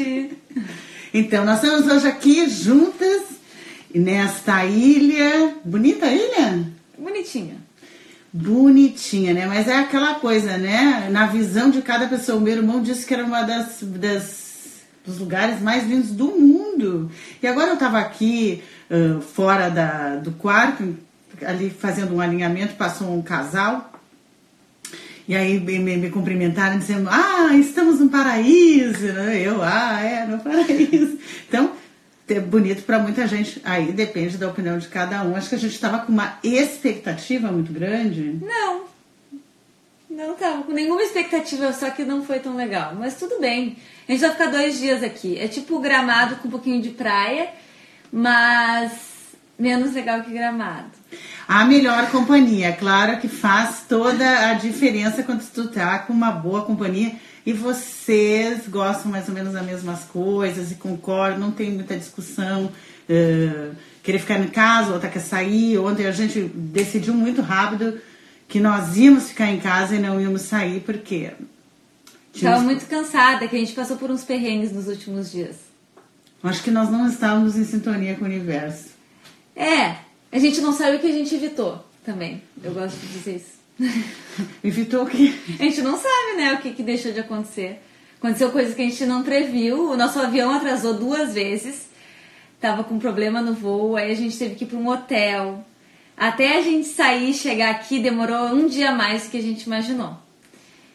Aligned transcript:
noite. 0.00 0.38
Então, 1.12 1.44
nós 1.44 1.62
estamos 1.62 1.86
hoje 1.86 2.06
aqui 2.06 2.48
juntas 2.48 3.22
nesta 3.94 4.64
ilha. 4.64 5.56
Bonita 5.64 6.06
ilha? 6.06 6.64
Bonitinha. 6.98 7.56
Bonitinha, 8.32 9.34
né? 9.34 9.46
Mas 9.46 9.66
é 9.66 9.76
aquela 9.76 10.14
coisa, 10.14 10.56
né? 10.56 11.08
Na 11.10 11.26
visão 11.26 11.70
de 11.70 11.82
cada 11.82 12.06
pessoa. 12.06 12.38
O 12.38 12.40
meu 12.40 12.56
irmão 12.56 12.82
disse 12.82 13.04
que 13.04 13.14
era 13.14 13.24
uma 13.24 13.42
das, 13.42 13.78
das 13.82 14.40
dos 15.04 15.18
lugares 15.18 15.60
mais 15.60 15.86
lindos 15.86 16.10
do 16.10 16.26
mundo. 16.26 17.10
E 17.42 17.46
agora 17.46 17.68
eu 17.68 17.74
estava 17.74 17.98
aqui 17.98 18.62
uh, 18.90 19.20
fora 19.20 19.68
da, 19.68 20.16
do 20.16 20.30
quarto, 20.32 20.96
ali 21.44 21.70
fazendo 21.70 22.14
um 22.14 22.20
alinhamento, 22.20 22.74
passou 22.74 23.12
um 23.12 23.22
casal. 23.22 23.89
E 25.30 25.36
aí 25.36 25.60
me, 25.60 25.78
me, 25.78 26.10
cumprimentaram 26.10 26.76
dizendo, 26.76 27.08
ah, 27.08 27.54
estamos 27.54 28.00
no 28.00 28.08
paraíso. 28.08 29.06
Eu, 29.06 29.62
ah, 29.62 30.00
é, 30.02 30.26
no 30.26 30.40
paraíso. 30.40 31.20
Então, 31.48 31.70
é 32.28 32.40
bonito 32.40 32.82
para 32.82 32.98
muita 32.98 33.28
gente. 33.28 33.62
Aí 33.64 33.92
depende 33.92 34.36
da 34.36 34.48
opinião 34.48 34.76
de 34.76 34.88
cada 34.88 35.22
um. 35.22 35.36
Acho 35.36 35.50
que 35.50 35.54
a 35.54 35.58
gente 35.58 35.72
estava 35.72 36.00
com 36.00 36.10
uma 36.10 36.36
expectativa 36.42 37.52
muito 37.52 37.72
grande. 37.72 38.40
Não. 38.42 38.86
Não 40.10 40.34
tava 40.34 40.64
com 40.64 40.72
nenhuma 40.72 41.00
expectativa, 41.00 41.72
só 41.74 41.90
que 41.90 42.02
não 42.02 42.24
foi 42.24 42.40
tão 42.40 42.56
legal. 42.56 42.96
Mas 42.98 43.14
tudo 43.14 43.38
bem. 43.38 43.76
A 44.08 44.10
gente 44.10 44.22
vai 44.22 44.32
ficar 44.32 44.46
dois 44.46 44.80
dias 44.80 45.00
aqui. 45.00 45.38
É 45.38 45.46
tipo 45.46 45.78
gramado 45.78 46.38
com 46.38 46.48
um 46.48 46.50
pouquinho 46.50 46.82
de 46.82 46.90
praia, 46.90 47.50
mas 48.12 49.09
menos 49.60 49.92
legal 49.92 50.22
que 50.22 50.32
gramado. 50.32 50.88
A 51.46 51.64
melhor 51.64 52.10
companhia, 52.10 52.72
claro 52.72 53.20
que 53.20 53.28
faz 53.28 53.84
toda 53.88 54.48
a 54.48 54.54
diferença 54.54 55.22
quando 55.22 55.44
tu 55.50 55.68
tá 55.68 55.98
com 55.98 56.12
uma 56.12 56.30
boa 56.30 56.62
companhia 56.62 57.12
e 57.44 57.52
vocês 57.52 58.66
gostam 58.68 59.10
mais 59.10 59.28
ou 59.28 59.34
menos 59.34 59.52
das 59.52 59.64
mesmas 59.64 60.04
coisas 60.04 60.70
e 60.70 60.76
concordam, 60.76 61.38
não 61.38 61.50
tem 61.50 61.70
muita 61.70 61.96
discussão. 61.96 62.70
Uh, 63.08 63.74
querer 64.02 64.18
ficar 64.20 64.38
em 64.38 64.48
casa, 64.48 64.92
outra 64.92 65.08
quer 65.08 65.20
sair. 65.20 65.76
Ontem 65.78 66.06
a 66.06 66.12
gente 66.12 66.40
decidiu 66.40 67.12
muito 67.12 67.42
rápido 67.42 68.00
que 68.48 68.60
nós 68.60 68.96
íamos 68.96 69.28
ficar 69.28 69.50
em 69.50 69.58
casa 69.58 69.96
e 69.96 69.98
não 69.98 70.20
íamos 70.20 70.42
sair 70.42 70.80
porque. 70.80 71.32
Estava 72.32 72.60
muito 72.60 72.86
cansada, 72.86 73.48
que 73.48 73.56
a 73.56 73.58
gente 73.58 73.72
passou 73.72 73.96
por 73.96 74.10
uns 74.10 74.22
perrengues 74.22 74.72
nos 74.72 74.86
últimos 74.86 75.32
dias. 75.32 75.56
Acho 76.42 76.62
que 76.62 76.70
nós 76.70 76.88
não 76.88 77.08
estávamos 77.08 77.56
em 77.56 77.64
sintonia 77.64 78.14
com 78.14 78.24
o 78.24 78.28
universo. 78.28 78.99
É, 79.60 79.96
a 80.32 80.38
gente 80.38 80.62
não 80.62 80.72
sabe 80.72 80.96
o 80.96 81.00
que 81.00 81.06
a 81.06 81.12
gente 81.12 81.34
evitou 81.34 81.84
também. 82.02 82.42
Eu 82.64 82.72
gosto 82.72 82.96
de 82.96 83.06
dizer 83.08 83.36
isso. 83.36 83.60
Evitou 84.64 85.04
o 85.04 85.06
quê? 85.06 85.34
A 85.58 85.64
gente 85.64 85.82
não 85.82 85.98
sabe, 85.98 86.36
né, 86.38 86.54
o 86.54 86.62
que, 86.62 86.72
que 86.72 86.82
deixou 86.82 87.12
de 87.12 87.20
acontecer. 87.20 87.78
Aconteceu 88.18 88.50
coisas 88.50 88.74
que 88.74 88.80
a 88.80 88.84
gente 88.86 89.04
não 89.04 89.22
previu. 89.22 89.90
O 89.90 89.96
nosso 89.98 90.18
avião 90.18 90.50
atrasou 90.50 90.94
duas 90.94 91.34
vezes. 91.34 91.90
Tava 92.58 92.84
com 92.84 92.98
problema 92.98 93.42
no 93.42 93.52
voo, 93.52 93.96
aí 93.96 94.10
a 94.10 94.14
gente 94.14 94.38
teve 94.38 94.54
que 94.54 94.64
ir 94.64 94.66
para 94.66 94.78
um 94.78 94.88
hotel. 94.88 95.62
Até 96.16 96.56
a 96.56 96.62
gente 96.62 96.88
sair 96.88 97.30
e 97.30 97.34
chegar 97.34 97.70
aqui 97.70 97.98
demorou 97.98 98.46
um 98.54 98.66
dia 98.66 98.92
mais 98.92 99.24
do 99.24 99.30
que 99.30 99.36
a 99.36 99.42
gente 99.42 99.64
imaginou. 99.64 100.16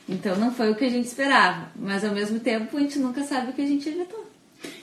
Então 0.10 0.36
não 0.38 0.52
foi 0.52 0.72
o 0.72 0.76
que 0.76 0.86
a 0.86 0.90
gente 0.90 1.06
esperava, 1.06 1.72
mas 1.76 2.04
ao 2.04 2.14
mesmo 2.16 2.40
tempo 2.40 2.78
a 2.78 2.80
gente 2.80 2.98
nunca 2.98 3.24
sabe 3.24 3.52
o 3.52 3.54
que 3.54 3.62
a 3.62 3.68
gente 3.68 3.88
evitou. 3.88 4.26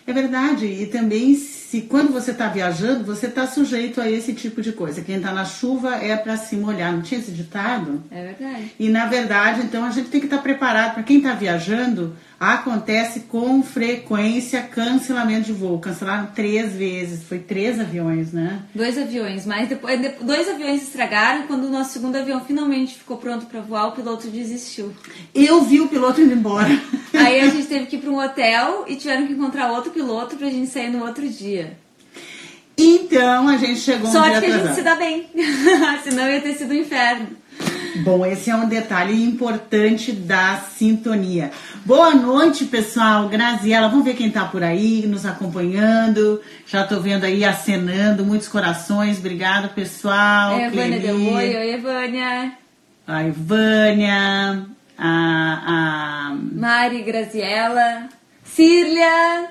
É 0.06 0.12
verdade, 0.12 0.66
e 0.66 0.86
também 0.86 1.34
se 1.34 1.82
quando 1.82 2.12
você 2.12 2.32
está 2.32 2.48
viajando, 2.48 3.04
você 3.04 3.26
está 3.26 3.46
sujeito 3.46 4.00
a 4.00 4.10
esse 4.10 4.34
tipo 4.34 4.60
de 4.60 4.72
coisa. 4.72 5.00
Quem 5.00 5.16
está 5.16 5.32
na 5.32 5.44
chuva 5.44 5.96
é 5.96 6.16
para 6.16 6.36
se 6.36 6.56
molhar, 6.56 6.92
não 6.92 7.02
tinha 7.02 7.20
esse 7.20 7.30
ditado? 7.30 8.02
É 8.10 8.26
verdade. 8.26 8.72
E 8.78 8.88
na 8.88 9.06
verdade, 9.06 9.62
então 9.62 9.84
a 9.84 9.90
gente 9.90 10.10
tem 10.10 10.20
que 10.20 10.26
estar 10.26 10.38
tá 10.38 10.42
preparado 10.42 10.94
para 10.94 11.02
quem 11.02 11.18
está 11.18 11.34
viajando 11.34 12.14
acontece 12.42 13.20
com 13.20 13.62
frequência 13.62 14.62
cancelamento 14.62 15.46
de 15.46 15.52
voo. 15.52 15.78
Cancelaram 15.78 16.26
três 16.34 16.74
vezes, 16.74 17.22
foi 17.22 17.38
três 17.38 17.78
aviões, 17.78 18.32
né? 18.32 18.62
Dois 18.74 18.98
aviões, 18.98 19.46
mas 19.46 19.68
depois 19.68 20.00
dois 20.20 20.48
aviões 20.48 20.82
estragaram. 20.82 21.46
Quando 21.46 21.66
o 21.66 21.70
nosso 21.70 21.92
segundo 21.92 22.16
avião 22.16 22.44
finalmente 22.44 22.98
ficou 22.98 23.16
pronto 23.16 23.46
para 23.46 23.60
voar, 23.60 23.88
o 23.88 23.92
piloto 23.92 24.26
desistiu. 24.26 24.92
Eu 25.32 25.62
vi 25.62 25.80
o 25.80 25.86
piloto 25.86 26.20
indo 26.20 26.34
embora. 26.34 26.68
Aí 27.14 27.40
a 27.40 27.48
gente 27.48 27.66
teve 27.66 27.86
que 27.86 27.96
ir 27.96 27.98
para 28.00 28.10
um 28.10 28.18
hotel 28.18 28.84
e 28.88 28.96
tiveram 28.96 29.26
que 29.26 29.32
encontrar 29.32 29.70
outro 29.70 29.90
piloto 29.90 30.36
para 30.36 30.46
a 30.46 30.50
gente 30.50 30.68
sair 30.68 30.90
no 30.90 31.04
outro 31.04 31.28
dia. 31.28 31.76
Então 32.76 33.48
a 33.48 33.56
gente 33.56 33.80
chegou 33.80 34.08
um 34.08 34.12
Sorte 34.12 34.30
dia 34.30 34.40
que 34.40 34.46
a 34.46 34.50
gente 34.50 34.68
atrasado. 34.68 34.74
se 34.74 34.82
dá 34.82 34.94
bem, 34.96 35.28
senão 36.02 36.28
ia 36.28 36.40
ter 36.40 36.54
sido 36.54 36.72
um 36.72 36.76
inferno. 36.76 37.28
Bom, 37.96 38.24
esse 38.24 38.50
é 38.50 38.56
um 38.56 38.66
detalhe 38.66 39.22
importante 39.22 40.12
da 40.12 40.56
sintonia. 40.56 41.50
Boa 41.84 42.14
noite, 42.14 42.64
pessoal. 42.64 43.28
Graziela, 43.28 43.88
vamos 43.88 44.04
ver 44.04 44.14
quem 44.14 44.30
tá 44.30 44.46
por 44.46 44.62
aí 44.62 45.06
nos 45.06 45.26
acompanhando. 45.26 46.40
Já 46.66 46.84
tô 46.86 46.98
vendo 47.00 47.24
aí 47.24 47.44
acenando, 47.44 48.24
muitos 48.24 48.48
corações. 48.48 49.18
Obrigado, 49.18 49.74
pessoal. 49.74 50.58
É, 50.58 50.70
Vânia 50.70 50.98
deu 50.98 51.16
oi, 51.16 51.56
oi, 51.56 51.76
Vânia. 51.76 52.52
A 53.06 53.24
Ivânia, 53.24 54.66
a, 54.98 56.30
a... 56.30 56.36
Mari, 56.54 57.02
Graziella, 57.02 58.08
Cília. 58.44 59.50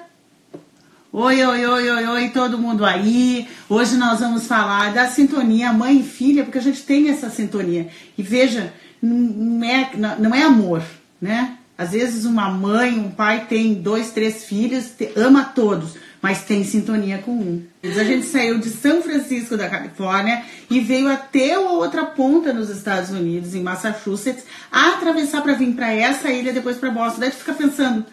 Oi, 1.14 1.44
oi, 1.44 1.66
oi, 1.66 1.90
oi, 1.90 2.08
oi, 2.08 2.30
todo 2.30 2.58
mundo 2.58 2.86
aí. 2.86 3.48
Hoje 3.68 3.98
nós 3.98 4.22
vamos 4.22 4.48
falar 4.48 4.94
da 4.94 5.08
sintonia 5.08 5.74
mãe 5.74 6.00
e 6.00 6.04
filha, 6.04 6.44
porque 6.44 6.58
a 6.58 6.62
gente 6.62 6.84
tem 6.84 7.10
essa 7.10 7.30
sintonia. 7.30 7.90
E 8.18 8.24
veja, 8.24 8.74
não 9.02 9.64
é, 9.64 9.92
não 10.20 10.34
é 10.34 10.44
amor, 10.44 10.82
né? 11.22 11.58
Às 11.78 11.92
vezes 11.92 12.26
uma 12.26 12.50
mãe, 12.50 12.98
um 12.98 13.10
pai 13.10 13.46
tem 13.50 13.74
dois, 13.74 14.12
três 14.12 14.46
filhos, 14.46 14.94
ama 15.16 15.44
todos, 15.44 15.96
mas 16.22 16.44
tem 16.44 16.64
sintonia 16.64 17.18
com 17.18 17.32
um. 17.32 17.64
A 17.84 18.04
gente 18.04 18.26
saiu 18.28 18.60
de 18.60 18.70
São 18.70 19.02
Francisco 19.02 19.58
da 19.58 19.68
Califórnia 19.68 20.44
e 20.70 20.80
veio 20.80 21.08
até 21.12 21.54
a 21.56 21.60
outra 21.62 22.06
ponta 22.06 22.54
nos 22.54 22.70
Estados 22.70 23.10
Unidos, 23.10 23.56
em 23.56 23.64
Massachusetts, 23.64 24.44
a 24.72 24.90
atravessar 24.90 25.42
para 25.42 25.54
vir 25.54 25.74
para 25.74 25.92
essa 25.92 26.30
ilha, 26.32 26.54
depois 26.54 26.78
para 26.78 26.92
Boston. 26.92 27.22
Daí 27.22 27.32
tu 27.32 27.38
fica 27.38 27.54
pensando, 27.54 28.06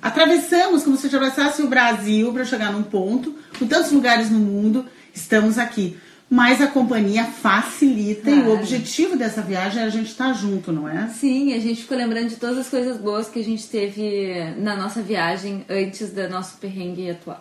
atravessamos 0.00 0.84
como 0.84 0.96
se 0.96 1.06
atravessasse 1.08 1.62
o 1.62 1.66
Brasil 1.68 2.32
para 2.32 2.44
chegar 2.44 2.72
num 2.72 2.82
ponto, 2.82 3.34
com 3.58 3.66
tantos 3.66 3.90
lugares 3.92 4.30
no 4.30 4.38
mundo, 4.38 4.86
estamos 5.14 5.58
aqui. 5.58 5.96
Mas 6.28 6.60
a 6.60 6.66
companhia 6.66 7.24
facilita 7.24 8.28
e 8.30 8.40
o 8.40 8.44
Claro. 8.46 8.58
objetivo 8.60 9.16
dessa 9.16 9.40
viagem 9.42 9.80
é 9.82 9.86
a 9.86 9.90
gente 9.90 10.10
estar 10.10 10.32
junto, 10.32 10.72
não 10.72 10.88
é? 10.88 11.06
Sim, 11.08 11.52
a 11.54 11.60
gente 11.60 11.82
ficou 11.82 11.96
lembrando 11.96 12.28
de 12.30 12.36
todas 12.36 12.58
as 12.58 12.68
coisas 12.68 12.96
boas 12.96 13.28
que 13.28 13.38
a 13.38 13.44
gente 13.44 13.64
teve 13.68 14.54
na 14.58 14.74
nossa 14.74 15.00
viagem 15.00 15.64
antes 15.70 16.10
do 16.10 16.28
nosso 16.28 16.56
perrengue 16.56 17.08
atual. 17.10 17.40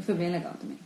E 0.00 0.02
foi 0.02 0.14
bem 0.14 0.30
legal 0.30 0.54
também. 0.58 0.78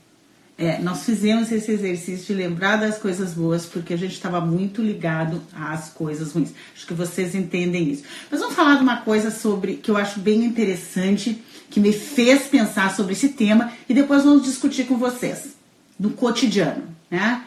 É, 0.59 0.79
nós 0.79 1.05
fizemos 1.05 1.51
esse 1.51 1.71
exercício 1.71 2.27
de 2.27 2.35
lembrar 2.35 2.77
das 2.77 2.99
coisas 2.99 3.35
boas 3.35 3.65
porque 3.65 3.95
a 3.95 3.97
gente 3.97 4.13
estava 4.13 4.41
muito 4.41 4.83
ligado 4.83 5.41
às 5.53 5.89
coisas 5.91 6.33
ruins. 6.33 6.51
Acho 6.75 6.87
que 6.87 6.95
vocês 6.95 7.35
entendem 7.35 7.91
isso. 7.91 8.05
Mas 8.31 8.41
vamos 8.41 8.55
falar 8.55 8.77
de 8.77 8.83
uma 8.83 8.99
coisa 8.99 9.31
sobre 9.31 9.75
que 9.75 9.91
eu 9.91 9.97
acho 9.97 10.21
bem 10.21 10.45
interessante, 10.45 11.43
que 11.71 11.81
me 11.81 11.93
fez 11.93 12.43
pensar 12.43 12.95
sobre 12.95 13.13
esse 13.13 13.31
tema 13.31 13.73
e 13.89 13.95
depois 13.95 14.25
vamos 14.25 14.45
discutir 14.45 14.85
com 14.85 14.97
vocês 14.97 15.57
no 15.99 16.11
cotidiano, 16.11 16.85
né? 17.11 17.45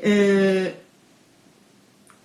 É, 0.00 0.74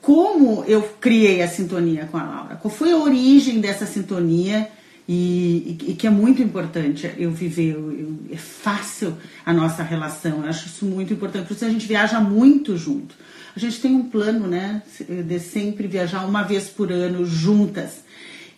como 0.02 0.64
eu 0.66 0.82
criei 1.00 1.42
a 1.42 1.48
sintonia 1.48 2.08
com 2.12 2.18
a 2.18 2.24
Laura? 2.24 2.56
Qual 2.56 2.74
foi 2.74 2.92
a 2.92 2.98
origem 2.98 3.60
dessa 3.60 3.86
sintonia? 3.86 4.70
E, 5.08 5.78
e- 5.90 5.94
que 5.96 6.08
é 6.08 6.10
muito 6.10 6.42
importante 6.42 7.12
eu 7.18 7.30
viver, 7.30 7.74
eu- 7.74 7.92
eu- 7.92 8.16
é 8.32 8.38
fácil 8.38 9.18
a 9.46 9.52
nossa 9.52 9.84
relação, 9.84 10.44
eu 10.44 10.50
acho 10.50 10.68
isso 10.68 10.86
muito 10.86 11.12
importante, 11.14 11.46
por 11.48 11.54
isso 11.56 11.66
a 11.66 11.70
gente 11.70 11.86
viaja 11.86 12.22
muito 12.22 12.78
junto. 12.78 13.14
A 13.56 13.60
gente 13.60 13.82
tem 13.82 13.94
um 13.94 14.04
plano, 14.04 14.48
né, 14.48 14.82
de 15.26 15.40
sempre 15.40 15.88
viajar 15.88 16.26
uma 16.26 16.42
vez 16.44 16.70
por 16.70 16.92
ano 16.92 17.26
juntas. 17.26 18.02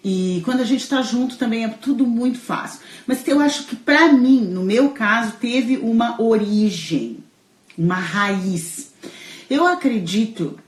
E 0.04 0.42
quando 0.46 0.60
a 0.62 0.64
gente 0.64 0.82
está 0.84 1.02
junto 1.02 1.36
também 1.36 1.66
é 1.66 1.68
tudo 1.68 2.06
muito 2.06 2.38
fácil. 2.38 2.80
Mas 3.08 3.28
eu 3.28 3.40
acho 3.40 3.66
que 3.66 3.76
para 3.76 4.14
mim, 4.14 4.42
no 4.42 4.62
meu 4.64 4.90
caso, 4.90 5.34
teve 5.42 5.78
uma 5.78 6.22
origem, 6.22 7.18
uma 7.76 7.96
raiz. 7.96 8.94
Eu 9.50 9.66
acredito 9.68 10.60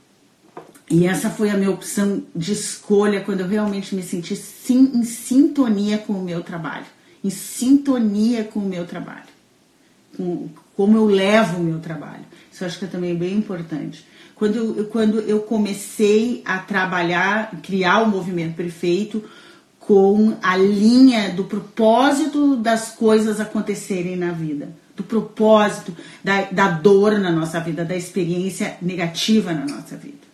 e 0.90 1.06
essa 1.06 1.28
foi 1.28 1.50
a 1.50 1.56
minha 1.56 1.70
opção 1.70 2.22
de 2.34 2.52
escolha 2.52 3.20
quando 3.20 3.40
eu 3.40 3.48
realmente 3.48 3.94
me 3.94 4.02
senti 4.02 4.34
sim, 4.34 4.90
em 4.94 5.04
sintonia 5.04 5.98
com 5.98 6.14
o 6.14 6.22
meu 6.22 6.42
trabalho. 6.42 6.86
Em 7.22 7.30
sintonia 7.30 8.44
com 8.44 8.60
o 8.60 8.68
meu 8.68 8.86
trabalho. 8.86 9.28
Com 10.16 10.48
como 10.74 10.96
eu 10.96 11.06
levo 11.06 11.58
o 11.58 11.62
meu 11.62 11.80
trabalho. 11.80 12.24
Isso 12.52 12.62
eu 12.62 12.68
acho 12.68 12.78
que 12.78 12.84
é 12.84 12.88
também 12.88 13.14
bem 13.16 13.34
importante. 13.34 14.06
Quando 14.36 14.56
eu, 14.56 14.84
quando 14.86 15.20
eu 15.20 15.40
comecei 15.40 16.40
a 16.44 16.58
trabalhar, 16.58 17.50
criar 17.62 18.02
o 18.02 18.08
movimento 18.08 18.54
perfeito 18.54 19.24
com 19.80 20.36
a 20.40 20.56
linha 20.56 21.30
do 21.30 21.44
propósito 21.44 22.56
das 22.56 22.92
coisas 22.92 23.40
acontecerem 23.40 24.16
na 24.16 24.30
vida. 24.30 24.68
Do 24.94 25.02
propósito 25.02 25.94
da, 26.22 26.42
da 26.42 26.68
dor 26.68 27.18
na 27.18 27.32
nossa 27.32 27.58
vida, 27.58 27.84
da 27.84 27.96
experiência 27.96 28.76
negativa 28.80 29.52
na 29.52 29.66
nossa 29.66 29.96
vida. 29.96 30.27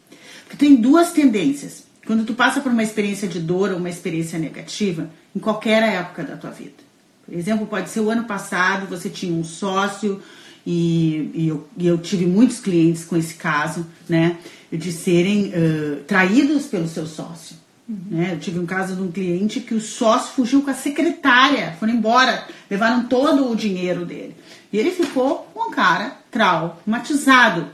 Porque 0.54 0.66
tem 0.66 0.76
duas 0.76 1.10
tendências. 1.12 1.84
Quando 2.06 2.24
tu 2.24 2.34
passa 2.34 2.60
por 2.60 2.70
uma 2.70 2.82
experiência 2.82 3.26
de 3.26 3.40
dor 3.40 3.70
ou 3.70 3.78
uma 3.78 3.90
experiência 3.90 4.38
negativa, 4.38 5.10
em 5.34 5.38
qualquer 5.38 5.82
época 5.82 6.22
da 6.22 6.36
tua 6.36 6.50
vida, 6.50 6.84
Por 7.26 7.34
exemplo, 7.34 7.66
pode 7.66 7.88
ser 7.88 8.00
o 8.00 8.10
ano 8.10 8.24
passado, 8.24 8.86
você 8.86 9.08
tinha 9.08 9.34
um 9.34 9.42
sócio 9.42 10.22
e, 10.66 11.30
e, 11.34 11.48
eu, 11.48 11.66
e 11.76 11.86
eu, 11.86 11.98
tive 11.98 12.26
muitos 12.26 12.60
clientes 12.60 13.04
com 13.04 13.16
esse 13.16 13.34
caso, 13.34 13.86
né, 14.08 14.36
de 14.70 14.92
serem 14.92 15.48
uh, 15.48 16.04
traídos 16.06 16.66
pelo 16.66 16.86
seu 16.88 17.06
sócio. 17.06 17.56
Uhum. 17.88 17.96
Né? 18.10 18.30
Eu 18.32 18.38
tive 18.38 18.58
um 18.58 18.66
caso 18.66 18.94
de 18.94 19.02
um 19.02 19.10
cliente 19.10 19.60
que 19.60 19.74
o 19.74 19.80
sócio 19.80 20.34
fugiu 20.34 20.62
com 20.62 20.70
a 20.70 20.74
secretária, 20.74 21.74
foram 21.80 21.94
embora, 21.94 22.46
levaram 22.70 23.04
todo 23.04 23.50
o 23.50 23.56
dinheiro 23.56 24.04
dele. 24.04 24.36
E 24.72 24.78
ele 24.78 24.90
ficou 24.90 25.50
um 25.56 25.70
cara 25.70 26.18
traumatizado, 26.30 27.68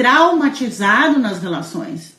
traumatizado 0.00 1.18
nas 1.18 1.42
relações. 1.42 2.14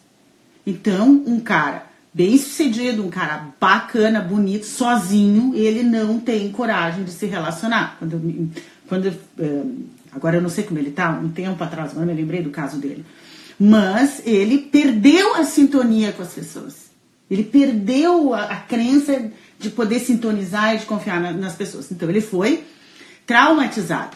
Então, 0.67 1.23
um 1.25 1.39
cara 1.39 1.87
bem 2.13 2.37
sucedido, 2.37 3.03
um 3.03 3.09
cara 3.09 3.47
bacana, 3.59 4.21
bonito, 4.21 4.67
sozinho, 4.67 5.55
ele 5.55 5.81
não 5.81 6.19
tem 6.19 6.51
coragem 6.51 7.03
de 7.03 7.09
se 7.09 7.25
relacionar. 7.25 7.95
Quando 7.97 8.13
eu, 8.13 8.49
quando 8.87 9.05
eu, 9.07 9.13
eh, 9.39 9.63
agora 10.11 10.37
eu 10.37 10.43
não 10.43 10.49
sei 10.49 10.63
como 10.63 10.77
ele 10.77 10.91
tá, 10.91 11.09
um 11.09 11.29
tempo 11.29 11.63
atrás, 11.63 11.89
agora 11.89 12.05
me 12.05 12.13
lembrei 12.13 12.43
do 12.43 12.51
caso 12.51 12.77
dele. 12.77 13.03
Mas 13.59 14.21
ele 14.27 14.59
perdeu 14.59 15.33
a 15.37 15.43
sintonia 15.43 16.11
com 16.11 16.21
as 16.21 16.35
pessoas. 16.35 16.91
Ele 17.31 17.43
perdeu 17.43 18.35
a, 18.35 18.43
a 18.43 18.57
crença 18.57 19.31
de 19.57 19.71
poder 19.71 20.01
sintonizar 20.01 20.75
e 20.75 20.77
de 20.77 20.85
confiar 20.85 21.19
na, 21.19 21.31
nas 21.31 21.55
pessoas. 21.55 21.91
Então 21.91 22.07
ele 22.07 22.21
foi 22.21 22.63
traumatizado, 23.25 24.15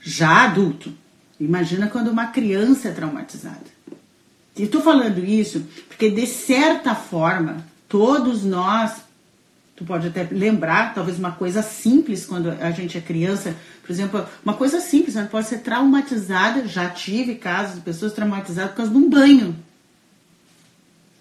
já 0.00 0.44
adulto. 0.44 0.99
Imagina 1.40 1.88
quando 1.88 2.08
uma 2.08 2.26
criança 2.26 2.88
é 2.88 2.92
traumatizada. 2.92 3.80
E 4.56 4.64
estou 4.64 4.82
falando 4.82 5.24
isso 5.24 5.66
porque, 5.88 6.10
de 6.10 6.26
certa 6.26 6.94
forma, 6.94 7.64
todos 7.88 8.44
nós, 8.44 8.96
tu 9.74 9.84
pode 9.84 10.08
até 10.08 10.28
lembrar, 10.30 10.92
talvez 10.92 11.18
uma 11.18 11.32
coisa 11.32 11.62
simples 11.62 12.26
quando 12.26 12.50
a 12.50 12.70
gente 12.70 12.98
é 12.98 13.00
criança, 13.00 13.56
por 13.82 13.90
exemplo, 13.90 14.26
uma 14.44 14.54
coisa 14.54 14.80
simples, 14.80 15.16
a 15.16 15.22
gente 15.22 15.30
pode 15.30 15.46
ser 15.46 15.58
traumatizada, 15.58 16.66
já 16.68 16.90
tive 16.90 17.36
casos 17.36 17.76
de 17.76 17.80
pessoas 17.80 18.12
traumatizadas 18.12 18.72
por 18.72 18.76
causa 18.76 18.92
de 18.92 18.98
um 18.98 19.08
banho. 19.08 19.56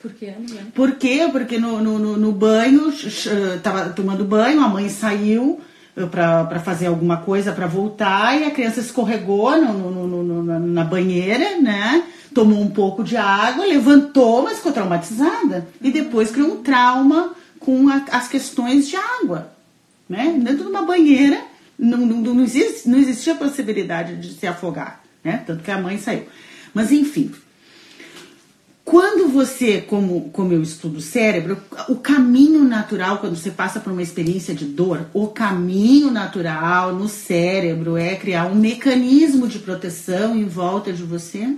Por 0.01 0.13
quê? 0.13 0.33
Por 0.75 0.91
quê? 0.95 1.29
Porque 1.31 1.57
no, 1.57 1.81
no, 1.81 2.17
no 2.17 2.31
banho, 2.31 2.89
estava 2.89 3.89
tomando 3.89 4.25
banho, 4.25 4.61
a 4.61 4.67
mãe 4.67 4.89
saiu 4.89 5.61
para 6.07 6.59
fazer 6.59 6.87
alguma 6.87 7.17
coisa 7.17 7.51
para 7.51 7.67
voltar 7.67 8.39
e 8.39 8.45
a 8.45 8.51
criança 8.51 8.79
escorregou 8.79 9.59
no, 9.59 10.07
no, 10.07 10.23
no, 10.23 10.59
na 10.59 10.83
banheira, 10.83 11.59
né? 11.59 12.03
tomou 12.33 12.61
um 12.61 12.69
pouco 12.69 13.03
de 13.03 13.17
água, 13.17 13.65
levantou, 13.65 14.43
mas 14.43 14.57
ficou 14.57 14.71
traumatizada. 14.71 15.67
E 15.81 15.91
depois 15.91 16.31
criou 16.31 16.53
um 16.53 16.63
trauma 16.63 17.33
com 17.59 17.89
a, 17.89 18.05
as 18.11 18.27
questões 18.27 18.87
de 18.87 18.95
água. 18.95 19.51
Né? 20.07 20.39
Dentro 20.39 20.63
de 20.63 20.69
uma 20.69 20.83
banheira 20.83 21.41
não, 21.77 21.99
não, 21.99 22.33
não, 22.33 22.43
existe, 22.43 22.87
não 22.89 22.97
existia 22.97 23.35
possibilidade 23.35 24.15
de 24.17 24.33
se 24.33 24.47
afogar. 24.47 25.01
Né? 25.23 25.43
Tanto 25.45 25.63
que 25.63 25.71
a 25.71 25.77
mãe 25.77 25.97
saiu. 25.97 26.25
Mas 26.73 26.91
enfim. 26.91 27.31
Quando 28.89 29.27
você, 29.27 29.81
como, 29.81 30.31
como 30.31 30.51
eu 30.51 30.63
estudo 30.63 30.97
o 30.97 31.01
cérebro, 31.01 31.61
o 31.87 31.97
caminho 31.97 32.63
natural, 32.63 33.19
quando 33.19 33.35
você 33.35 33.51
passa 33.51 33.79
por 33.79 33.93
uma 33.93 34.01
experiência 34.01 34.55
de 34.55 34.65
dor, 34.65 35.05
o 35.13 35.27
caminho 35.27 36.09
natural 36.09 36.95
no 36.95 37.07
cérebro 37.07 37.95
é 37.97 38.15
criar 38.15 38.47
um 38.47 38.55
mecanismo 38.55 39.47
de 39.47 39.59
proteção 39.59 40.35
em 40.35 40.45
volta 40.45 40.91
de 40.91 41.03
você 41.03 41.55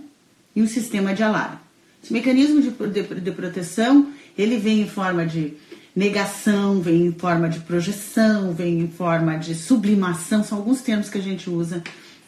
e 0.53 0.61
um 0.61 0.67
sistema 0.67 1.13
de 1.13 1.23
alarme. 1.23 1.55
Esse 2.03 2.11
mecanismo 2.11 2.61
de, 2.61 2.69
de, 2.69 3.21
de 3.21 3.31
proteção, 3.31 4.09
ele 4.37 4.57
vem 4.57 4.81
em 4.81 4.89
forma 4.89 5.25
de 5.25 5.53
negação, 5.95 6.81
vem 6.81 7.05
em 7.05 7.13
forma 7.13 7.47
de 7.47 7.59
projeção, 7.61 8.51
vem 8.51 8.81
em 8.81 8.89
forma 8.89 9.37
de 9.37 9.55
sublimação, 9.55 10.43
são 10.43 10.57
alguns 10.57 10.81
termos 10.81 11.09
que 11.09 11.17
a 11.17 11.23
gente 11.23 11.49
usa 11.49 11.81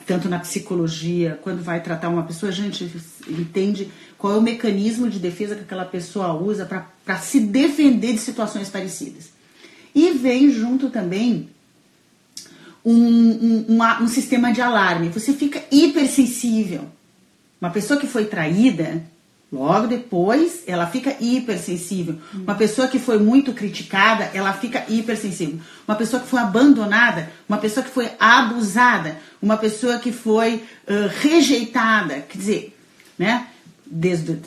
tanto 0.06 0.30
na 0.30 0.40
psicologia, 0.40 1.40
quando 1.42 1.64
vai 1.64 1.82
tratar 1.82 2.10
uma 2.10 2.24
pessoa, 2.24 2.52
a 2.52 2.56
gente 2.56 2.92
entende 3.28 3.90
qual 4.18 4.34
é 4.34 4.38
o 4.38 4.42
mecanismo 4.42 5.10
de 5.10 5.20
defesa 5.20 5.56
que 5.56 5.62
aquela 5.62 5.86
pessoa 5.86 6.34
usa 6.34 6.66
para 6.66 7.18
se 7.18 7.40
defender 7.40 8.14
de 8.14 8.20
situações 8.20 8.70
parecidas. 8.70 9.30
E 9.94 10.12
vem 10.12 10.52
junto 10.52 10.90
também 10.90 11.50
um, 12.84 12.94
um, 12.94 13.66
um, 13.70 14.04
um 14.04 14.08
sistema 14.08 14.52
de 14.52 14.62
alarme. 14.62 15.10
Você 15.10 15.34
fica 15.34 15.64
hipersensível. 15.72 16.86
Uma 17.62 17.70
pessoa 17.70 18.00
que 18.00 18.08
foi 18.08 18.26
traída, 18.26 19.04
logo 19.54 19.86
depois, 19.86 20.64
ela 20.66 20.88
fica 20.88 21.16
hipersensível. 21.20 22.18
Uma 22.34 22.56
pessoa 22.56 22.88
que 22.88 22.98
foi 22.98 23.20
muito 23.20 23.54
criticada, 23.54 24.32
ela 24.34 24.52
fica 24.52 24.84
hipersensível. 24.90 25.60
Uma 25.88 25.96
pessoa 25.96 26.24
que 26.24 26.28
foi 26.28 26.40
abandonada, 26.40 27.32
uma 27.48 27.60
pessoa 27.60 27.84
que 27.84 27.92
foi 27.92 28.10
abusada, 28.20 29.20
uma 29.40 29.56
pessoa 29.56 30.00
que 30.00 30.12
foi 30.12 30.56
uh, 30.56 31.08
rejeitada, 31.22 32.22
quer 32.22 32.38
dizer, 32.38 32.78
né? 33.18 33.48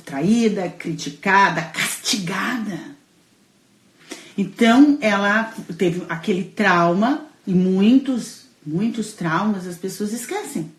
Traída, 0.04 0.68
criticada, 0.70 1.62
castigada. 1.62 2.80
Então, 4.36 4.98
ela 5.00 5.54
teve 5.78 6.02
aquele 6.08 6.42
trauma 6.42 7.26
e 7.46 7.54
muitos, 7.54 8.42
muitos 8.66 9.12
traumas 9.12 9.68
as 9.68 9.76
pessoas 9.76 10.12
esquecem. 10.12 10.72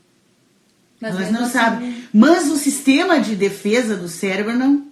Mas 1.00 1.16
Elas 1.16 1.32
não 1.32 1.44
assim... 1.44 1.54
sabem. 1.54 2.04
Mas 2.14 2.50
o 2.50 2.58
sistema 2.58 3.20
de 3.20 3.36
defesa 3.36 3.96
do 3.96 4.08
cérebro 4.08 4.56
não. 4.56 4.86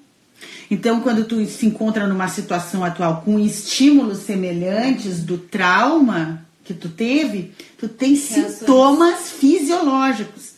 Então, 0.70 1.02
quando 1.02 1.26
tu 1.26 1.46
se 1.46 1.66
encontra 1.66 2.08
numa 2.08 2.28
situação 2.28 2.84
atual 2.84 3.22
com 3.24 3.40
estímulos 3.40 4.20
semelhantes 4.20 5.24
do 5.24 5.38
trauma 5.38 6.46
que 6.64 6.74
tu 6.74 6.90
teve, 6.90 7.54
tu 7.78 7.88
tem 7.88 8.16
sintomas 8.16 9.30
fisiológicos 9.30 10.56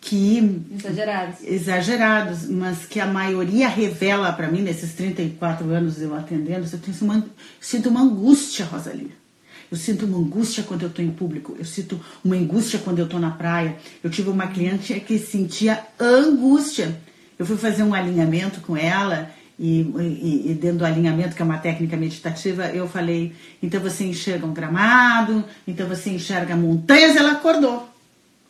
que 0.00 0.62
exagerados. 0.72 1.36
exagerados, 1.44 2.48
mas 2.48 2.86
que 2.86 2.98
a 2.98 3.06
maioria 3.06 3.68
revela 3.68 4.32
para 4.32 4.50
mim 4.50 4.62
nesses 4.62 4.94
34 4.94 5.68
anos 5.70 6.00
eu 6.00 6.14
atendendo, 6.14 6.66
eu 6.72 6.78
tenho 6.78 6.96
uma, 7.02 7.26
sinto 7.60 7.90
uma 7.90 8.00
angústia, 8.00 8.64
Rosalina. 8.64 9.19
Eu 9.70 9.76
sinto 9.76 10.04
uma 10.04 10.18
angústia 10.18 10.64
quando 10.64 10.82
eu 10.82 10.88
estou 10.88 11.04
em 11.04 11.10
público. 11.10 11.54
Eu 11.58 11.64
sinto 11.64 12.00
uma 12.24 12.36
angústia 12.36 12.78
quando 12.78 12.98
eu 12.98 13.04
estou 13.04 13.20
na 13.20 13.30
praia. 13.30 13.76
Eu 14.02 14.10
tive 14.10 14.28
uma 14.28 14.48
cliente 14.48 14.98
que 15.00 15.18
sentia 15.18 15.84
angústia. 15.98 17.00
Eu 17.38 17.46
fui 17.46 17.56
fazer 17.56 17.82
um 17.82 17.94
alinhamento 17.94 18.60
com 18.60 18.76
ela 18.76 19.30
e, 19.62 19.82
e, 19.82 20.50
e, 20.50 20.54
dentro 20.54 20.78
do 20.78 20.86
alinhamento, 20.86 21.36
que 21.36 21.42
é 21.42 21.44
uma 21.44 21.58
técnica 21.58 21.94
meditativa, 21.94 22.68
eu 22.68 22.88
falei: 22.88 23.34
então 23.62 23.78
você 23.78 24.04
enxerga 24.04 24.46
um 24.46 24.54
gramado, 24.54 25.44
então 25.68 25.86
você 25.86 26.08
enxerga 26.08 26.56
montanhas. 26.56 27.14
Ela 27.14 27.32
acordou 27.32 27.86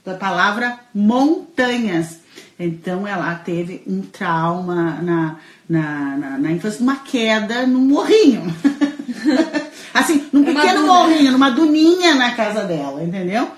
da 0.05 0.15
palavra 0.15 0.79
montanhas. 0.95 2.21
Então 2.59 3.09
ela 3.09 3.35
teve 3.35 3.83
um 3.87 4.03
trauma 4.03 5.01
na, 5.03 5.37
na, 5.69 6.17
na, 6.17 6.39
na 6.39 6.53
infância, 6.53 6.81
uma 6.81 6.97
queda 6.97 7.67
num 7.67 7.81
morrinho. 7.81 8.43
Assim, 9.93 10.29
num 10.33 10.45
pequeno 10.45 10.87
morrinho, 10.87 11.33
numa 11.33 11.51
duninha 11.51 12.15
na 12.15 12.33
casa 12.35 12.65
dela, 12.65 13.03
entendeu? 13.03 13.51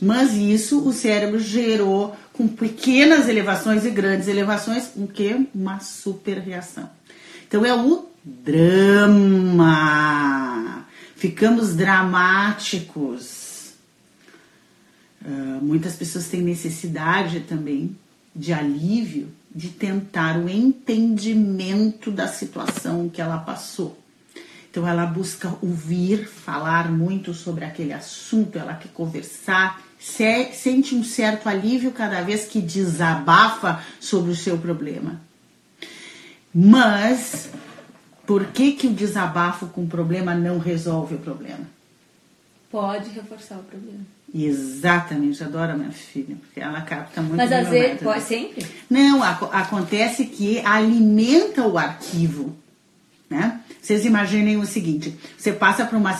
Mas 0.00 0.34
isso 0.34 0.86
o 0.88 0.92
cérebro 0.92 1.38
gerou 1.38 2.16
com 2.32 2.48
pequenas 2.48 3.28
elevações 3.28 3.84
e 3.84 3.90
grandes 3.90 4.26
elevações, 4.28 4.90
o 4.96 5.06
que? 5.06 5.46
Uma 5.54 5.80
super 5.80 6.38
reação. 6.38 6.88
Então 7.46 7.66
é 7.66 7.74
o 7.74 8.08
drama. 8.24 9.66
Ficamos 11.16 11.74
dramáticos. 11.76 13.74
Uh, 15.22 15.62
muitas 15.62 15.96
pessoas 15.96 16.28
têm 16.28 16.40
necessidade 16.40 17.40
também 17.40 17.94
de 18.34 18.54
alívio, 18.54 19.28
de 19.54 19.68
tentar 19.68 20.38
o 20.38 20.48
entendimento 20.48 22.10
da 22.10 22.26
situação 22.26 23.06
que 23.10 23.20
ela 23.20 23.36
passou. 23.36 23.99
Então 24.70 24.86
ela 24.86 25.04
busca 25.04 25.52
ouvir, 25.60 26.28
falar 26.28 26.90
muito 26.90 27.34
sobre 27.34 27.64
aquele 27.64 27.92
assunto, 27.92 28.56
ela 28.56 28.74
quer 28.74 28.90
conversar, 28.92 29.82
se, 29.98 30.52
sente 30.52 30.94
um 30.94 31.02
certo 31.02 31.48
alívio 31.48 31.90
cada 31.90 32.22
vez 32.22 32.46
que 32.46 32.60
desabafa 32.60 33.82
sobre 33.98 34.30
o 34.30 34.36
seu 34.36 34.56
problema. 34.58 35.20
Mas 36.54 37.50
por 38.24 38.46
que, 38.46 38.72
que 38.72 38.86
o 38.86 38.92
desabafo 38.92 39.66
com 39.66 39.82
o 39.82 39.88
problema 39.88 40.34
não 40.36 40.58
resolve 40.58 41.16
o 41.16 41.18
problema? 41.18 41.66
Pode 42.70 43.10
reforçar 43.10 43.56
o 43.56 43.64
problema. 43.64 44.04
Exatamente, 44.32 45.42
adoro 45.42 45.72
a 45.72 45.76
minha 45.76 45.90
filha, 45.90 46.36
porque 46.36 46.60
ela 46.60 46.80
capta 46.82 47.20
muito. 47.20 47.36
Mas 47.36 47.50
às 47.50 47.68
vezes, 47.68 48.00
pode 48.00 48.22
sempre? 48.22 48.64
Não, 48.88 49.20
acontece 49.24 50.26
que 50.26 50.60
alimenta 50.60 51.66
o 51.66 51.76
arquivo, 51.76 52.56
né? 53.30 53.60
Vocês 53.80 54.04
imaginem 54.04 54.56
o 54.56 54.66
seguinte: 54.66 55.16
você 55.38 55.52
passa 55.52 55.86
por 55.86 55.96
uma. 55.96 56.12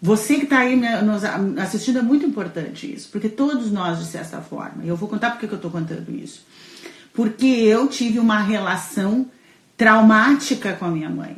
Você 0.00 0.34
que 0.36 0.44
está 0.44 0.60
aí 0.60 0.74
nos 1.04 1.22
assistindo 1.60 1.98
é 1.98 2.02
muito 2.02 2.26
importante 2.26 2.92
isso, 2.92 3.08
porque 3.12 3.28
todos 3.28 3.70
nós, 3.70 4.00
de 4.00 4.06
certa 4.06 4.40
forma, 4.40 4.82
e 4.82 4.88
eu 4.88 4.96
vou 4.96 5.08
contar 5.08 5.30
porque 5.30 5.46
que 5.46 5.52
eu 5.52 5.56
estou 5.56 5.70
contando 5.70 6.10
isso. 6.10 6.44
Porque 7.12 7.46
eu 7.46 7.86
tive 7.86 8.18
uma 8.18 8.40
relação 8.40 9.26
traumática 9.76 10.72
com 10.72 10.86
a 10.86 10.90
minha 10.90 11.10
mãe. 11.10 11.36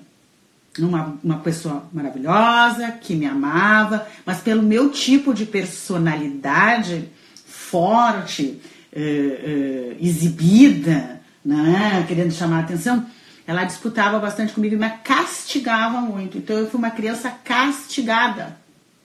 uma, 0.78 1.18
uma 1.22 1.38
pessoa 1.38 1.84
maravilhosa, 1.92 2.92
que 2.92 3.14
me 3.14 3.26
amava, 3.26 4.06
mas 4.24 4.38
pelo 4.38 4.62
meu 4.62 4.90
tipo 4.90 5.34
de 5.34 5.44
personalidade 5.44 7.10
forte, 7.44 8.60
uh, 8.92 8.98
uh, 8.98 9.96
exibida, 10.00 11.20
né, 11.44 12.04
querendo 12.06 12.32
chamar 12.32 12.58
a 12.58 12.60
atenção, 12.60 13.04
ela 13.46 13.64
disputava 13.64 14.18
bastante 14.18 14.52
comigo 14.52 14.74
e 14.74 14.78
me 14.78 14.88
castigava 15.02 16.00
muito. 16.00 16.38
Então 16.38 16.56
eu 16.58 16.70
fui 16.70 16.78
uma 16.78 16.90
criança 16.90 17.30
castigada. 17.30 18.58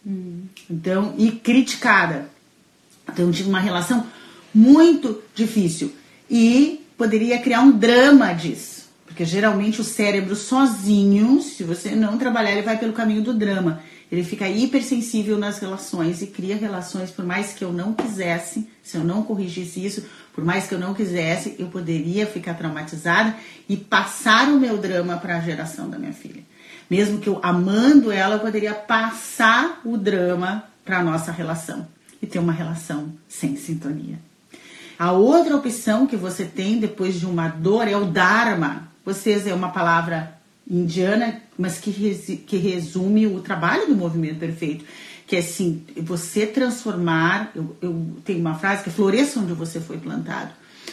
Hum. 0.05 0.43
Então, 0.69 1.13
e 1.17 1.31
criticada. 1.31 2.29
Então 3.11 3.25
eu 3.25 3.31
tive 3.31 3.49
uma 3.49 3.59
relação 3.59 4.05
muito 4.53 5.21
difícil. 5.35 5.93
E 6.29 6.85
poderia 6.97 7.39
criar 7.39 7.61
um 7.61 7.71
drama 7.71 8.33
disso. 8.33 8.87
Porque 9.05 9.25
geralmente 9.25 9.81
o 9.81 9.83
cérebro 9.83 10.35
sozinho, 10.35 11.41
se 11.41 11.63
você 11.63 11.91
não 11.91 12.17
trabalhar, 12.17 12.51
ele 12.51 12.61
vai 12.61 12.77
pelo 12.77 12.93
caminho 12.93 13.21
do 13.21 13.33
drama. 13.33 13.81
Ele 14.11 14.23
fica 14.23 14.49
hipersensível 14.49 15.37
nas 15.37 15.59
relações 15.59 16.21
e 16.21 16.27
cria 16.27 16.57
relações, 16.57 17.11
por 17.11 17.23
mais 17.23 17.53
que 17.53 17.63
eu 17.63 17.71
não 17.71 17.93
quisesse, 17.93 18.67
se 18.81 18.97
eu 18.97 19.03
não 19.03 19.21
corrigisse 19.21 19.85
isso, 19.85 20.03
por 20.33 20.43
mais 20.43 20.65
que 20.65 20.73
eu 20.73 20.79
não 20.79 20.93
quisesse, 20.95 21.55
eu 21.59 21.67
poderia 21.67 22.25
ficar 22.25 22.55
traumatizada 22.55 23.35
e 23.67 23.77
passar 23.77 24.49
o 24.49 24.59
meu 24.59 24.77
drama 24.77 25.17
para 25.17 25.37
a 25.37 25.41
geração 25.41 25.89
da 25.89 25.99
minha 25.99 26.13
filha. 26.13 26.43
Mesmo 26.89 27.19
que 27.19 27.29
eu 27.29 27.39
amando 27.43 28.11
ela, 28.11 28.35
eu 28.35 28.39
poderia 28.39 28.73
passar 28.73 29.79
o 29.85 29.95
drama 29.95 30.63
para 30.83 30.99
a 30.99 31.03
nossa 31.03 31.31
relação 31.31 31.87
e 32.19 32.25
ter 32.25 32.39
uma 32.39 32.51
relação 32.51 33.13
sem 33.27 33.55
sintonia. 33.55 34.19
A 34.97 35.11
outra 35.11 35.55
opção 35.55 36.07
que 36.07 36.17
você 36.17 36.45
tem 36.45 36.79
depois 36.79 37.19
de 37.19 37.25
uma 37.25 37.47
dor 37.47 37.87
é 37.87 37.95
o 37.95 38.05
Dharma. 38.05 38.89
Vocês 39.05 39.45
é 39.45 39.53
uma 39.53 39.69
palavra 39.69 40.38
indiana, 40.69 41.41
mas 41.57 41.79
que, 41.79 41.91
que 42.45 42.57
resume 42.57 43.25
o 43.27 43.39
trabalho 43.39 43.87
do 43.87 43.95
movimento 43.95 44.39
perfeito 44.39 44.85
que 45.29 45.35
é 45.35 45.39
assim, 45.39 45.83
você 45.95 46.47
transformar, 46.47 47.51
eu, 47.53 47.75
eu 47.83 48.17
tenho 48.25 48.39
uma 48.39 48.55
frase 48.55 48.81
que 48.81 48.89
é 48.89 48.91
floresça 48.91 49.39
onde 49.39 49.53
você 49.53 49.79
foi 49.79 49.97
plantado. 49.97 50.49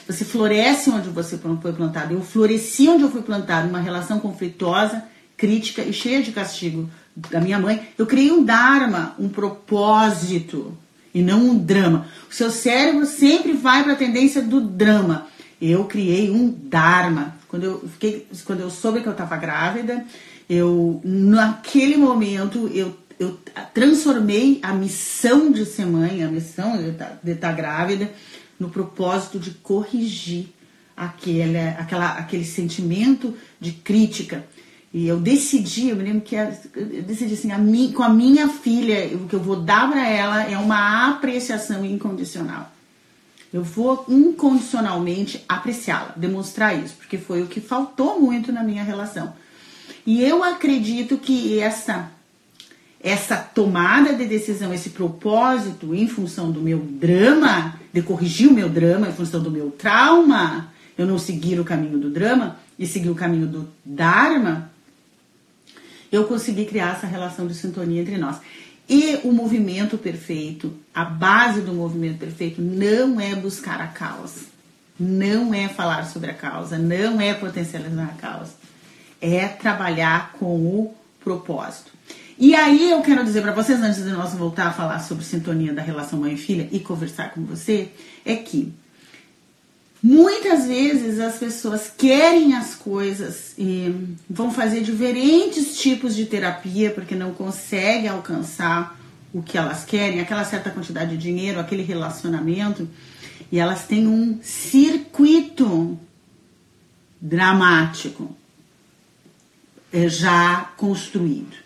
Você 0.06 0.26
floresce 0.26 0.90
onde 0.90 1.08
você 1.08 1.38
foi 1.38 1.72
plantado. 1.72 2.12
Eu 2.12 2.20
floresci 2.20 2.86
onde 2.86 3.02
eu 3.02 3.10
fui 3.10 3.22
plantado, 3.22 3.66
uma 3.66 3.80
relação 3.80 4.20
conflituosa, 4.20 5.02
crítica 5.38 5.80
e 5.80 5.90
cheia 5.90 6.22
de 6.22 6.32
castigo 6.32 6.86
da 7.16 7.40
minha 7.40 7.58
mãe. 7.58 7.88
Eu 7.96 8.04
criei 8.04 8.30
um 8.30 8.44
dharma, 8.44 9.14
um 9.18 9.30
propósito 9.30 10.76
e 11.14 11.22
não 11.22 11.40
um 11.40 11.58
drama. 11.58 12.06
O 12.30 12.34
seu 12.34 12.50
cérebro 12.50 13.06
sempre 13.06 13.54
vai 13.54 13.84
para 13.84 13.94
a 13.94 13.96
tendência 13.96 14.42
do 14.42 14.60
drama. 14.60 15.28
Eu 15.62 15.86
criei 15.86 16.30
um 16.30 16.50
dharma. 16.50 17.35
Quando 17.48 17.64
eu 17.64 17.88
fiquei, 17.88 18.26
quando 18.44 18.60
eu 18.60 18.70
soube 18.70 19.00
que 19.00 19.06
eu 19.06 19.12
estava 19.12 19.36
grávida, 19.36 20.04
eu 20.48 21.00
naquele 21.04 21.96
momento 21.96 22.68
eu 22.74 22.96
eu 23.18 23.38
transformei 23.72 24.58
a 24.62 24.72
missão 24.74 25.50
de 25.50 25.64
ser 25.64 25.86
mãe, 25.86 26.22
a 26.22 26.28
missão 26.28 26.76
de 26.76 26.90
estar, 26.90 27.18
de 27.22 27.32
estar 27.32 27.52
grávida, 27.52 28.10
no 28.58 28.68
propósito 28.68 29.38
de 29.38 29.52
corrigir 29.52 30.48
aquele, 30.96 31.58
aquela, 31.58 32.12
aquele 32.12 32.44
sentimento 32.44 33.34
de 33.60 33.72
crítica. 33.72 34.44
E 34.92 35.06
eu 35.06 35.18
decidi, 35.18 35.88
eu 35.88 35.96
me 35.96 36.04
lembro 36.04 36.22
que 36.22 36.36
eu 36.36 37.02
decidi 37.02 37.34
assim, 37.34 37.52
a 37.52 37.58
mim, 37.58 37.92
com 37.92 38.02
a 38.02 38.08
minha 38.08 38.48
filha, 38.48 39.14
o 39.14 39.26
que 39.26 39.34
eu 39.34 39.40
vou 39.40 39.56
dar 39.56 39.90
para 39.90 40.08
ela 40.08 40.42
é 40.44 40.56
uma 40.56 41.10
apreciação 41.10 41.84
incondicional. 41.84 42.72
Eu 43.56 43.62
vou 43.62 44.04
incondicionalmente 44.06 45.42
apreciá-la, 45.48 46.12
demonstrar 46.14 46.78
isso, 46.78 46.94
porque 46.96 47.16
foi 47.16 47.42
o 47.42 47.46
que 47.46 47.58
faltou 47.58 48.20
muito 48.20 48.52
na 48.52 48.62
minha 48.62 48.84
relação. 48.84 49.32
E 50.06 50.22
eu 50.22 50.44
acredito 50.44 51.16
que 51.16 51.58
essa 51.58 52.10
essa 53.00 53.36
tomada 53.36 54.12
de 54.14 54.26
decisão, 54.26 54.74
esse 54.74 54.90
propósito 54.90 55.94
em 55.94 56.06
função 56.06 56.52
do 56.52 56.60
meu 56.60 56.80
drama, 56.80 57.80
de 57.92 58.02
corrigir 58.02 58.48
o 58.48 58.52
meu 58.52 58.68
drama 58.68 59.08
em 59.08 59.12
função 59.12 59.42
do 59.42 59.50
meu 59.50 59.70
trauma, 59.70 60.70
eu 60.98 61.06
não 61.06 61.18
seguir 61.18 61.58
o 61.58 61.64
caminho 61.64 61.98
do 61.98 62.10
drama 62.10 62.58
e 62.78 62.86
seguir 62.86 63.08
o 63.08 63.14
caminho 63.14 63.46
do 63.46 63.68
Dharma, 63.82 64.70
eu 66.12 66.24
consegui 66.24 66.66
criar 66.66 66.92
essa 66.92 67.06
relação 67.06 67.46
de 67.46 67.54
sintonia 67.54 68.02
entre 68.02 68.18
nós. 68.18 68.36
E 68.88 69.20
o 69.24 69.32
movimento 69.32 69.98
perfeito, 69.98 70.72
a 70.94 71.04
base 71.04 71.60
do 71.60 71.72
movimento 71.72 72.18
perfeito 72.18 72.62
não 72.62 73.20
é 73.20 73.34
buscar 73.34 73.80
a 73.80 73.88
causa, 73.88 74.42
não 74.98 75.52
é 75.52 75.68
falar 75.68 76.04
sobre 76.04 76.30
a 76.30 76.34
causa, 76.34 76.78
não 76.78 77.20
é 77.20 77.34
potencializar 77.34 78.04
a 78.04 78.20
causa, 78.20 78.52
é 79.20 79.48
trabalhar 79.48 80.32
com 80.38 80.56
o 80.56 80.94
propósito. 81.22 81.90
E 82.38 82.54
aí 82.54 82.90
eu 82.90 83.00
quero 83.02 83.24
dizer 83.24 83.42
para 83.42 83.52
vocês, 83.52 83.80
antes 83.80 84.04
de 84.04 84.10
nós 84.10 84.34
voltar 84.34 84.68
a 84.68 84.72
falar 84.72 85.00
sobre 85.00 85.24
sintonia 85.24 85.72
da 85.72 85.82
relação 85.82 86.20
mãe 86.20 86.34
e 86.34 86.36
filha 86.36 86.68
e 86.70 86.78
conversar 86.78 87.32
com 87.32 87.42
você, 87.44 87.88
é 88.24 88.36
que 88.36 88.72
muitas 90.06 90.66
vezes 90.66 91.18
as 91.18 91.36
pessoas 91.36 91.90
querem 91.98 92.54
as 92.54 92.76
coisas 92.76 93.52
e 93.58 93.92
vão 94.30 94.52
fazer 94.52 94.82
diferentes 94.82 95.76
tipos 95.76 96.14
de 96.14 96.26
terapia 96.26 96.92
porque 96.92 97.16
não 97.16 97.34
conseguem 97.34 98.08
alcançar 98.08 98.96
o 99.34 99.42
que 99.42 99.58
elas 99.58 99.84
querem, 99.84 100.20
aquela 100.20 100.44
certa 100.44 100.70
quantidade 100.70 101.10
de 101.10 101.16
dinheiro, 101.16 101.58
aquele 101.58 101.82
relacionamento, 101.82 102.88
e 103.50 103.58
elas 103.58 103.84
têm 103.84 104.06
um 104.06 104.38
circuito 104.40 105.98
dramático 107.20 108.34
eh, 109.92 110.08
já 110.08 110.70
construído. 110.76 111.56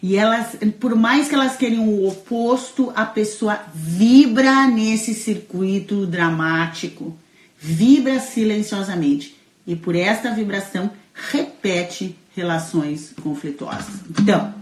E 0.00 0.16
elas, 0.16 0.56
por 0.78 0.94
mais 0.94 1.28
que 1.28 1.34
elas 1.34 1.56
queiram 1.56 1.88
o 1.88 2.08
oposto, 2.08 2.92
a 2.94 3.04
pessoa 3.04 3.60
vibra 3.74 4.68
nesse 4.68 5.12
circuito 5.12 6.06
dramático, 6.06 7.16
vibra 7.62 8.18
silenciosamente. 8.18 9.36
E 9.66 9.76
por 9.76 9.94
esta 9.94 10.34
vibração 10.34 10.90
repete 11.14 12.18
relações 12.34 13.14
conflituosas. 13.22 13.94
Então, 14.10 14.54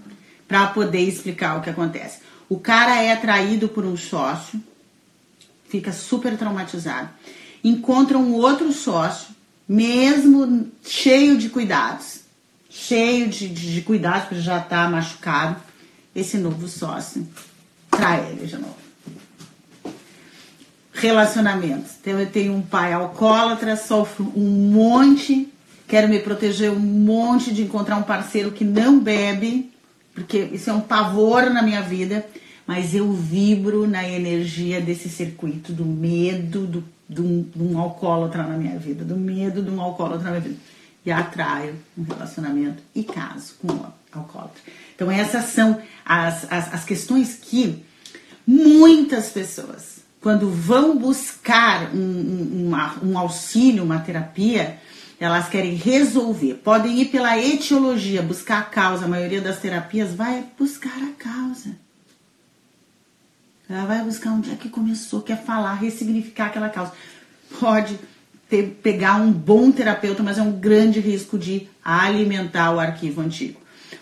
para 0.47 0.67
poder 0.67 1.01
explicar 1.01 1.57
o 1.57 1.63
que 1.63 1.71
acontece. 1.71 2.19
O 2.49 2.59
cara 2.59 3.03
é 3.03 3.13
atraído 3.13 3.69
por 3.69 3.85
um 3.85 3.97
sócio, 3.97 4.61
fica 5.69 5.93
super 5.93 6.37
traumatizado. 6.37 7.09
Encontra 7.63 8.19
um 8.19 8.35
outro 8.35 8.73
sócio, 8.73 9.35
mesmo 9.67 10.69
cheio 10.83 11.39
de 11.39 11.49
cuidados 11.49 12.21
cheio 12.71 13.29
de, 13.29 13.49
de, 13.49 13.75
de 13.75 13.83
cuidados, 13.83 14.29
porque 14.29 14.41
já 14.41 14.59
está 14.59 14.89
machucado, 14.89 15.61
esse 16.15 16.39
novo 16.39 16.69
sócio 16.69 17.27
trai 17.91 18.31
ele 18.31 18.47
de 18.47 18.57
novo. 18.57 18.80
Relacionamentos. 21.01 21.93
Então, 22.01 22.21
eu 22.21 22.31
tenho 22.31 22.55
um 22.55 22.63
pai 22.63 22.93
alcoólatra, 22.93 23.77
sofro 23.77 24.31
um 24.37 24.71
monte, 24.71 25.49
quero 25.89 26.09
me 26.09 26.19
proteger 26.19 26.71
um 26.71 26.79
monte 26.79 27.55
de 27.55 27.63
encontrar 27.63 27.97
um 27.97 28.03
parceiro 28.03 28.53
que 28.53 28.65
não 28.65 29.01
bebe, 29.01 29.73
porque 30.15 30.39
isso 30.53 30.69
é 30.69 30.73
um 30.73 30.81
pavor 30.81 31.49
na 31.51 31.63
minha 31.63 31.81
vida, 31.81 32.27
mas 32.67 32.95
eu 32.95 33.11
vibro 33.13 33.87
na 33.87 34.07
energia 34.07 34.81
desse 34.81 35.09
circuito 35.09 35.73
do 35.73 35.85
medo 35.85 36.67
do, 36.67 36.85
do, 37.09 37.43
de 37.43 37.63
um 37.63 37.79
alcoólatra 37.79 38.43
na 38.43 38.57
minha 38.57 38.79
vida, 38.79 39.05
do 39.05 39.17
medo 39.17 39.63
de 39.63 39.71
um 39.71 39.81
alcoólatra 39.81 40.25
na 40.25 40.31
minha 40.33 40.43
vida 40.43 40.61
e 41.05 41.11
atraio 41.11 41.75
um 41.97 42.03
relacionamento 42.03 42.83
e 42.95 43.03
caso 43.03 43.55
com 43.61 43.73
o 43.73 43.87
alcoólatra. 44.13 44.61
Então, 44.95 45.11
essas 45.11 45.47
são 45.47 45.81
as, 46.05 46.51
as, 46.53 46.75
as 46.75 46.85
questões 46.85 47.39
que 47.41 47.83
muitas 48.47 49.31
pessoas, 49.31 50.00
quando 50.21 50.51
vão 50.51 50.99
buscar 50.99 51.95
um, 51.95 51.99
um, 51.99 52.67
uma, 52.67 52.97
um 53.03 53.19
auxílio, 53.19 53.83
uma 53.83 53.99
terapia, 53.99 54.79
elas 55.19 55.49
querem 55.49 55.75
resolver. 55.75 56.55
Podem 56.55 57.01
ir 57.01 57.07
pela 57.07 57.39
etiologia, 57.39 58.23
buscar 58.23 58.61
a 58.61 58.65
causa. 58.65 59.05
A 59.05 59.09
maioria 59.09 59.41
das 59.41 59.59
terapias 59.59 60.15
vai 60.15 60.45
buscar 60.59 60.97
a 61.03 61.13
causa. 61.13 61.77
Ela 63.69 63.87
vai 63.87 64.03
buscar 64.03 64.33
onde 64.33 64.51
é 64.51 64.57
que 64.57 64.69
começou, 64.69 65.23
quer 65.23 65.43
falar, 65.45 65.75
ressignificar 65.75 66.47
aquela 66.47 66.69
causa. 66.69 66.93
Pode 67.59 67.99
ter, 68.49 68.81
pegar 68.83 69.17
um 69.17 69.31
bom 69.31 69.71
terapeuta, 69.71 70.23
mas 70.23 70.39
é 70.39 70.43
um 70.43 70.53
grande 70.53 71.01
risco 71.01 71.39
de 71.39 71.69
alimentar 71.85 72.73
o 72.73 72.81
arquivo 72.81 73.21
antigo. 73.21 73.61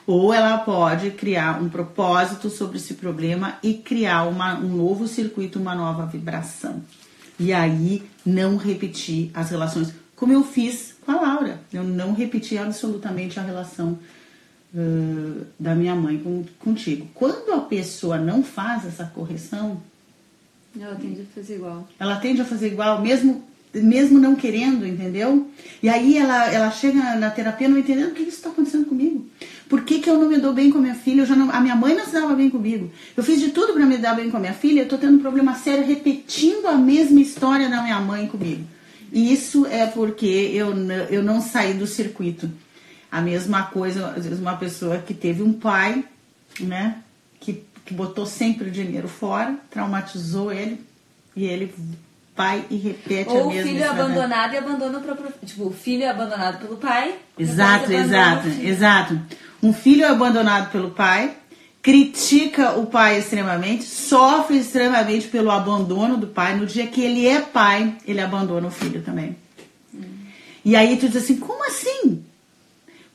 Ou 0.09 0.33
ela 0.33 0.57
pode 0.57 1.11
criar 1.11 1.63
um 1.63 1.69
propósito 1.69 2.49
sobre 2.49 2.79
esse 2.79 2.95
problema 2.95 3.59
e 3.63 3.75
criar 3.75 4.25
uma, 4.25 4.59
um 4.59 4.75
novo 4.75 5.07
circuito, 5.07 5.59
uma 5.59 5.75
nova 5.75 6.07
vibração. 6.07 6.83
E 7.39 7.53
aí 7.53 8.03
não 8.25 8.57
repetir 8.57 9.31
as 9.35 9.51
relações, 9.51 9.93
como 10.17 10.33
eu 10.33 10.43
fiz 10.43 10.95
com 11.05 11.13
a 11.13 11.21
Laura. 11.21 11.61
Eu 11.71 11.85
não 11.85 12.15
repeti 12.15 12.57
absolutamente 12.57 13.39
a 13.39 13.43
relação 13.43 13.99
uh, 14.75 15.45
da 15.61 15.75
minha 15.75 15.95
mãe 15.95 16.17
com, 16.17 16.43
contigo. 16.59 17.07
Quando 17.13 17.53
a 17.53 17.61
pessoa 17.61 18.17
não 18.17 18.43
faz 18.43 18.87
essa 18.87 19.05
correção, 19.05 19.83
ela 20.81 20.95
tende 20.95 21.21
a 21.21 21.35
fazer 21.35 21.57
igual. 21.57 21.87
Ela 22.01 22.17
tende 22.17 22.41
a 22.41 22.47
fazer 22.47 22.69
igual, 22.69 23.03
mesmo 23.03 23.47
mesmo 23.75 24.19
não 24.19 24.35
querendo, 24.35 24.87
entendeu? 24.87 25.49
E 25.83 25.89
aí 25.89 26.17
ela, 26.17 26.51
ela 26.51 26.71
chega 26.71 27.17
na 27.17 27.31
terapia 27.31 27.69
não 27.69 27.79
entendendo 27.79 28.13
o 28.13 28.15
que 28.15 28.23
está 28.23 28.49
acontecendo 28.49 28.87
comigo. 28.87 29.27
Por 29.69 29.83
que, 29.83 29.99
que 29.99 30.09
eu 30.09 30.19
não 30.19 30.29
me 30.29 30.39
dou 30.39 30.53
bem 30.53 30.71
com 30.71 30.79
a 30.79 30.81
minha 30.81 30.95
filha? 30.95 31.23
Eu 31.23 31.27
já 31.27 31.37
não, 31.37 31.51
a 31.51 31.61
minha 31.61 31.77
mãe 31.77 31.95
não 31.95 32.05
se 32.07 32.13
dava 32.13 32.35
bem 32.35 32.49
comigo. 32.49 32.91
Eu 33.17 33.23
fiz 33.23 33.39
de 33.39 33.51
tudo 33.51 33.75
para 33.75 33.85
me 33.85 33.99
dar 33.99 34.15
bem 34.15 34.31
com 34.31 34.39
a 34.39 34.41
minha 34.41 34.55
filha. 34.55 34.81
Eu 34.81 34.85
estou 34.85 34.99
tendo 34.99 35.17
um 35.17 35.21
problema 35.21 35.55
sério 35.55 35.87
repetindo 35.87 36.67
a 36.67 36.75
mesma 36.75 37.21
história 37.21 37.69
da 37.69 37.83
minha 37.83 38.01
mãe 38.01 38.27
comigo. 38.27 38.65
E 39.13 39.33
isso 39.33 39.67
é 39.67 39.87
porque 39.87 40.27
eu, 40.27 40.75
eu 41.11 41.23
não 41.23 41.41
saí 41.41 41.75
do 41.75 41.87
circuito. 41.87 42.51
A 43.11 43.21
mesma 43.21 43.65
coisa, 43.65 44.09
às 44.09 44.25
vezes, 44.25 44.41
uma 44.41 44.57
pessoa 44.57 44.99
que 44.99 45.13
teve 45.15 45.43
um 45.43 45.53
pai, 45.53 46.05
né, 46.61 46.99
que, 47.41 47.63
que 47.85 47.93
botou 47.93 48.27
sempre 48.27 48.69
o 48.69 48.71
dinheiro 48.71 49.09
fora, 49.09 49.55
traumatizou 49.71 50.53
ele, 50.53 50.81
e 51.35 51.45
ele 51.45 51.75
vai 52.37 52.65
e 52.71 52.77
repete 52.77 53.31
Ou 53.31 53.45
a 53.45 53.47
mesma 53.47 53.63
o 53.63 53.65
filho 53.65 53.83
é 53.83 53.89
abandonado 53.89 54.55
e 54.55 54.57
abandona 54.57 54.99
o 54.99 55.01
próprio. 55.01 55.33
Tipo, 55.45 55.67
o 55.67 55.73
filho 55.73 56.05
é 56.05 56.09
abandonado 56.09 56.59
pelo 56.59 56.77
pai. 56.77 57.15
Exato, 57.39 57.93
exato, 57.93 58.49
exato. 58.49 59.21
Um 59.63 59.73
filho 59.73 60.05
é 60.05 60.09
abandonado 60.09 60.71
pelo 60.71 60.91
pai, 60.91 61.35
critica 61.83 62.79
o 62.79 62.87
pai 62.87 63.19
extremamente, 63.19 63.85
sofre 63.85 64.59
extremamente 64.59 65.29
pelo 65.29 65.51
abandono 65.51 66.17
do 66.17 66.29
pai. 66.29 66.57
No 66.57 66.67
dia 66.67 66.87
que 66.87 67.01
ele 67.01 67.27
é 67.27 67.41
pai, 67.41 67.97
ele 68.07 68.21
abandona 68.21 68.69
o 68.69 68.71
filho 68.71 69.03
também. 69.03 69.37
E 70.65 70.77
aí 70.77 70.97
tu 70.97 71.09
diz 71.09 71.25
assim: 71.25 71.37
como 71.37 71.67
assim? 71.67 72.23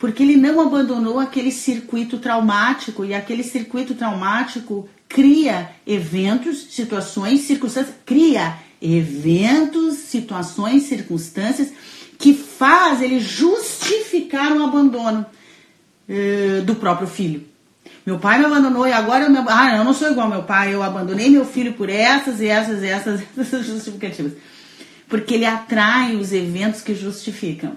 porque 0.03 0.21
ele 0.21 0.35
não 0.35 0.59
abandonou 0.59 1.17
aquele 1.17 1.49
circuito 1.49 2.17
traumático 2.17 3.05
e 3.05 3.13
aquele 3.13 3.41
circuito 3.41 3.95
traumático 3.95 4.89
cria 5.07 5.69
eventos, 5.87 6.67
situações, 6.71 7.43
circunstâncias, 7.43 7.95
cria 8.05 8.57
eventos, 8.81 9.95
situações, 9.95 10.83
circunstâncias 10.83 11.71
que 12.19 12.33
faz 12.33 13.01
ele 13.01 13.17
justificar 13.17 14.51
o 14.51 14.61
abandono 14.61 15.25
uh, 16.09 16.61
do 16.63 16.75
próprio 16.75 17.07
filho. 17.07 17.43
Meu 18.05 18.19
pai 18.19 18.37
me 18.37 18.45
abandonou 18.45 18.85
e 18.85 18.91
agora 18.91 19.25
eu, 19.25 19.29
me, 19.29 19.37
ah, 19.47 19.77
eu 19.77 19.83
não 19.83 19.93
sou 19.93 20.11
igual 20.11 20.25
ao 20.25 20.33
meu 20.33 20.43
pai, 20.43 20.73
eu 20.73 20.83
abandonei 20.83 21.29
meu 21.29 21.45
filho 21.45 21.73
por 21.73 21.89
essas 21.89 22.41
e 22.41 22.47
essas 22.47 22.83
e 22.83 22.87
essas, 22.87 23.21
essas 23.37 23.65
justificativas. 23.65 24.33
Porque 25.07 25.35
ele 25.35 25.45
atrai 25.45 26.15
os 26.15 26.33
eventos 26.33 26.81
que 26.81 26.93
justificam. 26.93 27.73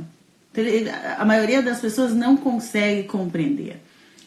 A 1.18 1.25
maioria 1.25 1.62
das 1.62 1.80
pessoas 1.80 2.14
não 2.14 2.37
consegue 2.37 3.04
compreender 3.04 3.76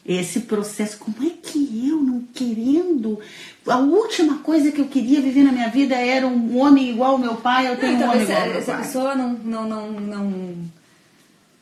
esse 0.06 0.42
processo. 0.42 0.98
Como 0.98 1.16
é 1.26 1.32
que 1.42 1.88
eu, 1.88 1.98
não 1.98 2.22
querendo. 2.34 3.20
A 3.68 3.78
última 3.78 4.40
coisa 4.40 4.72
que 4.72 4.80
eu 4.80 4.88
queria 4.88 5.22
viver 5.22 5.44
na 5.44 5.52
minha 5.52 5.70
vida 5.70 5.96
era 5.96 6.28
um 6.28 6.58
homem 6.58 6.90
igual 6.90 7.14
ao 7.14 7.18
meu 7.18 7.36
pai, 7.36 7.68
eu 7.68 7.78
tenho 7.78 8.00
não, 8.00 8.08
um 8.08 8.12
homem 8.12 8.24
igual 8.24 8.42
ao 8.42 8.48
meu 8.48 8.58
essa 8.58 8.72
pai. 8.74 8.82
pessoa 8.82 9.16
não, 9.16 9.34
não, 9.34 9.68
não, 9.68 9.92
não, 9.92 10.54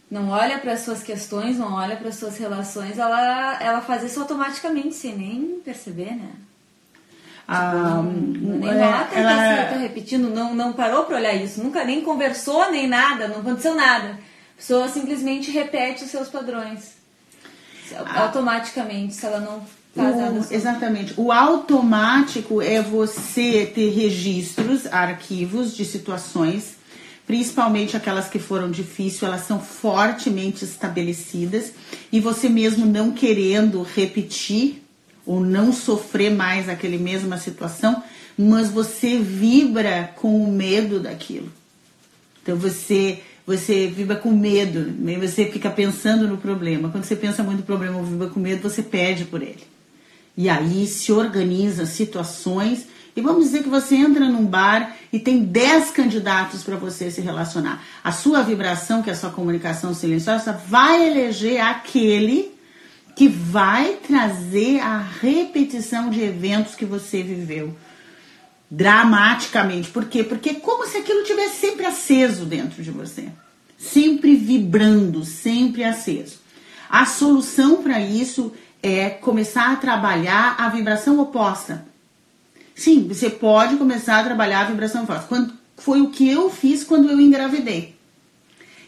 não 0.09 0.29
olha 0.29 0.57
para 0.57 0.73
as 0.73 0.81
suas 0.81 1.03
questões, 1.03 1.57
não 1.57 1.73
olha 1.73 1.97
para 1.97 2.09
as 2.09 2.15
suas 2.15 2.37
relações, 2.37 2.97
ela, 2.97 3.61
ela 3.61 3.81
faz 3.81 4.03
isso 4.03 4.19
automaticamente, 4.19 4.95
sem 4.95 5.15
nem 5.15 5.61
perceber, 5.63 6.15
né? 6.15 6.31
Ah, 7.47 8.01
tipo, 8.03 8.49
nem 8.49 8.69
é, 8.69 8.73
ela, 8.73 9.09
ela... 9.13 9.65
tá 9.69 9.77
repetindo, 9.77 10.29
não, 10.29 10.53
não 10.53 10.73
parou 10.73 11.05
para 11.05 11.17
olhar 11.17 11.33
isso, 11.33 11.63
nunca 11.63 11.85
nem 11.85 12.01
conversou, 12.01 12.69
nem 12.71 12.87
nada, 12.87 13.27
não 13.27 13.39
aconteceu 13.39 13.73
nada 13.73 14.17
pessoa 14.57 14.89
simplesmente 14.89 15.51
repete 15.51 16.03
os 16.03 16.09
seus 16.09 16.27
padrões. 16.27 16.97
Ah. 17.95 18.23
Automaticamente, 18.23 19.13
se 19.13 19.25
ela 19.25 19.39
não 19.39 19.61
faz 19.95 20.15
o, 20.15 20.19
nada. 20.19 20.47
Exatamente. 20.49 21.13
O 21.15 21.31
automático 21.31 22.61
é 22.61 22.81
você 22.81 23.71
ter 23.73 23.91
registros, 23.91 24.87
arquivos 24.87 25.77
de 25.77 25.85
situações, 25.85 26.75
principalmente 27.27 27.97
aquelas 27.97 28.29
que 28.29 28.39
foram 28.39 28.71
difíceis, 28.71 29.21
elas 29.21 29.45
são 29.45 29.59
fortemente 29.59 30.63
estabelecidas 30.63 31.73
e 32.11 32.21
você 32.21 32.47
mesmo 32.47 32.85
não 32.85 33.11
querendo 33.11 33.83
repetir 33.83 34.81
ou 35.25 35.41
não 35.41 35.73
sofrer 35.73 36.31
mais 36.31 36.69
aquele 36.69 36.97
mesma 36.97 37.37
situação, 37.37 38.01
mas 38.37 38.69
você 38.69 39.19
vibra 39.19 40.13
com 40.15 40.41
o 40.41 40.49
medo 40.49 41.01
daquilo. 41.01 41.51
Então 42.41 42.55
você 42.55 43.19
você 43.45 43.87
vibra 43.87 44.17
com 44.17 44.31
medo, 44.31 44.91
né? 44.99 45.17
você 45.17 45.45
fica 45.45 45.69
pensando 45.69 46.27
no 46.27 46.37
problema. 46.37 46.89
Quando 46.89 47.05
você 47.05 47.15
pensa 47.15 47.43
muito 47.43 47.59
no 47.59 47.65
problema 47.65 47.97
ou 47.97 48.03
vibra 48.03 48.27
com 48.27 48.41
medo, 48.41 48.61
você 48.61 48.83
pede 48.83 49.23
por 49.23 49.41
ele. 49.41 49.63
E 50.35 50.49
aí 50.49 50.85
se 50.85 51.13
organiza 51.13 51.85
situações. 51.85 52.85
E 53.17 53.21
vamos 53.21 53.45
dizer 53.45 53.63
que 53.63 53.69
você 53.69 53.95
entra 53.95 54.29
num 54.29 54.45
bar 54.45 54.95
e 55.11 55.17
tem 55.17 55.43
10 55.43 55.89
candidatos 55.89 56.63
para 56.63 56.75
você 56.75 57.09
se 57.09 57.19
relacionar. 57.19 57.83
A 58.03 58.11
sua 58.11 58.43
vibração, 58.43 59.01
que 59.01 59.09
é 59.09 59.13
a 59.13 59.15
sua 59.15 59.31
comunicação 59.31 59.91
silenciosa, 59.91 60.53
vai 60.53 61.09
eleger 61.09 61.59
aquele 61.59 62.51
que 63.15 63.27
vai 63.27 63.97
trazer 64.07 64.81
a 64.81 64.99
repetição 64.99 66.11
de 66.11 66.21
eventos 66.21 66.75
que 66.75 66.85
você 66.85 67.23
viveu 67.23 67.75
dramaticamente. 68.69 69.89
Por 69.89 70.05
quê? 70.05 70.23
Porque 70.23 70.51
é 70.51 70.53
como 70.53 70.85
se 70.85 70.97
aquilo 70.97 71.23
tivesse 71.23 71.59
sempre 71.59 71.87
aceso 71.87 72.45
dentro 72.45 72.83
de 72.83 72.91
você. 72.91 73.29
Sempre 73.79 74.35
vibrando, 74.35 75.25
sempre 75.25 75.83
aceso. 75.83 76.37
A 76.87 77.03
solução 77.07 77.81
para 77.81 77.99
isso 77.99 78.53
é 78.83 79.09
começar 79.09 79.71
a 79.71 79.75
trabalhar 79.75 80.55
a 80.59 80.69
vibração 80.69 81.19
oposta. 81.19 81.96
Sim, 82.77 83.07
você 83.07 83.27
pode 83.27 83.75
começar 83.77 84.19
a 84.19 84.23
trabalhar 84.23 84.61
a 84.61 84.65
vibração 84.65 85.03
oposta. 85.03 85.25
Quando, 85.27 85.51
foi 85.77 85.99
o 85.99 86.11
que 86.11 86.29
eu 86.29 86.47
fiz 86.51 86.83
quando 86.83 87.09
eu 87.09 87.19
engravidei. 87.19 87.95